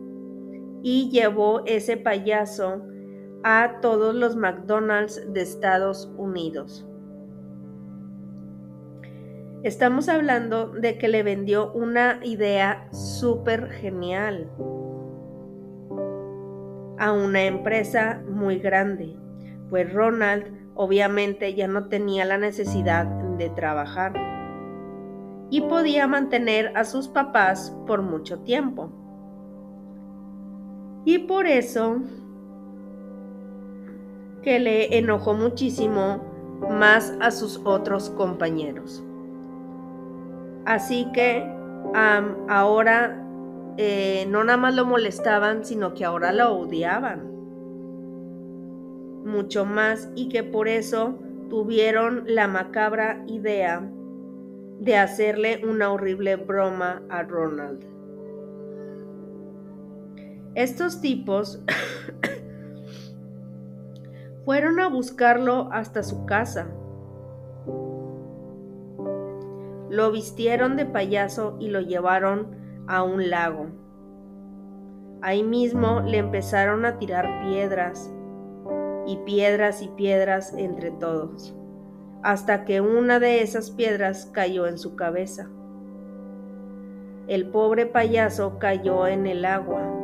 y 0.84 1.08
llevó 1.08 1.62
ese 1.64 1.96
payaso 1.96 2.82
a 3.42 3.80
todos 3.80 4.14
los 4.14 4.36
McDonald's 4.36 5.32
de 5.32 5.40
Estados 5.40 6.12
Unidos. 6.18 6.86
Estamos 9.62 10.10
hablando 10.10 10.68
de 10.68 10.98
que 10.98 11.08
le 11.08 11.22
vendió 11.22 11.72
una 11.72 12.20
idea 12.22 12.86
súper 12.92 13.70
genial 13.70 14.50
a 16.98 17.12
una 17.12 17.44
empresa 17.44 18.22
muy 18.28 18.58
grande, 18.58 19.16
pues 19.70 19.90
Ronald 19.90 20.52
obviamente 20.74 21.54
ya 21.54 21.66
no 21.66 21.88
tenía 21.88 22.26
la 22.26 22.36
necesidad 22.36 23.06
de 23.38 23.48
trabajar 23.48 24.12
y 25.48 25.62
podía 25.62 26.06
mantener 26.06 26.76
a 26.76 26.84
sus 26.84 27.08
papás 27.08 27.74
por 27.86 28.02
mucho 28.02 28.40
tiempo. 28.40 29.03
Y 31.04 31.18
por 31.18 31.46
eso 31.46 32.00
que 34.42 34.58
le 34.58 34.98
enojó 34.98 35.34
muchísimo 35.34 36.22
más 36.70 37.14
a 37.20 37.30
sus 37.30 37.60
otros 37.64 38.10
compañeros. 38.10 39.02
Así 40.64 41.06
que 41.12 41.44
ahora 42.48 43.22
eh, 43.76 44.26
no 44.28 44.44
nada 44.44 44.58
más 44.58 44.74
lo 44.74 44.84
molestaban, 44.84 45.64
sino 45.64 45.94
que 45.94 46.04
ahora 46.04 46.32
lo 46.32 46.54
odiaban. 46.54 47.32
Mucho 49.24 49.64
más 49.64 50.10
y 50.14 50.28
que 50.28 50.42
por 50.42 50.68
eso 50.68 51.18
tuvieron 51.48 52.24
la 52.26 52.48
macabra 52.48 53.24
idea 53.26 53.82
de 54.80 54.96
hacerle 54.96 55.62
una 55.66 55.90
horrible 55.90 56.36
broma 56.36 57.02
a 57.08 57.22
Ronald. 57.22 57.93
Estos 60.54 61.00
tipos 61.00 61.60
fueron 64.44 64.78
a 64.78 64.88
buscarlo 64.88 65.68
hasta 65.72 66.04
su 66.04 66.26
casa. 66.26 66.68
Lo 69.90 70.12
vistieron 70.12 70.76
de 70.76 70.86
payaso 70.86 71.56
y 71.58 71.70
lo 71.70 71.80
llevaron 71.80 72.84
a 72.86 73.02
un 73.02 73.30
lago. 73.30 73.66
Ahí 75.22 75.42
mismo 75.42 76.02
le 76.02 76.18
empezaron 76.18 76.84
a 76.84 76.98
tirar 76.98 77.42
piedras 77.42 78.12
y 79.08 79.16
piedras 79.26 79.82
y 79.82 79.88
piedras 79.88 80.54
entre 80.56 80.92
todos, 80.92 81.52
hasta 82.22 82.64
que 82.64 82.80
una 82.80 83.18
de 83.18 83.42
esas 83.42 83.72
piedras 83.72 84.26
cayó 84.26 84.68
en 84.68 84.78
su 84.78 84.94
cabeza. 84.94 85.48
El 87.26 87.48
pobre 87.48 87.86
payaso 87.86 88.60
cayó 88.60 89.08
en 89.08 89.26
el 89.26 89.46
agua 89.46 90.03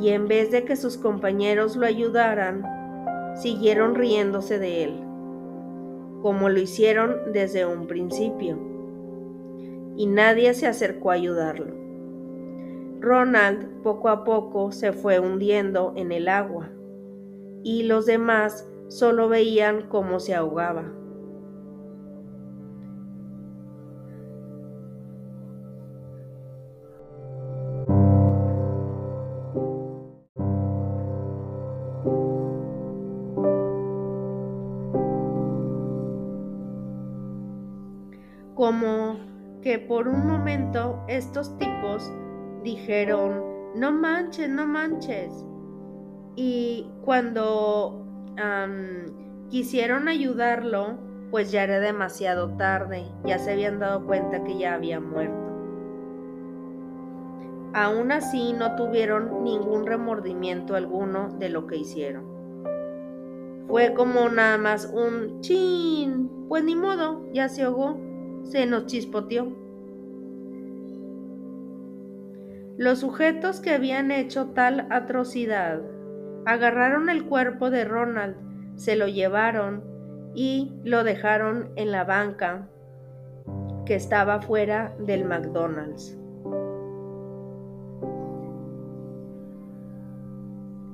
y 0.00 0.10
en 0.10 0.28
vez 0.28 0.50
de 0.50 0.64
que 0.64 0.76
sus 0.76 0.96
compañeros 0.96 1.76
lo 1.76 1.86
ayudaran, 1.86 2.64
siguieron 3.36 3.94
riéndose 3.94 4.58
de 4.58 4.84
él, 4.84 4.94
como 6.22 6.48
lo 6.48 6.58
hicieron 6.58 7.32
desde 7.32 7.66
un 7.66 7.86
principio, 7.86 8.58
y 9.96 10.06
nadie 10.06 10.54
se 10.54 10.66
acercó 10.66 11.10
a 11.10 11.14
ayudarlo. 11.14 11.74
Ronald 13.00 13.82
poco 13.82 14.08
a 14.08 14.24
poco 14.24 14.72
se 14.72 14.92
fue 14.92 15.20
hundiendo 15.20 15.92
en 15.96 16.12
el 16.12 16.28
agua, 16.28 16.70
y 17.62 17.82
los 17.84 18.06
demás 18.06 18.68
solo 18.88 19.28
veían 19.28 19.88
cómo 19.88 20.20
se 20.20 20.34
ahogaba. 20.34 21.03
Por 39.88 40.08
un 40.08 40.26
momento 40.26 41.02
estos 41.08 41.56
tipos 41.58 42.10
dijeron, 42.62 43.42
no 43.74 43.92
manches, 43.92 44.48
no 44.48 44.66
manches. 44.66 45.44
Y 46.36 46.90
cuando 47.04 48.06
quisieron 49.48 50.08
ayudarlo, 50.08 50.98
pues 51.30 51.50
ya 51.50 51.64
era 51.64 51.80
demasiado 51.80 52.50
tarde, 52.56 53.04
ya 53.24 53.38
se 53.38 53.52
habían 53.52 53.78
dado 53.78 54.04
cuenta 54.06 54.42
que 54.44 54.58
ya 54.58 54.74
había 54.74 55.00
muerto. 55.00 55.52
Aún 57.74 58.12
así 58.12 58.52
no 58.52 58.76
tuvieron 58.76 59.42
ningún 59.42 59.84
remordimiento 59.86 60.76
alguno 60.76 61.36
de 61.38 61.48
lo 61.48 61.66
que 61.66 61.76
hicieron. 61.76 62.24
Fue 63.66 63.94
como 63.94 64.28
nada 64.28 64.58
más 64.58 64.92
un 64.94 65.40
chin, 65.40 66.46
pues 66.48 66.62
ni 66.62 66.76
modo, 66.76 67.24
ya 67.32 67.48
se 67.48 67.64
ahogó, 67.64 67.98
se 68.44 68.66
nos 68.66 68.86
chispoteó. 68.86 69.63
Los 72.76 72.98
sujetos 73.00 73.60
que 73.60 73.70
habían 73.70 74.10
hecho 74.10 74.48
tal 74.48 74.88
atrocidad 74.90 75.80
agarraron 76.44 77.08
el 77.08 77.24
cuerpo 77.24 77.70
de 77.70 77.84
Ronald, 77.84 78.36
se 78.76 78.96
lo 78.96 79.06
llevaron 79.06 79.84
y 80.34 80.72
lo 80.82 81.04
dejaron 81.04 81.70
en 81.76 81.92
la 81.92 82.02
banca 82.02 82.68
que 83.86 83.94
estaba 83.94 84.40
fuera 84.40 84.94
del 84.98 85.24
McDonald's. 85.24 86.18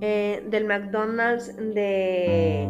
Eh, 0.02 0.44
del 0.48 0.66
McDonald's 0.66 1.56
de 1.56 2.68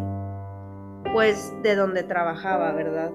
pues 1.12 1.52
de 1.62 1.74
donde 1.74 2.02
trabajaba, 2.04 2.72
¿verdad? 2.72 3.10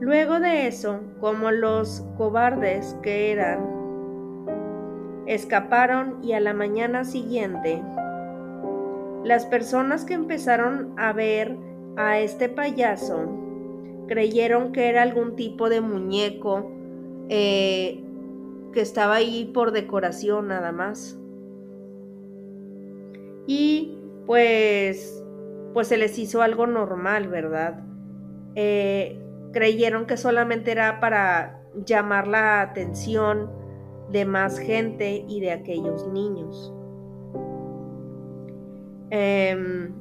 Luego 0.00 0.38
de 0.38 0.68
eso, 0.68 1.00
como 1.20 1.50
los 1.50 2.04
cobardes 2.16 2.96
que 3.02 3.32
eran, 3.32 3.78
escaparon 5.26 6.22
y 6.22 6.32
a 6.32 6.40
la 6.40 6.54
mañana 6.54 7.04
siguiente, 7.04 7.82
las 9.24 9.44
personas 9.46 10.04
que 10.04 10.14
empezaron 10.14 10.94
a 10.96 11.12
ver 11.12 11.56
a 11.96 12.18
este 12.20 12.48
payaso 12.48 13.28
creyeron 14.06 14.72
que 14.72 14.88
era 14.88 15.02
algún 15.02 15.34
tipo 15.34 15.68
de 15.68 15.80
muñeco 15.80 16.70
eh, 17.28 18.02
que 18.72 18.80
estaba 18.80 19.16
ahí 19.16 19.50
por 19.52 19.72
decoración 19.72 20.48
nada 20.48 20.70
más. 20.70 21.18
Y 23.46 23.98
pues, 24.26 25.24
pues 25.74 25.88
se 25.88 25.96
les 25.96 26.18
hizo 26.18 26.40
algo 26.40 26.66
normal, 26.66 27.28
¿verdad? 27.28 27.84
Eh, 28.54 29.20
creyeron 29.52 30.06
que 30.06 30.16
solamente 30.16 30.72
era 30.72 31.00
para 31.00 31.60
llamar 31.86 32.26
la 32.28 32.60
atención 32.62 33.50
de 34.10 34.24
más 34.24 34.58
gente 34.58 35.24
y 35.28 35.40
de 35.40 35.52
aquellos 35.52 36.06
niños. 36.08 36.72
Em, 39.10 39.92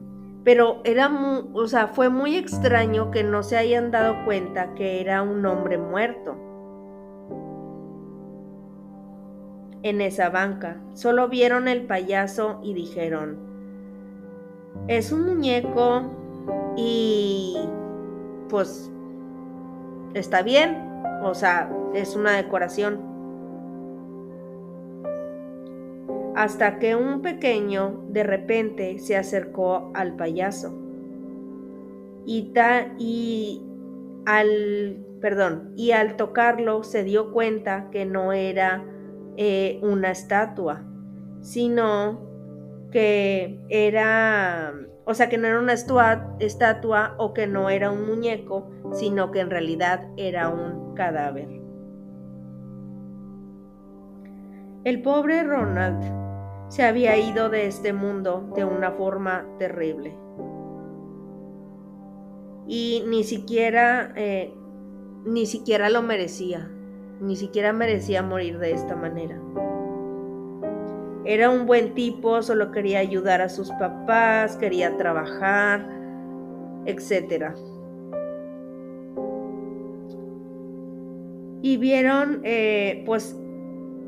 pero 0.44 0.82
era 0.84 1.10
o 1.54 1.68
sea, 1.68 1.88
fue 1.88 2.10
muy 2.10 2.36
extraño 2.36 3.12
que 3.12 3.24
no 3.24 3.44
se 3.44 3.58
hayan 3.58 3.92
dado 3.92 4.26
cuenta 4.26 4.74
que 4.76 5.02
era 5.02 5.22
un 5.22 5.46
hombre 5.46 5.78
muerto. 5.78 6.48
en 9.84 10.02
esa 10.02 10.30
banca. 10.30 10.82
Solo 10.94 11.28
vieron 11.30 11.68
el 11.68 11.86
payaso 11.86 12.60
y 12.64 12.74
dijeron, 12.74 13.38
es 14.88 15.12
un 15.12 15.26
muñeco 15.26 16.04
y 16.76 17.58
pues 18.50 18.92
está 20.18 20.42
bien, 20.42 20.78
o 21.24 21.34
sea, 21.34 21.72
es 21.94 22.16
una 22.16 22.34
decoración. 22.34 23.00
Hasta 26.36 26.78
que 26.80 26.96
un 26.96 27.22
pequeño 27.22 28.04
de 28.10 28.24
repente 28.24 29.00
se 29.00 29.18
acercó 29.18 29.92
al 29.96 30.16
payaso. 30.16 30.74
Y, 32.26 32.54
y 33.00 33.64
al, 34.26 34.98
perdón, 35.22 35.74
y 35.76 35.92
al 35.92 36.16
tocarlo 36.18 36.84
se 36.84 37.04
dio 37.04 37.32
cuenta 37.32 37.90
que 37.92 38.06
no 38.06 38.34
era 38.34 38.84
eh, 39.38 39.80
una 39.82 40.12
estatua, 40.12 40.84
sino 41.42 42.28
que 42.92 43.60
era, 43.70 44.74
o 45.06 45.14
sea, 45.14 45.30
que 45.30 45.38
no 45.38 45.48
era 45.48 45.60
una 45.60 45.74
estatua 45.74 47.16
o 47.18 47.34
que 47.34 47.48
no 47.48 47.70
era 47.70 47.92
un 47.92 48.06
muñeco, 48.06 48.70
sino 48.94 49.32
que 49.32 49.40
en 49.40 49.50
realidad 49.50 50.08
era 50.18 50.50
un 50.50 50.94
cadáver. 50.96 51.50
El 54.84 55.02
pobre 55.02 55.44
Ronald 55.44 56.04
se 56.70 56.84
había 56.84 57.18
ido 57.18 57.50
de 57.50 57.68
este 57.68 57.94
mundo 57.94 58.52
de 58.56 58.66
una 58.66 58.92
forma 58.92 59.46
terrible. 59.60 60.18
Y 62.68 63.04
ni 63.08 63.24
siquiera, 63.24 64.14
eh, 64.16 64.54
ni 65.26 65.46
siquiera 65.46 65.90
lo 65.90 66.02
merecía 66.02 66.70
ni 67.20 67.36
siquiera 67.36 67.74
merecía 67.74 68.22
morir 68.22 68.60
de 68.60 68.72
esta 68.72 68.96
manera. 68.96 69.40
Era 71.26 71.50
un 71.50 71.66
buen 71.66 71.94
tipo, 71.94 72.42
solo 72.42 72.72
quería 72.72 73.00
ayudar 73.00 73.42
a 73.42 73.50
sus 73.50 73.70
papás, 73.72 74.56
quería 74.56 74.96
trabajar, 74.98 75.86
etc. 76.86 77.54
Y 81.62 81.78
vieron, 81.78 82.42
eh, 82.44 83.04
pues, 83.06 83.38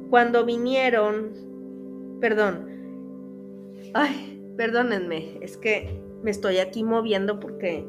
cuando 0.10 0.45
vinieron, 0.45 1.34
perdón, 2.20 2.68
ay, 3.93 4.41
perdónenme, 4.58 5.38
es 5.41 5.58
que 5.58 6.02
me 6.24 6.32
estoy 6.32 6.58
aquí 6.58 6.84
moviendo 6.84 7.39
porque 7.39 7.88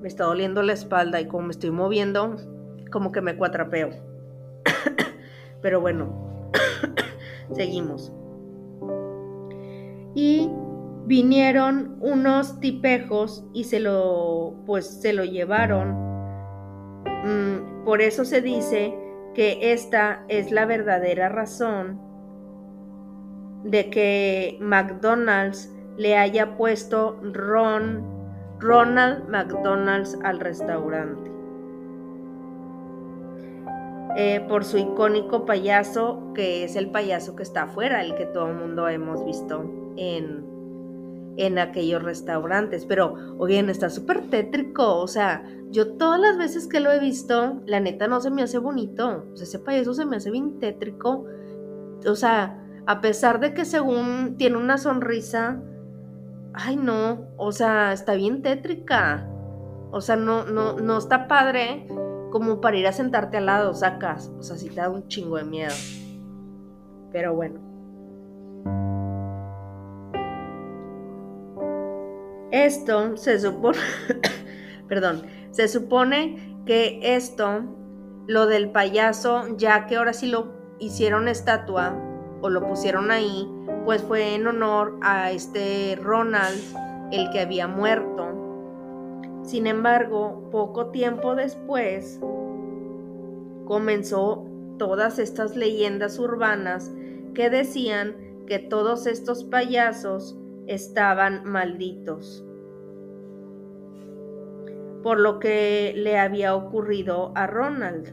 me 0.00 0.08
está 0.08 0.24
doliendo 0.24 0.62
la 0.62 0.72
espalda 0.72 1.20
y 1.20 1.26
como 1.26 1.46
me 1.46 1.52
estoy 1.52 1.70
moviendo, 1.70 2.36
como 2.92 3.12
que 3.12 3.20
me 3.20 3.36
cuatrapeo. 3.36 3.90
Pero 5.62 5.80
bueno, 5.80 6.50
seguimos. 7.52 8.12
Y 10.14 10.50
vinieron 11.06 11.96
unos 12.00 12.60
tipejos 12.60 13.44
y 13.52 13.64
se 13.64 13.80
lo, 13.80 14.54
pues 14.66 14.86
se 14.86 15.12
lo 15.12 15.24
llevaron. 15.24 15.94
Mm, 17.24 17.75
por 17.86 18.02
eso 18.02 18.24
se 18.24 18.42
dice 18.42 18.92
que 19.32 19.72
esta 19.72 20.24
es 20.26 20.50
la 20.50 20.66
verdadera 20.66 21.28
razón 21.28 22.00
de 23.62 23.88
que 23.90 24.58
McDonald's 24.60 25.72
le 25.96 26.16
haya 26.16 26.56
puesto 26.56 27.20
Ron, 27.22 28.04
Ronald 28.58 29.28
McDonald's 29.28 30.18
al 30.24 30.40
restaurante. 30.40 31.30
Eh, 34.16 34.44
por 34.48 34.64
su 34.64 34.78
icónico 34.78 35.46
payaso, 35.46 36.32
que 36.34 36.64
es 36.64 36.74
el 36.74 36.90
payaso 36.90 37.36
que 37.36 37.44
está 37.44 37.64
afuera, 37.64 38.00
el 38.00 38.16
que 38.16 38.26
todo 38.26 38.48
el 38.48 38.56
mundo 38.56 38.88
hemos 38.88 39.24
visto 39.24 39.62
en, 39.96 40.55
en 41.36 41.58
aquellos 41.58 42.02
restaurantes. 42.02 42.86
Pero, 42.86 43.14
oigan, 43.38 43.68
está 43.70 43.90
súper 43.90 44.28
tétrico. 44.28 44.98
O 44.98 45.06
sea, 45.06 45.44
yo 45.70 45.96
todas 45.96 46.20
las 46.20 46.38
veces 46.38 46.66
que 46.66 46.80
lo 46.80 46.92
he 46.92 47.00
visto, 47.00 47.60
la 47.66 47.80
neta 47.80 48.08
no 48.08 48.20
se 48.20 48.30
me 48.30 48.42
hace 48.42 48.58
bonito. 48.58 49.24
O 49.32 49.36
sea, 49.36 49.44
ese 49.44 49.58
payaso 49.58 49.94
se 49.94 50.06
me 50.06 50.16
hace 50.16 50.30
bien 50.30 50.58
tétrico. 50.58 51.26
O 52.06 52.14
sea, 52.14 52.62
a 52.86 53.00
pesar 53.00 53.40
de 53.40 53.52
que 53.52 53.64
según 53.64 54.36
tiene 54.38 54.56
una 54.56 54.78
sonrisa, 54.78 55.60
ay 56.54 56.76
no, 56.76 57.28
o 57.36 57.52
sea, 57.52 57.92
está 57.92 58.14
bien 58.14 58.42
tétrica. 58.42 59.28
O 59.90 60.00
sea, 60.00 60.16
no, 60.16 60.44
no, 60.44 60.74
no 60.74 60.98
está 60.98 61.28
padre 61.28 61.86
como 62.30 62.60
para 62.60 62.76
ir 62.76 62.86
a 62.86 62.92
sentarte 62.92 63.38
al 63.38 63.46
lado, 63.46 63.74
sacas. 63.74 64.30
O 64.38 64.42
sea, 64.42 64.56
si 64.56 64.68
te 64.68 64.76
da 64.76 64.90
un 64.90 65.08
chingo 65.08 65.36
de 65.36 65.44
miedo. 65.44 65.74
Pero 67.12 67.34
bueno. 67.34 67.65
Esto 72.64 73.18
se 73.18 73.38
supone, 73.38 73.76
perdón, 74.88 75.24
se 75.50 75.68
supone 75.68 76.56
que 76.64 77.00
esto, 77.02 77.64
lo 78.26 78.46
del 78.46 78.70
payaso, 78.70 79.58
ya 79.58 79.84
que 79.84 79.96
ahora 79.96 80.14
sí 80.14 80.26
lo 80.26 80.54
hicieron 80.78 81.28
estatua 81.28 81.94
o 82.40 82.48
lo 82.48 82.66
pusieron 82.66 83.10
ahí, 83.10 83.46
pues 83.84 84.00
fue 84.00 84.34
en 84.34 84.46
honor 84.46 84.98
a 85.02 85.32
este 85.32 85.98
Ronald, 86.02 86.58
el 87.12 87.28
que 87.28 87.40
había 87.40 87.68
muerto. 87.68 88.26
Sin 89.42 89.66
embargo, 89.66 90.48
poco 90.50 90.86
tiempo 90.86 91.34
después 91.34 92.18
comenzó 93.66 94.46
todas 94.78 95.18
estas 95.18 95.56
leyendas 95.56 96.18
urbanas 96.18 96.90
que 97.34 97.50
decían 97.50 98.16
que 98.46 98.58
todos 98.58 99.06
estos 99.06 99.44
payasos 99.44 100.38
estaban 100.66 101.44
malditos 101.44 102.45
por 105.06 105.20
lo 105.20 105.38
que 105.38 105.92
le 105.94 106.18
había 106.18 106.56
ocurrido 106.56 107.30
a 107.36 107.46
Ronald. 107.46 108.12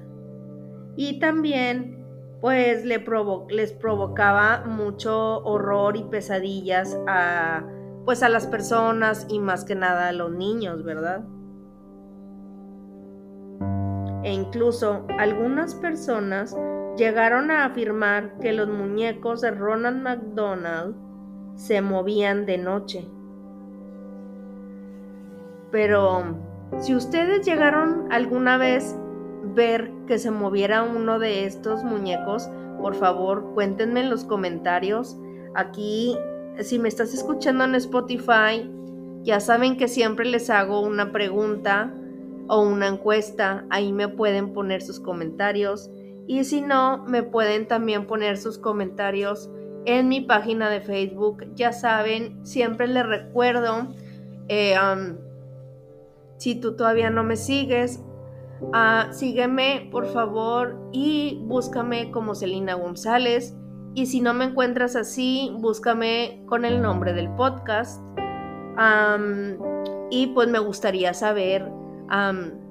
y 0.96 1.20
también 1.20 2.06
pues 2.40 2.86
les 2.86 3.74
provocaba 3.74 4.64
mucho 4.68 5.40
horror 5.40 5.98
y 5.98 6.04
pesadillas 6.04 6.96
a 7.08 7.64
pues 8.06 8.22
a 8.22 8.30
las 8.30 8.46
personas 8.46 9.26
y 9.28 9.40
más 9.40 9.66
que 9.66 9.74
nada 9.74 10.10
a 10.10 10.12
los 10.12 10.34
niños, 10.34 10.84
¿verdad? 10.84 11.24
E 14.22 14.32
incluso 14.32 15.08
algunas 15.18 15.74
personas 15.74 16.56
llegaron 16.96 17.50
a 17.50 17.66
afirmar 17.66 18.38
que 18.38 18.54
los 18.54 18.70
muñecos 18.70 19.42
de 19.42 19.50
Ronald 19.50 20.00
McDonald 20.00 20.96
se 21.56 21.82
movían 21.82 22.46
de 22.46 22.60
noche. 22.60 23.08
Pero 25.72 26.53
si 26.80 26.96
ustedes 26.96 27.46
llegaron 27.46 28.08
alguna 28.12 28.58
vez 28.58 28.96
ver 29.56 29.92
que 30.08 30.18
se 30.18 30.32
moviera 30.32 30.84
uno 30.84 31.20
de 31.20 31.46
estos 31.46 31.84
muñecos, 31.84 32.50
por 32.80 32.96
favor 32.96 33.54
cuéntenme 33.54 34.02
en 34.02 34.10
los 34.10 34.26
comentarios. 34.26 35.18
Aquí, 35.56 36.18
si 36.60 36.80
me 36.80 36.90
estás 36.90 37.14
escuchando 37.14 37.64
en 37.64 37.76
Spotify, 37.76 38.70
ya 39.24 39.40
saben 39.40 39.78
que 39.78 39.88
siempre 39.88 40.26
les 40.26 40.50
hago 40.50 40.82
una 40.82 41.12
pregunta 41.12 41.94
o 42.48 42.62
una 42.62 42.88
encuesta. 42.88 43.66
Ahí 43.70 43.94
me 43.94 44.10
pueden 44.10 44.54
poner 44.54 44.82
sus 44.82 45.00
comentarios. 45.00 45.90
Y 46.28 46.44
si 46.44 46.62
no, 46.62 47.04
me 47.06 47.24
pueden 47.24 47.68
también 47.68 48.06
poner 48.06 48.38
sus 48.38 48.58
comentarios 48.58 49.50
en 49.86 50.10
mi 50.10 50.22
página 50.22 50.70
de 50.70 50.82
Facebook. 50.82 51.46
Ya 51.56 51.72
saben, 51.72 52.46
siempre 52.46 52.88
les 52.88 53.06
recuerdo, 53.06 53.88
eh, 54.50 54.76
si 56.44 56.56
tú 56.56 56.76
todavía 56.76 57.10
no 57.10 57.24
me 57.24 57.38
sigues, 57.38 58.04
uh, 58.60 59.14
sígueme 59.14 59.88
por 59.90 60.08
favor 60.08 60.78
y 60.92 61.42
búscame 61.46 62.12
como 62.12 62.36
Celina 62.36 62.74
González. 62.74 63.56
Y 63.96 64.08
si 64.08 64.20
no 64.20 64.34
me 64.34 64.44
encuentras 64.44 64.98
así, 64.98 65.56
búscame 65.60 66.44
con 66.48 66.66
el 66.66 66.82
nombre 66.82 67.14
del 67.14 67.30
podcast. 67.30 68.04
y 70.10 70.28
pues 70.28 70.50
me 70.50 70.60
gustaría 70.60 71.14
saber 71.14 71.72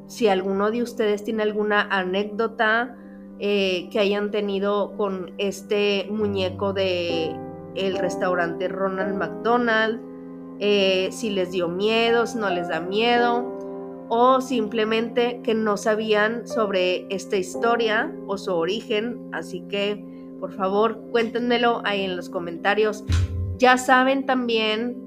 si 0.07 0.29
alguno 0.29 0.71
de 0.71 0.83
ustedes 0.83 1.25
tiene 1.25 1.43
alguna 1.43 1.81
anécdota 1.91 2.95
eh, 3.39 3.89
que 3.91 4.01
hayan 4.01 4.31
tenido 4.31 4.99
con 4.99 5.33
este 5.39 6.09
muñeco 6.11 6.75
de 6.75 7.35
el 7.75 7.97
restaurante 7.97 8.69
Ronald 8.69 9.17
McDonald, 9.17 9.99
eh, 10.59 11.09
si 11.11 11.31
les 11.31 11.53
dio 11.53 11.69
miedo, 11.69 12.27
si 12.27 12.39
no 12.39 12.51
les 12.51 12.69
da 12.69 12.81
miedo, 12.81 13.52
o 14.15 14.43
simplemente 14.43 15.41
que 15.43 15.55
no 15.55 15.79
sabían 15.79 16.47
sobre 16.47 17.07
esta 17.09 17.39
historia 17.39 18.15
o 18.27 18.37
su 18.37 18.53
origen. 18.53 19.31
Así 19.33 19.63
que, 19.71 20.05
por 20.39 20.53
favor, 20.53 21.01
cuéntenmelo 21.13 21.81
ahí 21.87 22.03
en 22.03 22.17
los 22.17 22.29
comentarios. 22.29 23.05
Ya 23.57 23.79
saben 23.79 24.27
también 24.27 24.99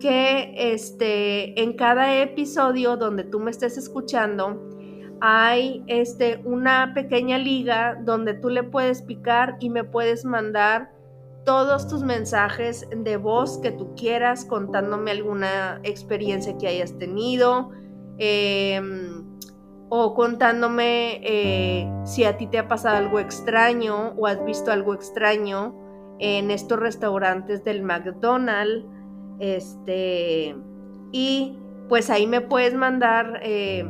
que 0.00 0.52
este, 0.56 1.62
en 1.62 1.74
cada 1.76 2.20
episodio 2.20 2.96
donde 2.96 3.22
tú 3.22 3.38
me 3.38 3.52
estés 3.52 3.78
escuchando, 3.78 4.60
hay 5.20 5.84
este, 5.86 6.40
una 6.44 6.92
pequeña 6.92 7.38
liga 7.38 8.00
donde 8.04 8.34
tú 8.34 8.48
le 8.48 8.64
puedes 8.64 9.02
picar 9.02 9.58
y 9.60 9.70
me 9.70 9.84
puedes 9.84 10.24
mandar 10.24 10.90
todos 11.44 11.86
tus 11.86 12.02
mensajes 12.02 12.84
de 12.90 13.16
voz 13.16 13.58
que 13.58 13.70
tú 13.70 13.94
quieras 13.94 14.44
contándome 14.44 15.12
alguna 15.12 15.78
experiencia 15.84 16.58
que 16.58 16.66
hayas 16.66 16.98
tenido 16.98 17.70
em, 18.20 19.24
o 19.88 20.14
contándome 20.14 21.20
eh, 21.24 21.90
si 22.04 22.24
a 22.24 22.36
ti 22.36 22.46
te 22.46 22.58
ha 22.58 22.68
pasado 22.68 22.96
algo 22.96 23.18
extraño 23.18 24.12
o 24.16 24.26
has 24.26 24.44
visto 24.44 24.70
algo 24.70 24.94
extraño 24.94 25.74
en 26.18 26.50
estos 26.50 26.78
restaurantes 26.78 27.64
del 27.64 27.82
McDonald's 27.82 28.86
este 29.40 30.54
y 31.12 31.58
pues 31.88 32.10
ahí 32.10 32.26
me 32.26 32.40
puedes 32.40 32.74
mandar 32.74 33.40
eh, 33.42 33.84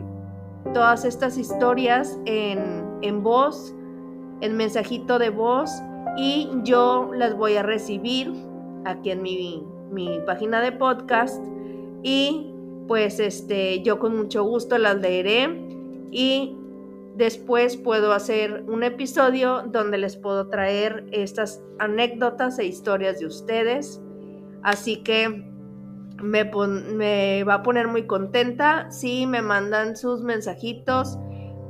todas 0.72 1.04
estas 1.04 1.36
historias 1.36 2.18
en, 2.24 3.22
voz, 3.22 3.74
en 4.40 4.56
mensajito 4.56 5.18
de 5.18 5.30
voz 5.30 5.70
y 6.16 6.48
yo 6.62 7.10
las 7.12 7.36
voy 7.36 7.56
a 7.56 7.62
recibir 7.62 8.32
aquí 8.84 9.10
en 9.10 9.22
mi, 9.22 9.66
mi 9.90 10.20
página 10.24 10.60
de 10.60 10.72
podcast 10.72 11.44
y 12.02 12.49
pues 12.90 13.20
este 13.20 13.82
yo 13.84 14.00
con 14.00 14.16
mucho 14.16 14.42
gusto 14.42 14.76
las 14.76 14.96
leeré 14.96 15.48
y 16.10 16.56
después 17.14 17.76
puedo 17.76 18.12
hacer 18.12 18.64
un 18.66 18.82
episodio 18.82 19.62
donde 19.62 19.96
les 19.96 20.16
puedo 20.16 20.48
traer 20.48 21.06
estas 21.12 21.62
anécdotas 21.78 22.58
e 22.58 22.64
historias 22.66 23.20
de 23.20 23.26
ustedes. 23.26 24.02
Así 24.64 25.04
que 25.04 25.28
me, 26.20 27.44
va 27.44 27.54
a 27.54 27.62
poner 27.62 27.86
muy 27.86 28.08
contenta 28.08 28.90
si 28.90 29.24
me 29.24 29.40
mandan 29.40 29.96
sus 29.96 30.22
mensajitos. 30.22 31.16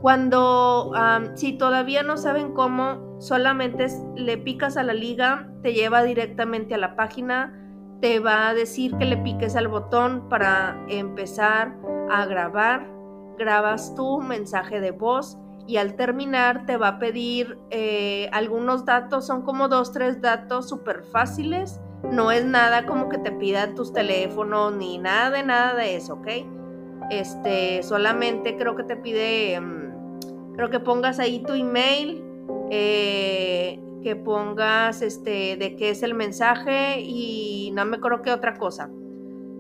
Cuando, 0.01 0.91
si 1.35 1.53
todavía 1.59 2.03
no 2.03 2.17
saben 2.17 2.55
cómo, 2.55 3.21
solamente 3.21 3.89
le 4.17 4.39
picas 4.39 4.79
a 4.79 4.85
la 4.85 4.95
liga, 4.95 5.53
te 5.63 5.75
lleva 5.75 6.03
directamente 6.03 6.75
a 6.77 6.79
la 6.79 6.97
página, 6.97 7.70
te 8.01 8.19
va 8.19 8.49
a 8.49 8.55
decir 8.55 8.97
que 8.97 9.05
le 9.05 9.17
piques 9.19 9.57
al 9.57 9.69
botón 9.69 10.29
para 10.29 10.83
empezar 10.89 11.77
a 12.11 12.27
grabar, 12.27 12.87
grabas 13.39 13.95
tu 13.95 14.21
mensaje 14.21 14.81
de 14.81 14.91
voz 14.91 15.39
y 15.67 15.77
al 15.77 15.95
terminar 15.95 16.67
te 16.67 16.77
va 16.77 16.89
a 16.89 16.99
pedir 16.99 17.59
eh, 17.71 18.29
algunos 18.33 18.85
datos, 18.85 19.27
son 19.27 19.43
como 19.43 19.69
dos, 19.69 19.93
tres 19.93 20.21
datos 20.21 20.69
súper 20.69 21.05
fáciles. 21.05 21.81
No 22.11 22.33
es 22.33 22.45
nada 22.45 22.87
como 22.87 23.09
que 23.09 23.19
te 23.19 23.31
pidan 23.31 23.75
tus 23.75 23.93
teléfonos 23.93 24.75
ni 24.75 24.99
nada 24.99 25.31
de 25.31 25.43
nada 25.43 25.75
de 25.75 25.97
eso, 25.97 26.15
¿ok? 26.15 26.29
Este, 27.11 27.83
solamente 27.83 28.57
creo 28.57 28.75
que 28.75 28.85
te 28.85 28.97
pide, 28.97 29.61
mm, 29.61 30.55
creo 30.55 30.71
que 30.71 30.81
pongas 30.81 31.19
ahí 31.19 31.43
tu 31.43 31.53
email, 31.53 32.25
eh, 32.71 33.79
que 34.03 34.17
pongas 34.17 35.03
este, 35.03 35.57
de 35.57 35.77
qué 35.77 35.91
es 35.91 36.03
el 36.03 36.15
mensaje 36.15 37.01
y 37.01 37.73
no 37.75 37.85
me 37.85 37.97
acuerdo 37.99 38.23
qué 38.23 38.33
otra 38.33 38.55
cosa. 38.55 38.91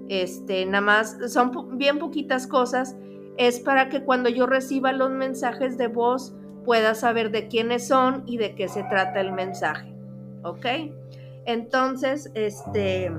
Este, 0.09 0.67
nada 0.67 0.81
más, 0.81 1.19
son 1.29 1.79
bien 1.79 1.99
poquitas 1.99 2.47
cosas. 2.47 2.97
Es 3.37 3.61
para 3.61 3.89
que 3.89 4.03
cuando 4.03 4.29
yo 4.29 4.47
reciba 4.47 4.93
los 4.93 5.11
mensajes 5.11 5.79
de 5.79 5.89
voz 5.89 6.35
pueda 6.65 6.95
saber 6.95 7.31
de 7.31 7.49
quiénes 7.49 7.87
son 7.87 8.25
y 8.27 8.37
de 8.37 8.55
qué 8.55 8.69
se 8.69 8.83
trata 8.85 9.21
el 9.21 9.33
mensaje. 9.33 9.95
¿Ok? 10.43 10.67
Entonces, 11.47 12.31
este, 12.35 13.13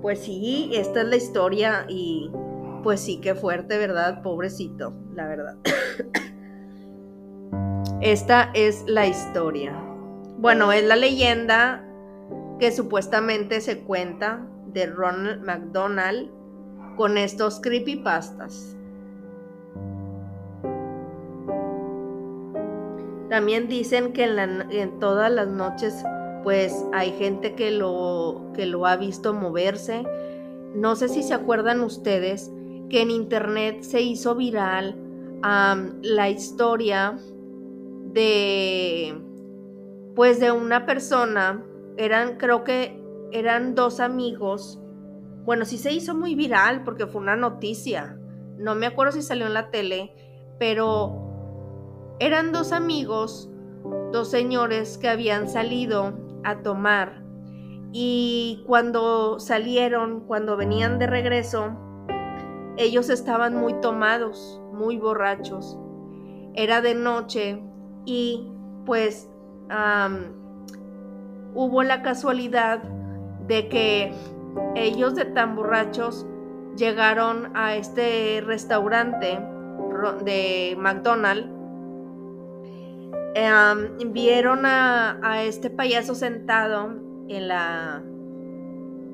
pues 0.00 0.20
sí, 0.20 0.70
esta 0.74 1.02
es 1.02 1.08
la 1.08 1.16
historia 1.16 1.86
y 1.88 2.30
pues 2.82 3.00
sí, 3.00 3.20
qué 3.20 3.34
fuerte, 3.34 3.78
¿verdad? 3.78 4.22
Pobrecito, 4.22 4.92
la 5.14 5.28
verdad. 5.28 5.56
Esta 8.00 8.50
es 8.54 8.84
la 8.86 9.06
historia. 9.06 9.72
Bueno, 10.38 10.72
es 10.72 10.84
la 10.84 10.96
leyenda 10.96 11.84
que 12.58 12.72
supuestamente 12.72 13.60
se 13.60 13.80
cuenta 13.80 14.46
de 14.66 14.86
Ronald 14.86 15.44
McDonald 15.44 16.30
con 16.96 17.16
estos 17.16 17.60
creepypastas. 17.60 18.76
También 23.28 23.68
dicen 23.68 24.12
que 24.12 24.24
en, 24.24 25.00
todas 25.00 25.30
las 25.30 25.48
noches 25.48 26.04
pues 26.42 26.84
hay 26.92 27.12
gente 27.12 27.54
que 27.54 27.70
lo, 27.70 28.50
que 28.54 28.66
lo 28.66 28.84
ha 28.86 28.96
visto 28.96 29.32
moverse. 29.32 30.04
No 30.74 30.96
sé 30.96 31.08
si 31.08 31.22
se 31.22 31.34
acuerdan 31.34 31.80
ustedes 31.80 32.50
que 32.90 33.00
en 33.00 33.10
internet 33.10 33.82
se 33.82 34.02
hizo 34.02 34.34
viral 34.34 34.96
la 35.42 36.30
historia 36.30 37.18
de 38.12 39.20
pues 40.14 40.40
de 40.40 40.52
una 40.52 40.84
persona, 40.86 41.64
eran 41.96 42.36
creo 42.36 42.64
que 42.64 43.02
eran 43.32 43.74
dos 43.74 44.00
amigos. 44.00 44.78
Bueno, 45.44 45.64
sí 45.64 45.78
se 45.78 45.92
hizo 45.92 46.14
muy 46.14 46.34
viral 46.34 46.84
porque 46.84 47.06
fue 47.06 47.20
una 47.20 47.36
noticia. 47.36 48.18
No 48.58 48.74
me 48.74 48.86
acuerdo 48.86 49.12
si 49.12 49.22
salió 49.22 49.46
en 49.46 49.54
la 49.54 49.70
tele, 49.70 50.12
pero 50.58 52.14
eran 52.20 52.52
dos 52.52 52.72
amigos, 52.72 53.50
dos 54.12 54.30
señores 54.30 54.98
que 54.98 55.08
habían 55.08 55.48
salido 55.48 56.12
a 56.44 56.62
tomar. 56.62 57.22
Y 57.92 58.62
cuando 58.66 59.40
salieron, 59.40 60.20
cuando 60.26 60.56
venían 60.56 60.98
de 60.98 61.06
regreso, 61.06 61.76
ellos 62.76 63.10
estaban 63.10 63.56
muy 63.56 63.80
tomados, 63.80 64.60
muy 64.72 64.98
borrachos. 64.98 65.78
Era 66.54 66.80
de 66.80 66.94
noche 66.94 67.62
y 68.04 68.48
pues 68.84 69.28
hubo 71.54 71.82
la 71.82 72.02
casualidad 72.02 72.82
de 73.46 73.68
que 73.68 74.12
ellos 74.74 75.14
de 75.14 75.24
tan 75.24 75.56
borrachos 75.56 76.26
llegaron 76.76 77.50
a 77.54 77.76
este 77.76 78.42
restaurante 78.44 79.38
de 80.24 80.76
McDonald's 80.78 81.62
vieron 84.06 84.66
a, 84.66 85.18
a 85.22 85.42
este 85.42 85.70
payaso 85.70 86.14
sentado 86.14 86.92
en 87.28 87.48
la, 87.48 88.02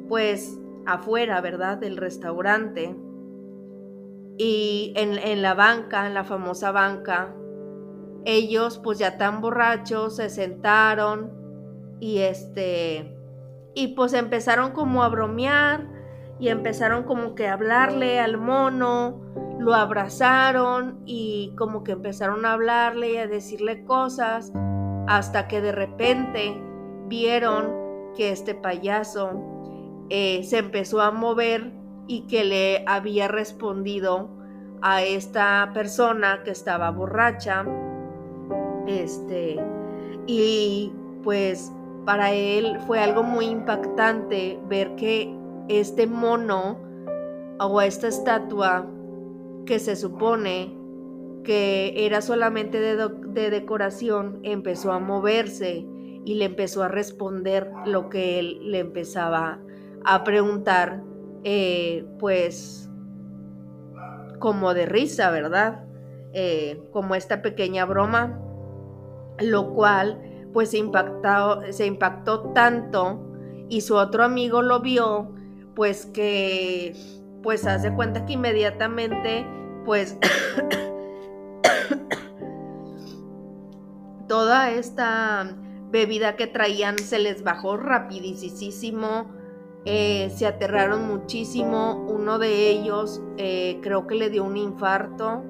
pues, 0.08 0.58
afuera, 0.86 1.40
¿verdad? 1.40 1.78
Del 1.78 1.96
restaurante. 1.96 2.96
Y 4.38 4.92
en, 4.96 5.18
en, 5.18 5.42
la 5.42 5.54
banca, 5.54 6.06
en 6.06 6.14
la 6.14 6.24
famosa 6.24 6.72
banca, 6.72 7.34
ellos 8.24 8.78
pues 8.82 8.98
ya 8.98 9.18
tan 9.18 9.40
borrachos 9.40 10.16
se 10.16 10.30
sentaron 10.30 11.32
y 12.00 12.18
este, 12.18 13.16
y 13.74 13.88
pues 13.88 14.12
empezaron 14.12 14.72
como 14.72 15.02
a 15.02 15.08
bromear 15.08 15.86
y 16.38 16.48
empezaron 16.48 17.04
como 17.04 17.34
que 17.34 17.48
a 17.48 17.54
hablarle 17.54 18.20
al 18.20 18.38
mono, 18.38 19.20
lo 19.58 19.74
abrazaron 19.74 21.00
y 21.04 21.52
como 21.56 21.82
que 21.82 21.92
empezaron 21.92 22.46
a 22.46 22.52
hablarle 22.52 23.12
y 23.12 23.16
a 23.16 23.26
decirle 23.26 23.84
cosas 23.84 24.52
hasta 25.08 25.48
que 25.48 25.60
de 25.60 25.72
repente 25.72 26.60
vieron 27.06 27.72
que 28.16 28.30
este 28.30 28.54
payaso 28.54 29.32
eh, 30.10 30.42
se 30.44 30.58
empezó 30.58 31.00
a 31.00 31.10
mover 31.10 31.72
y 32.06 32.26
que 32.26 32.44
le 32.44 32.84
había 32.86 33.28
respondido 33.28 34.30
a 34.80 35.02
esta 35.02 35.70
persona 35.74 36.42
que 36.44 36.50
estaba 36.50 36.90
borracha. 36.90 37.64
Este, 38.88 39.56
y 40.26 40.90
pues 41.22 41.70
para 42.06 42.32
él 42.32 42.78
fue 42.86 43.00
algo 43.00 43.22
muy 43.22 43.44
impactante 43.44 44.58
ver 44.66 44.96
que 44.96 45.30
este 45.68 46.06
mono 46.06 46.78
o 47.60 47.82
esta 47.82 48.08
estatua 48.08 48.90
que 49.66 49.78
se 49.78 49.94
supone 49.94 50.74
que 51.44 52.06
era 52.06 52.22
solamente 52.22 52.80
de, 52.80 53.50
decoración 53.50 54.40
empezó 54.42 54.92
a 54.92 54.98
moverse 55.00 55.84
y 56.24 56.34
le 56.36 56.46
empezó 56.46 56.82
a 56.82 56.88
responder 56.88 57.70
lo 57.84 58.08
que 58.08 58.38
él 58.38 58.70
le 58.70 58.78
empezaba 58.78 59.60
a 60.04 60.24
preguntar, 60.24 61.02
eh, 61.44 62.06
pues 62.18 62.90
como 64.38 64.72
de 64.72 64.86
risa, 64.86 65.30
¿verdad? 65.30 65.84
Eh, 66.32 66.80
como 66.92 67.14
esta 67.14 67.42
pequeña 67.42 67.84
broma, 67.84 68.40
lo 69.40 69.74
cual 69.74 70.22
pues 70.52 70.70
se 70.70 70.78
impactó, 70.78 71.60
se 71.70 71.86
impactó 71.86 72.52
tanto 72.52 73.20
y 73.68 73.82
su 73.82 73.96
otro 73.96 74.24
amigo 74.24 74.62
lo 74.62 74.80
vio 74.80 75.34
pues 75.78 76.06
que, 76.06 76.96
pues 77.40 77.64
hace 77.64 77.94
cuenta 77.94 78.26
que 78.26 78.32
inmediatamente, 78.32 79.46
pues, 79.84 80.18
toda 84.26 84.72
esta 84.72 85.56
bebida 85.92 86.34
que 86.34 86.48
traían 86.48 86.98
se 86.98 87.20
les 87.20 87.44
bajó 87.44 87.76
rapidísimo, 87.76 89.30
eh, 89.84 90.32
se 90.34 90.48
aterraron 90.48 91.06
muchísimo, 91.06 92.04
uno 92.08 92.40
de 92.40 92.70
ellos 92.70 93.22
eh, 93.36 93.78
creo 93.80 94.08
que 94.08 94.16
le 94.16 94.30
dio 94.30 94.42
un 94.42 94.56
infarto 94.56 95.44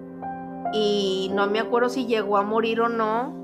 y 0.75 1.31
no 1.33 1.47
me 1.47 1.59
acuerdo 1.59 1.89
si 1.89 2.05
llegó 2.05 2.37
a 2.37 2.43
morir 2.43 2.83
o 2.83 2.91
no, 2.91 3.35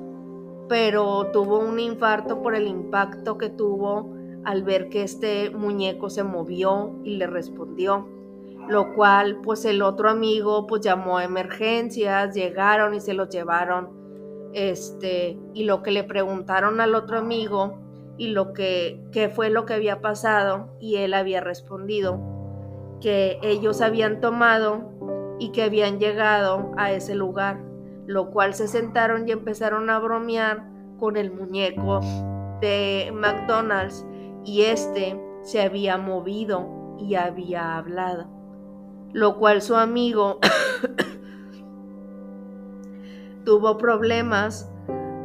pero 0.69 1.31
tuvo 1.33 1.59
un 1.59 1.79
infarto 1.79 2.43
por 2.43 2.55
el 2.55 2.67
impacto 2.67 3.39
que 3.39 3.51
tuvo 3.51 4.15
al 4.45 4.63
ver 4.63 4.89
que 4.89 5.03
este 5.03 5.51
muñeco 5.51 6.11
se 6.11 6.23
movió 6.23 6.99
y 7.03 7.17
le 7.17 7.27
respondió, 7.27 8.09
lo 8.69 8.95
cual 8.95 9.41
pues 9.43 9.65
el 9.65 9.83
otro 9.83 10.11
amigo 10.11 10.67
pues 10.67 10.83
llamó 10.83 11.19
a 11.19 11.25
emergencias, 11.25 12.35
llegaron 12.35 12.95
y 12.95 13.01
se 13.01 13.15
los 13.15 13.29
llevaron, 13.29 14.51
este, 14.53 15.39
y 15.55 15.65
lo 15.65 15.83
que 15.83 15.91
le 15.91 16.05
preguntaron 16.05 16.81
al 16.81 16.95
otro 16.95 17.19
amigo 17.19 17.79
y 18.17 18.29
lo 18.29 18.53
que, 18.53 19.05
qué 19.13 19.29
fue 19.29 19.51
lo 19.51 19.67
que 19.67 19.75
había 19.75 20.01
pasado 20.01 20.77
y 20.79 20.97
él 20.97 21.15
había 21.15 21.41
respondido 21.41 22.21
que 23.01 23.39
ellos 23.43 23.81
habían 23.81 24.21
tomado 24.21 25.37
y 25.39 25.51
que 25.51 25.63
habían 25.63 25.99
llegado 25.99 26.71
a 26.77 26.93
ese 26.93 27.15
lugar, 27.15 27.61
lo 28.07 28.31
cual 28.31 28.55
se 28.55 28.69
sentaron 28.69 29.29
y 29.29 29.33
empezaron 29.33 29.91
a 29.91 29.99
bromear 29.99 30.69
con 30.99 31.17
el 31.17 31.33
muñeco 31.33 32.01
de 32.61 33.13
McDonald's 33.13 34.07
y 34.45 34.63
éste 34.63 35.21
se 35.43 35.63
había 35.63 35.99
movido 35.99 36.97
y 36.99 37.15
había 37.15 37.77
hablado, 37.77 38.27
lo 39.13 39.39
cual 39.39 39.63
su 39.63 39.77
amigo 39.77 40.39
tuvo 43.45 43.77
problemas 43.77 44.71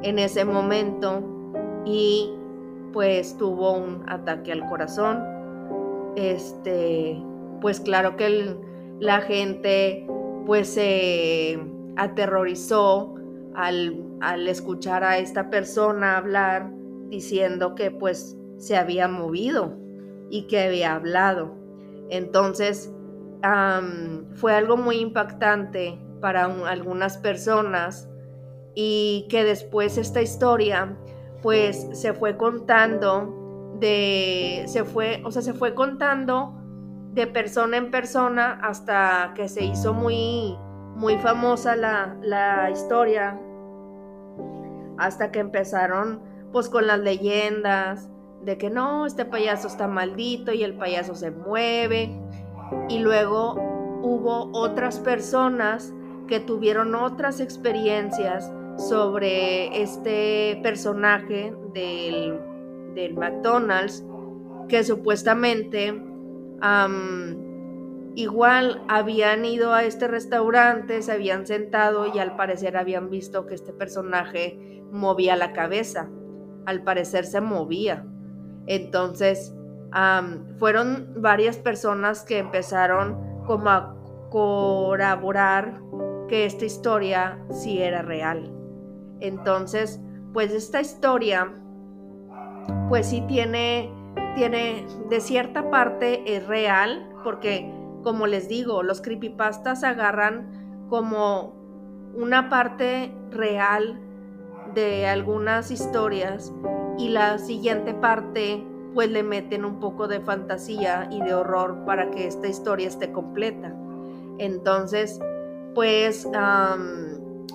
en 0.02 0.20
ese 0.20 0.46
momento 0.46 1.24
y 1.86 2.34
pues 2.94 3.38
tuvo 3.38 3.74
un 3.74 4.10
ataque 4.10 4.52
al 4.52 4.68
corazón. 4.68 5.24
Este, 6.16 7.22
pues 7.62 7.80
claro 7.80 8.18
que 8.18 8.56
la 9.00 9.22
gente 9.22 10.08
pues 10.46 10.74
se 10.74 11.60
aterrorizó 12.00 13.16
al, 13.56 14.04
al 14.22 14.48
escuchar 14.48 15.04
a 15.04 15.18
esta 15.18 15.50
persona 15.50 16.18
hablar 16.18 16.72
diciendo 17.10 17.76
que 17.76 17.92
pues 17.92 18.38
se 18.58 18.78
había 18.78 19.08
movido 19.08 19.78
y 20.30 20.48
que 20.48 20.62
había 20.62 20.96
hablado. 20.96 21.56
Entonces, 22.10 22.94
fue 24.36 24.54
algo 24.54 24.78
muy 24.78 24.98
impactante 24.98 26.00
para 26.22 26.46
algunas 26.46 27.18
personas 27.18 28.10
y 28.76 29.28
que 29.30 29.44
después 29.44 29.98
esta 29.98 30.22
historia 30.22 30.98
pues 31.42 31.88
se 31.94 32.14
fue 32.14 32.36
contando 32.36 33.78
de 33.80 34.66
se 34.68 34.84
fue 34.84 35.22
o 35.24 35.32
sea 35.32 35.42
se 35.42 35.54
fue 35.54 35.74
contando 35.74 36.54
de 37.14 37.28
persona 37.28 37.78
en 37.78 37.92
persona 37.92 38.60
hasta 38.62 39.32
que 39.36 39.48
se 39.48 39.64
hizo 39.64 39.94
muy 39.94 40.58
muy 41.00 41.18
famosa 41.18 41.76
la, 41.76 42.16
la 42.22 42.70
historia 42.70 43.40
hasta 44.98 45.32
que 45.32 45.40
empezaron 45.40 46.22
pues 46.52 46.68
con 46.68 46.88
las 46.88 47.00
leyendas 47.00 48.10
de 48.44 48.58
que 48.58 48.70
no, 48.70 49.06
este 49.06 49.26
payaso 49.26 49.68
está 49.68 49.88
maldito 49.88 50.52
y 50.52 50.64
el 50.64 50.74
payaso 50.74 51.16
se 51.16 51.32
mueve. 51.32 52.10
Y 52.90 53.00
luego 53.00 53.54
hubo 54.02 54.50
otras 54.54 55.00
personas 55.00 55.94
que 56.28 56.40
tuvieron 56.40 56.94
otras 56.96 57.40
experiencias 57.40 58.52
sobre 58.78 59.82
este 59.82 60.60
personaje 60.62 61.54
del, 61.74 62.40
McDonald's 63.16 64.04
que 64.68 64.84
supuestamente 64.84 65.94
igual 68.16 68.84
habían 68.88 69.46
ido 69.46 69.74
a 69.74 69.84
este 69.84 70.08
restaurante, 70.08 71.02
se 71.02 71.12
habían 71.12 71.46
sentado 71.46 72.08
y 72.08 72.20
al 72.20 72.36
parecer 72.36 72.78
habían 72.78 73.10
visto 73.10 73.46
que 73.46 73.56
este 73.56 73.74
personaje 73.74 74.84
movía 74.92 75.36
la 75.36 75.54
cabeza. 75.54 76.10
Al 76.66 76.84
parecer 76.84 77.26
se 77.26 77.42
movía. 77.42 78.06
Entonces, 78.68 79.56
fueron 80.58 81.14
varias 81.18 81.58
personas 81.58 82.24
que 82.24 82.40
empezaron 82.40 83.44
como 83.46 83.70
a 83.70 83.96
corroborar 84.30 85.82
que 86.28 86.46
esta 86.46 86.66
historia 86.66 87.40
sí 87.50 87.82
era 87.82 88.02
real. 88.04 88.52
Entonces, 89.20 90.00
pues 90.34 90.54
esta 90.54 90.80
historia, 90.80 91.52
pues 92.88 93.08
sí 93.08 93.22
tiene, 93.28 93.92
tiene, 94.36 94.86
de 95.10 95.20
cierta 95.20 95.70
parte 95.72 96.36
es 96.36 96.46
real, 96.46 97.10
porque 97.24 97.74
como 98.04 98.28
les 98.28 98.48
digo, 98.48 98.84
los 98.84 99.02
creepypastas 99.02 99.84
agarran 99.84 100.86
como 100.90 101.54
una 102.16 102.50
parte 102.50 103.14
real 103.32 104.00
de 104.74 105.08
algunas 105.08 105.72
historias 105.72 106.54
y 106.98 107.10
la 107.10 107.38
siguiente 107.38 107.94
parte 107.94 108.64
pues 108.94 109.10
le 109.12 109.24
meten 109.24 109.66
un 109.66 109.80
poco 109.80 110.08
de 110.08 110.20
fantasía 110.20 111.08
y 111.12 111.22
de 111.22 111.34
horror 111.34 111.86
para 111.86 112.10
que 112.12 112.28
esta 112.28 112.48
historia 112.48 112.88
esté 112.88 113.12
completa. 113.12 113.76
Entonces, 114.40 115.20
pues 115.76 116.28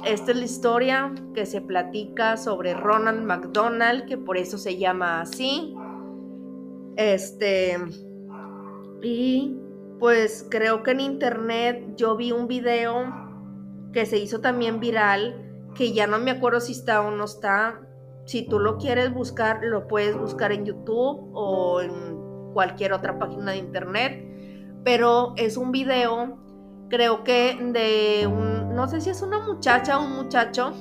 esta 0.05 0.31
es 0.31 0.37
la 0.37 0.45
historia 0.45 1.15
que 1.35 1.47
se 1.47 1.61
platica 1.61 2.37
sobre 2.37 2.75
Ronald 2.75 3.23
McDonald, 3.25 4.07
que 4.07 4.17
por 4.17 4.37
eso 4.37 4.59
se 4.59 4.77
llama 4.77 5.23
así. 5.23 5.75
Este, 6.97 7.77
y 9.03 9.59
pues 9.99 10.47
creo 10.51 10.83
que 10.83 10.93
en 10.93 11.01
internet 11.01 11.95
yo 11.97 12.17
vi 12.17 12.33
un 12.33 12.47
video 12.49 13.25
que 13.93 14.07
se 14.07 14.19
hizo 14.19 14.41
también 14.41 14.81
viral, 14.81 15.71
que 15.75 15.93
ya 15.93 16.07
no 16.07 16.19
me 16.19 16.33
acuerdo 16.33 16.61
si 16.61 16.73
está 16.73 17.01
o 17.01 17.11
no 17.11 17.25
está, 17.25 17.81
si 18.27 18.47
tú 18.47 18.59
lo 18.59 18.79
quieres 18.79 19.13
buscar, 19.13 19.61
lo 19.63 19.87
puedes 19.87 20.17
buscar 20.17 20.53
en 20.53 20.65
YouTube 20.65 21.31
o 21.35 21.81
en 21.81 22.53
cualquier 22.53 22.93
otra 22.93 23.19
página 23.19 23.53
de 23.53 23.59
internet. 23.59 24.81
Pero 24.85 25.35
es 25.37 25.57
un 25.57 25.73
video, 25.73 26.39
creo 26.91 27.25
que 27.25 27.57
de 27.73 28.27
un, 28.27 28.75
no 28.75 28.89
sé 28.89 29.01
si 29.01 29.11
es 29.11 29.23
una 29.23 29.39
muchacha 29.39 29.99
o 29.99 30.05
un 30.05 30.17
muchacho, 30.17 30.73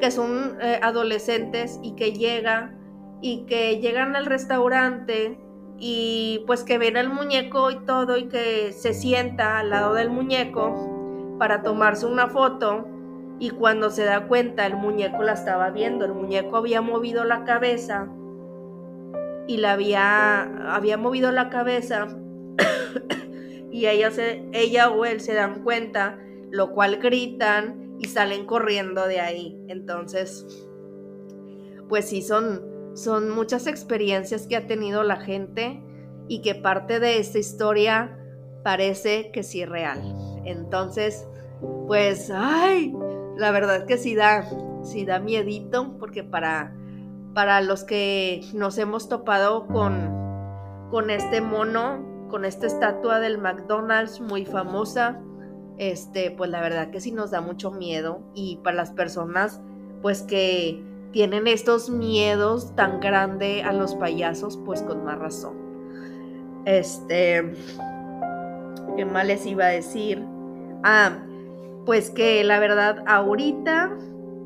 que 0.00 0.10
son 0.10 0.58
eh, 0.60 0.80
adolescentes 0.82 1.78
y 1.82 1.94
que 1.94 2.12
llega 2.12 2.74
y 3.22 3.46
que 3.46 3.80
llegan 3.80 4.16
al 4.16 4.26
restaurante 4.26 5.38
y 5.78 6.42
pues 6.46 6.64
que 6.64 6.78
ven 6.78 6.96
al 6.96 7.08
muñeco 7.10 7.70
y 7.70 7.78
todo 7.84 8.16
y 8.16 8.28
que 8.28 8.72
se 8.72 8.94
sienta 8.94 9.58
al 9.58 9.70
lado 9.70 9.94
del 9.94 10.10
muñeco 10.10 11.36
para 11.38 11.62
tomarse 11.62 12.06
una 12.06 12.28
foto 12.28 12.86
y 13.38 13.50
cuando 13.50 13.90
se 13.90 14.04
da 14.04 14.26
cuenta 14.26 14.66
el 14.66 14.76
muñeco 14.76 15.22
la 15.22 15.32
estaba 15.32 15.70
viendo, 15.70 16.04
el 16.04 16.14
muñeco 16.14 16.56
había 16.56 16.80
movido 16.80 17.24
la 17.24 17.44
cabeza 17.44 18.08
y 19.46 19.58
la 19.58 19.72
había, 19.72 20.74
había 20.74 20.96
movido 20.96 21.32
la 21.32 21.50
cabeza 21.50 22.06
y 23.70 23.86
ella, 23.86 24.10
se, 24.10 24.48
ella 24.52 24.90
o 24.90 25.04
él 25.04 25.20
se 25.20 25.34
dan 25.34 25.62
cuenta, 25.64 26.18
lo 26.50 26.72
cual 26.72 26.96
gritan 26.96 27.96
y 27.98 28.06
salen 28.06 28.46
corriendo 28.46 29.06
de 29.06 29.20
ahí. 29.20 29.58
Entonces, 29.68 30.66
pues 31.88 32.08
sí, 32.08 32.22
son, 32.22 32.62
son 32.94 33.30
muchas 33.30 33.66
experiencias 33.66 34.46
que 34.46 34.56
ha 34.56 34.66
tenido 34.66 35.02
la 35.02 35.16
gente 35.16 35.82
y 36.28 36.40
que 36.40 36.54
parte 36.54 37.00
de 37.00 37.18
esta 37.18 37.38
historia 37.38 38.18
parece 38.62 39.30
que 39.32 39.42
sí 39.42 39.62
es 39.62 39.68
real. 39.68 40.00
Entonces, 40.44 41.26
pues, 41.86 42.30
ay, 42.34 42.94
la 43.36 43.50
verdad 43.50 43.86
que 43.86 43.98
sí 43.98 44.14
da, 44.14 44.46
sí 44.82 45.04
da 45.04 45.18
miedito, 45.18 45.96
porque 45.98 46.24
para, 46.24 46.74
para 47.34 47.60
los 47.60 47.84
que 47.84 48.42
nos 48.54 48.78
hemos 48.78 49.08
topado 49.08 49.66
con, 49.66 50.10
con 50.90 51.10
este 51.10 51.40
mono, 51.40 52.26
con 52.30 52.44
esta 52.44 52.66
estatua 52.66 53.20
del 53.20 53.38
McDonald's 53.38 54.20
muy 54.20 54.44
famosa, 54.46 55.20
este, 55.78 56.30
pues 56.30 56.50
la 56.50 56.60
verdad 56.60 56.90
que 56.90 57.00
sí 57.00 57.10
nos 57.10 57.32
da 57.32 57.40
mucho 57.40 57.70
miedo 57.70 58.20
y 58.34 58.60
para 58.62 58.76
las 58.76 58.92
personas 58.92 59.60
pues 60.02 60.22
que 60.22 60.84
tienen 61.14 61.46
estos 61.46 61.88
miedos 61.88 62.74
tan 62.74 63.00
grande 63.00 63.62
a 63.62 63.72
los 63.72 63.94
payasos, 63.94 64.58
pues 64.66 64.82
con 64.82 65.04
más 65.04 65.16
razón. 65.16 65.54
Este, 66.66 67.54
¿qué 68.96 69.04
más 69.04 69.26
les 69.26 69.46
iba 69.46 69.66
a 69.66 69.68
decir? 69.68 70.22
Ah, 70.82 71.24
pues 71.86 72.10
que 72.10 72.42
la 72.42 72.58
verdad 72.58 73.04
ahorita 73.06 73.96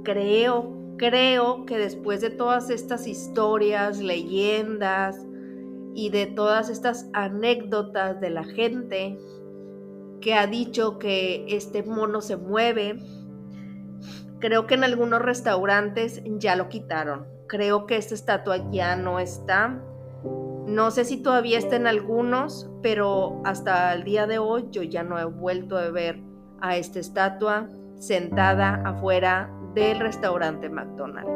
creo, 0.05 0.77
creo 0.99 1.65
que 1.65 1.79
después 1.79 2.21
de 2.21 2.29
todas 2.29 2.69
estas 2.69 3.07
historias, 3.07 3.99
leyendas, 3.99 5.25
y 5.95 6.11
de 6.11 6.27
todas 6.27 6.69
estas 6.69 7.09
anécdotas 7.13 8.21
de 8.21 8.31
la 8.31 8.45
gente 8.45 9.19
que 10.21 10.35
ha 10.35 10.47
dicho 10.47 10.99
que 10.99 11.45
este 11.49 11.83
mono 11.83 12.21
se 12.21 12.37
mueve. 12.37 13.01
Creo 14.41 14.67
que 14.67 14.75
en 14.75 14.85
algunos 14.85 15.21
restaurantes 15.21 16.23
ya 16.39 16.55
lo 16.55 16.69
quitaron. 16.69 17.27
Creo 17.49 17.87
que 17.87 17.97
esta 17.97 18.15
estatua 18.15 18.71
ya 18.71 18.95
no 18.95 19.19
está. 19.19 19.83
No 20.67 20.91
sé 20.91 21.05
si 21.05 21.23
todavía 21.23 21.59
está 21.59 21.77
en 21.77 21.87
algunos, 21.87 22.71
pero 22.83 23.41
hasta 23.45 23.93
el 23.95 24.05
día 24.05 24.27
de 24.27 24.39
hoy 24.39 24.67
yo 24.71 24.83
ya 24.83 25.03
no 25.03 25.19
he 25.19 25.25
vuelto 25.25 25.77
a 25.77 25.91
ver 25.91 26.21
a 26.61 26.77
esta 26.77 27.01
estatua 27.01 27.69
sentada 27.99 28.83
afuera 28.85 29.51
del 29.75 29.99
restaurante 29.99 30.69
McDonald's. 30.69 31.33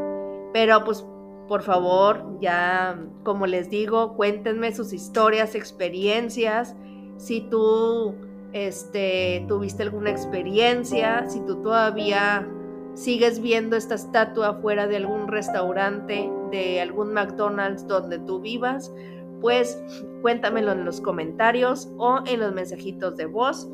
Pero 0.52 0.84
pues 0.84 1.04
por 1.48 1.62
favor, 1.62 2.38
ya 2.40 2.98
como 3.24 3.46
les 3.46 3.68
digo, 3.68 4.14
cuéntenme 4.14 4.72
sus 4.72 4.92
historias, 4.92 5.54
experiencias. 5.54 6.76
Si 7.16 7.40
tú 7.40 8.14
este, 8.52 9.44
tuviste 9.48 9.82
alguna 9.82 10.10
experiencia, 10.10 11.28
si 11.28 11.40
tú 11.40 11.62
todavía 11.62 12.48
sigues 12.94 13.40
viendo 13.40 13.76
esta 13.76 13.94
estatua 13.94 14.54
fuera 14.54 14.86
de 14.86 14.96
algún 14.96 15.28
restaurante, 15.28 16.30
de 16.50 16.80
algún 16.80 17.12
McDonald's 17.12 17.86
donde 17.86 18.18
tú 18.20 18.40
vivas, 18.40 18.92
pues 19.40 19.82
cuéntamelo 20.22 20.72
en 20.72 20.84
los 20.84 21.00
comentarios 21.00 21.90
o 21.98 22.20
en 22.26 22.40
los 22.40 22.52
mensajitos 22.52 23.16
de 23.16 23.26
voz. 23.26 23.68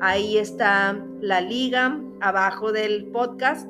Ahí 0.00 0.38
está 0.38 1.04
la 1.20 1.40
liga 1.40 2.00
abajo 2.20 2.72
del 2.72 3.06
podcast, 3.06 3.68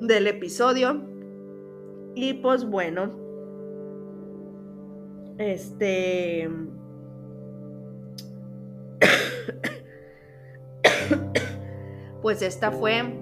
del 0.00 0.26
episodio 0.26 1.00
y 2.14 2.34
pues 2.34 2.64
bueno, 2.64 3.10
este... 5.38 6.50
pues 12.22 12.42
esta 12.42 12.70
fue... 12.70 13.21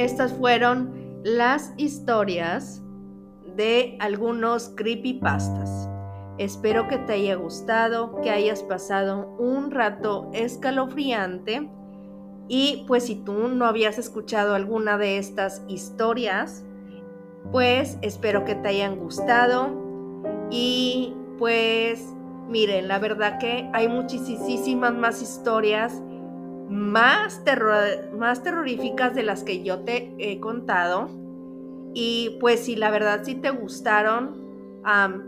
Estas 0.00 0.32
fueron 0.32 1.20
las 1.24 1.74
historias 1.76 2.82
de 3.54 3.98
algunos 4.00 4.70
creepypastas. 4.70 5.90
Espero 6.38 6.88
que 6.88 6.96
te 6.96 7.12
haya 7.12 7.34
gustado, 7.34 8.18
que 8.22 8.30
hayas 8.30 8.62
pasado 8.62 9.28
un 9.38 9.70
rato 9.70 10.30
escalofriante 10.32 11.70
y 12.48 12.86
pues 12.88 13.04
si 13.04 13.16
tú 13.16 13.48
no 13.48 13.66
habías 13.66 13.98
escuchado 13.98 14.54
alguna 14.54 14.96
de 14.96 15.18
estas 15.18 15.62
historias, 15.68 16.64
pues 17.52 17.98
espero 18.00 18.46
que 18.46 18.54
te 18.54 18.68
hayan 18.70 18.96
gustado. 18.96 19.68
Y 20.50 21.14
pues 21.38 22.06
miren, 22.48 22.88
la 22.88 22.98
verdad 23.00 23.38
que 23.38 23.68
hay 23.74 23.86
muchísimas 23.86 24.94
más 24.94 25.20
historias 25.20 26.02
más, 26.70 27.42
más 28.16 28.42
terroríficas 28.42 29.14
de 29.14 29.24
las 29.24 29.42
que 29.42 29.62
yo 29.62 29.80
te 29.80 30.14
he 30.18 30.40
contado. 30.40 31.08
Y 31.92 32.38
pues 32.40 32.60
si 32.60 32.76
la 32.76 32.90
verdad 32.90 33.24
si 33.24 33.34
te 33.34 33.50
gustaron 33.50 34.48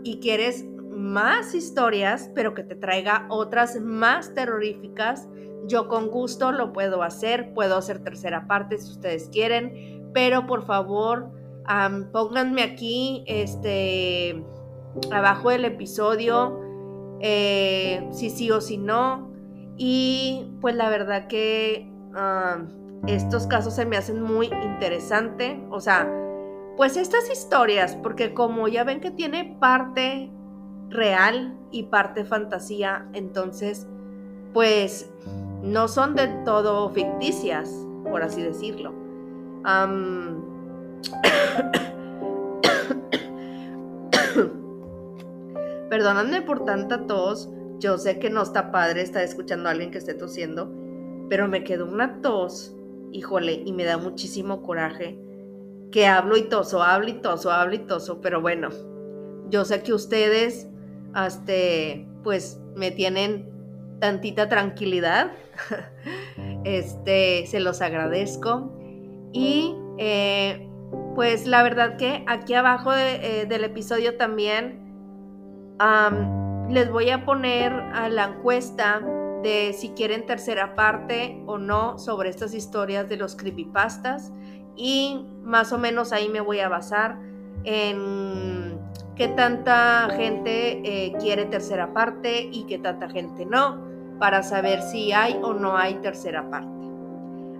y 0.03 0.19
quieres 0.19 0.65
más 0.89 1.53
historias, 1.53 2.31
pero 2.33 2.53
que 2.53 2.63
te 2.63 2.75
traiga 2.75 3.27
otras 3.29 3.79
más 3.81 4.33
terroríficas, 4.33 5.27
yo 5.67 5.87
con 5.87 6.07
gusto 6.07 6.51
lo 6.51 6.73
puedo 6.73 7.03
hacer, 7.03 7.53
puedo 7.53 7.77
hacer 7.77 8.03
tercera 8.03 8.47
parte 8.47 8.77
si 8.77 8.91
ustedes 8.91 9.29
quieren, 9.29 10.09
pero 10.13 10.47
por 10.47 10.65
favor 10.65 11.29
pónganme 12.11 12.63
aquí, 12.63 13.23
este, 13.27 14.43
abajo 15.11 15.49
del 15.49 15.65
episodio, 15.65 16.59
eh, 17.21 18.07
si 18.11 18.29
sí 18.29 18.51
o 18.51 18.61
si 18.61 18.77
no. 18.77 19.32
Y 19.77 20.51
pues 20.61 20.75
la 20.75 20.89
verdad 20.89 21.27
que 21.27 21.91
estos 23.07 23.47
casos 23.47 23.75
se 23.75 23.85
me 23.85 23.97
hacen 23.97 24.21
muy 24.21 24.47
interesantes, 24.47 25.57
o 25.69 25.81
sea, 25.81 26.09
pues 26.77 26.95
estas 26.97 27.29
historias, 27.29 27.95
porque 27.95 28.33
como 28.33 28.67
ya 28.67 28.83
ven 28.83 28.99
que 28.99 29.11
tiene 29.11 29.55
parte 29.59 30.31
real 30.89 31.55
y 31.71 31.83
parte 31.83 32.25
fantasía, 32.25 33.07
entonces, 33.13 33.87
pues 34.53 35.11
no 35.61 35.87
son 35.87 36.15
de 36.15 36.27
todo 36.45 36.89
ficticias, 36.89 37.69
por 38.09 38.23
así 38.23 38.41
decirlo. 38.41 38.91
Perdóname 45.89 46.41
por 46.41 46.65
tanta 46.65 47.05
tos. 47.05 47.51
Yo 47.83 47.97
sé 47.97 48.17
que 48.17 48.29
no 48.29 48.41
está 48.41 48.71
padre 48.71 49.01
estar 49.01 49.21
escuchando 49.23 49.67
a 49.67 49.73
alguien 49.73 49.91
que 49.91 49.97
esté 49.97 50.13
tosiendo, 50.13 50.71
pero 51.27 51.49
me 51.49 51.65
quedó 51.65 51.85
una 51.85 52.21
tos, 52.21 52.73
híjole, 53.11 53.61
y 53.65 53.73
me 53.73 53.83
da 53.83 53.97
muchísimo 53.97 54.63
coraje 54.63 55.19
que 55.91 56.07
hablo 56.07 56.37
y 56.37 56.43
toso, 56.43 56.81
hablo 56.81 57.09
y 57.09 57.15
toso, 57.15 57.51
hablo 57.51 57.75
y 57.75 57.79
toso, 57.79 58.21
pero 58.21 58.39
bueno, 58.39 58.69
yo 59.49 59.65
sé 59.65 59.83
que 59.83 59.91
ustedes, 59.91 60.69
este, 61.27 62.07
pues 62.23 62.61
me 62.73 62.89
tienen 62.89 63.51
tantita 63.99 64.47
tranquilidad. 64.47 65.33
este, 66.63 67.45
se 67.47 67.59
los 67.59 67.81
agradezco. 67.81 68.71
Y 69.33 69.75
eh, 69.97 70.69
pues 71.15 71.45
la 71.47 71.61
verdad 71.63 71.97
que 71.97 72.23
aquí 72.27 72.53
abajo 72.53 72.93
eh, 72.93 73.45
del 73.49 73.65
episodio 73.65 74.15
también 74.15 74.79
les 76.69 76.91
voy 76.91 77.09
a 77.09 77.25
poner 77.25 77.71
a 77.71 78.09
la 78.09 78.25
encuesta 78.25 79.01
de 79.43 79.73
si 79.73 79.89
quieren 79.89 80.25
tercera 80.25 80.75
parte 80.75 81.43
o 81.45 81.57
no 81.57 81.99
sobre 81.99 82.29
estas 82.29 82.53
historias 82.53 83.09
de 83.09 83.17
los 83.17 83.35
creepypastas 83.35 84.31
y 84.75 85.25
más 85.43 85.73
o 85.73 85.77
menos 85.77 86.13
ahí 86.13 86.29
me 86.29 86.41
voy 86.41 86.59
a 86.59 86.69
basar 86.69 87.19
en 87.63 88.79
qué 89.15 89.27
tanta 89.27 90.09
gente 90.15 90.81
eh, 90.83 91.13
quiere 91.19 91.45
tercera 91.45 91.93
parte 91.93 92.49
y 92.51 92.63
qué 92.63 92.79
tanta 92.79 93.09
gente 93.09 93.45
no 93.45 93.81
para 94.19 94.41
saber 94.43 94.81
si 94.81 95.11
hay 95.11 95.37
o 95.41 95.53
no 95.53 95.77
hay 95.77 95.95
tercera 95.95 96.49
parte. 96.49 96.87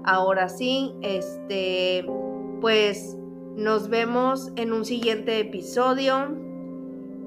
Ahora 0.06 0.50
sí, 0.50 0.94
este, 1.02 2.06
pues 2.62 3.18
nos 3.56 3.90
vemos 3.90 4.52
en 4.56 4.74
un 4.74 4.86
siguiente 4.86 5.40
episodio 5.40 6.36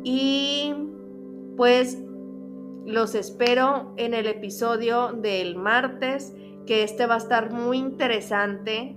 y 0.04 0.74
pues 1.56 1.98
los 2.84 3.14
espero 3.14 3.92
en 3.96 4.14
el 4.14 4.26
episodio 4.26 5.12
del 5.12 5.56
martes, 5.56 6.34
que 6.66 6.82
este 6.82 7.06
va 7.06 7.14
a 7.14 7.18
estar 7.18 7.52
muy 7.52 7.78
interesante. 7.78 8.96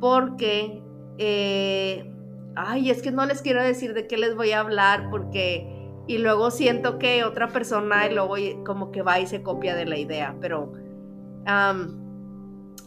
porque, 0.00 0.82
eh, 1.18 2.12
ay, 2.56 2.90
es 2.90 3.00
que 3.00 3.10
no 3.10 3.24
les 3.24 3.40
quiero 3.40 3.62
decir 3.62 3.94
de 3.94 4.06
qué 4.06 4.18
les 4.18 4.36
voy 4.36 4.52
a 4.52 4.60
hablar 4.60 5.08
porque, 5.10 5.66
y 6.06 6.18
luego 6.18 6.50
siento 6.50 6.98
que 6.98 7.24
otra 7.24 7.48
persona 7.48 8.06
y 8.06 8.14
luego 8.14 8.34
como 8.66 8.90
que 8.90 9.00
va 9.02 9.20
y 9.20 9.26
se 9.26 9.42
copia 9.42 9.74
de 9.74 9.86
la 9.86 9.96
idea, 9.96 10.36
pero 10.40 10.72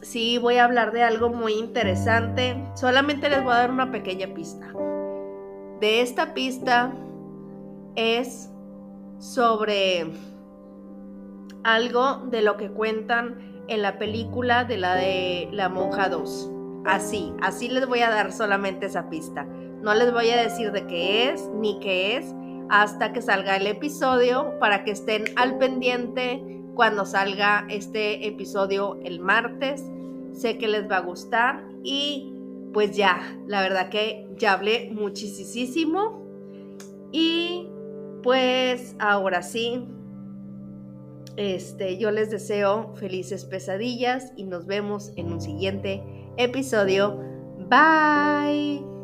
sí 0.01 0.38
voy 0.38 0.57
a 0.57 0.65
hablar 0.65 0.91
de 0.91 1.03
algo 1.03 1.29
muy 1.29 1.53
interesante. 1.53 2.63
Solamente 2.75 3.29
les 3.29 3.43
voy 3.43 3.53
a 3.53 3.57
dar 3.57 3.71
una 3.71 3.91
pequeña 3.91 4.34
pista. 4.34 4.71
De 5.79 6.01
esta 6.01 6.34
pista 6.34 6.93
es 7.95 8.51
sobre 9.19 10.07
algo 11.64 12.18
de 12.30 12.41
lo 12.41 12.57
que 12.57 12.69
cuentan 12.69 13.64
en 13.68 13.81
la 13.81 13.98
película 13.98 14.64
de 14.64 14.77
la 14.77 14.95
de 14.95 15.49
La 15.52 15.69
Monja 15.69 16.10
2. 16.10 16.52
Así, 16.85 17.34
así 17.41 17.68
les 17.68 17.85
voy 17.85 17.99
a 17.99 18.10
dar 18.10 18.31
solamente 18.31 18.85
esa 18.85 19.10
pista. 19.10 19.44
No 19.44 19.94
les 19.94 20.11
voy 20.11 20.30
a 20.30 20.41
decir 20.41 20.72
de 20.72 20.88
qué 20.88 21.30
es 21.30 21.48
ni 21.53 21.80
qué 21.80 22.18
es 22.18 22.34
hasta 22.69 23.14
que 23.14 23.22
salga 23.22 23.57
el 23.57 23.68
episodio 23.68 24.57
para 24.60 24.84
que 24.84 24.91
estén 24.91 25.26
al 25.35 25.57
pendiente 25.57 26.61
cuando 26.76 27.06
salga 27.06 27.65
este 27.69 28.27
episodio 28.27 28.99
el 29.03 29.19
martes. 29.19 29.84
Sé 30.34 30.57
que 30.57 30.68
les 30.68 30.89
va 30.89 30.98
a 30.98 31.02
gustar 31.02 31.65
y 31.84 32.34
pues 32.73 32.95
ya, 32.95 33.38
la 33.48 33.61
verdad 33.61 33.89
que 33.89 34.27
ya 34.38 34.53
hablé 34.53 34.91
muchísimo. 34.94 36.26
Y 37.11 37.68
pues 38.28 38.94
ahora 38.99 39.41
sí, 39.41 39.88
este, 41.38 41.98
yo 41.98 42.12
les 42.12 42.30
deseo 42.30 42.94
felices 42.95 43.45
pesadillas 43.45 44.34
y 44.36 44.44
nos 44.44 44.66
vemos 44.66 45.14
en 45.16 45.32
un 45.32 45.40
siguiente 45.40 46.04
episodio. 46.36 47.24
Bye. 47.70 48.97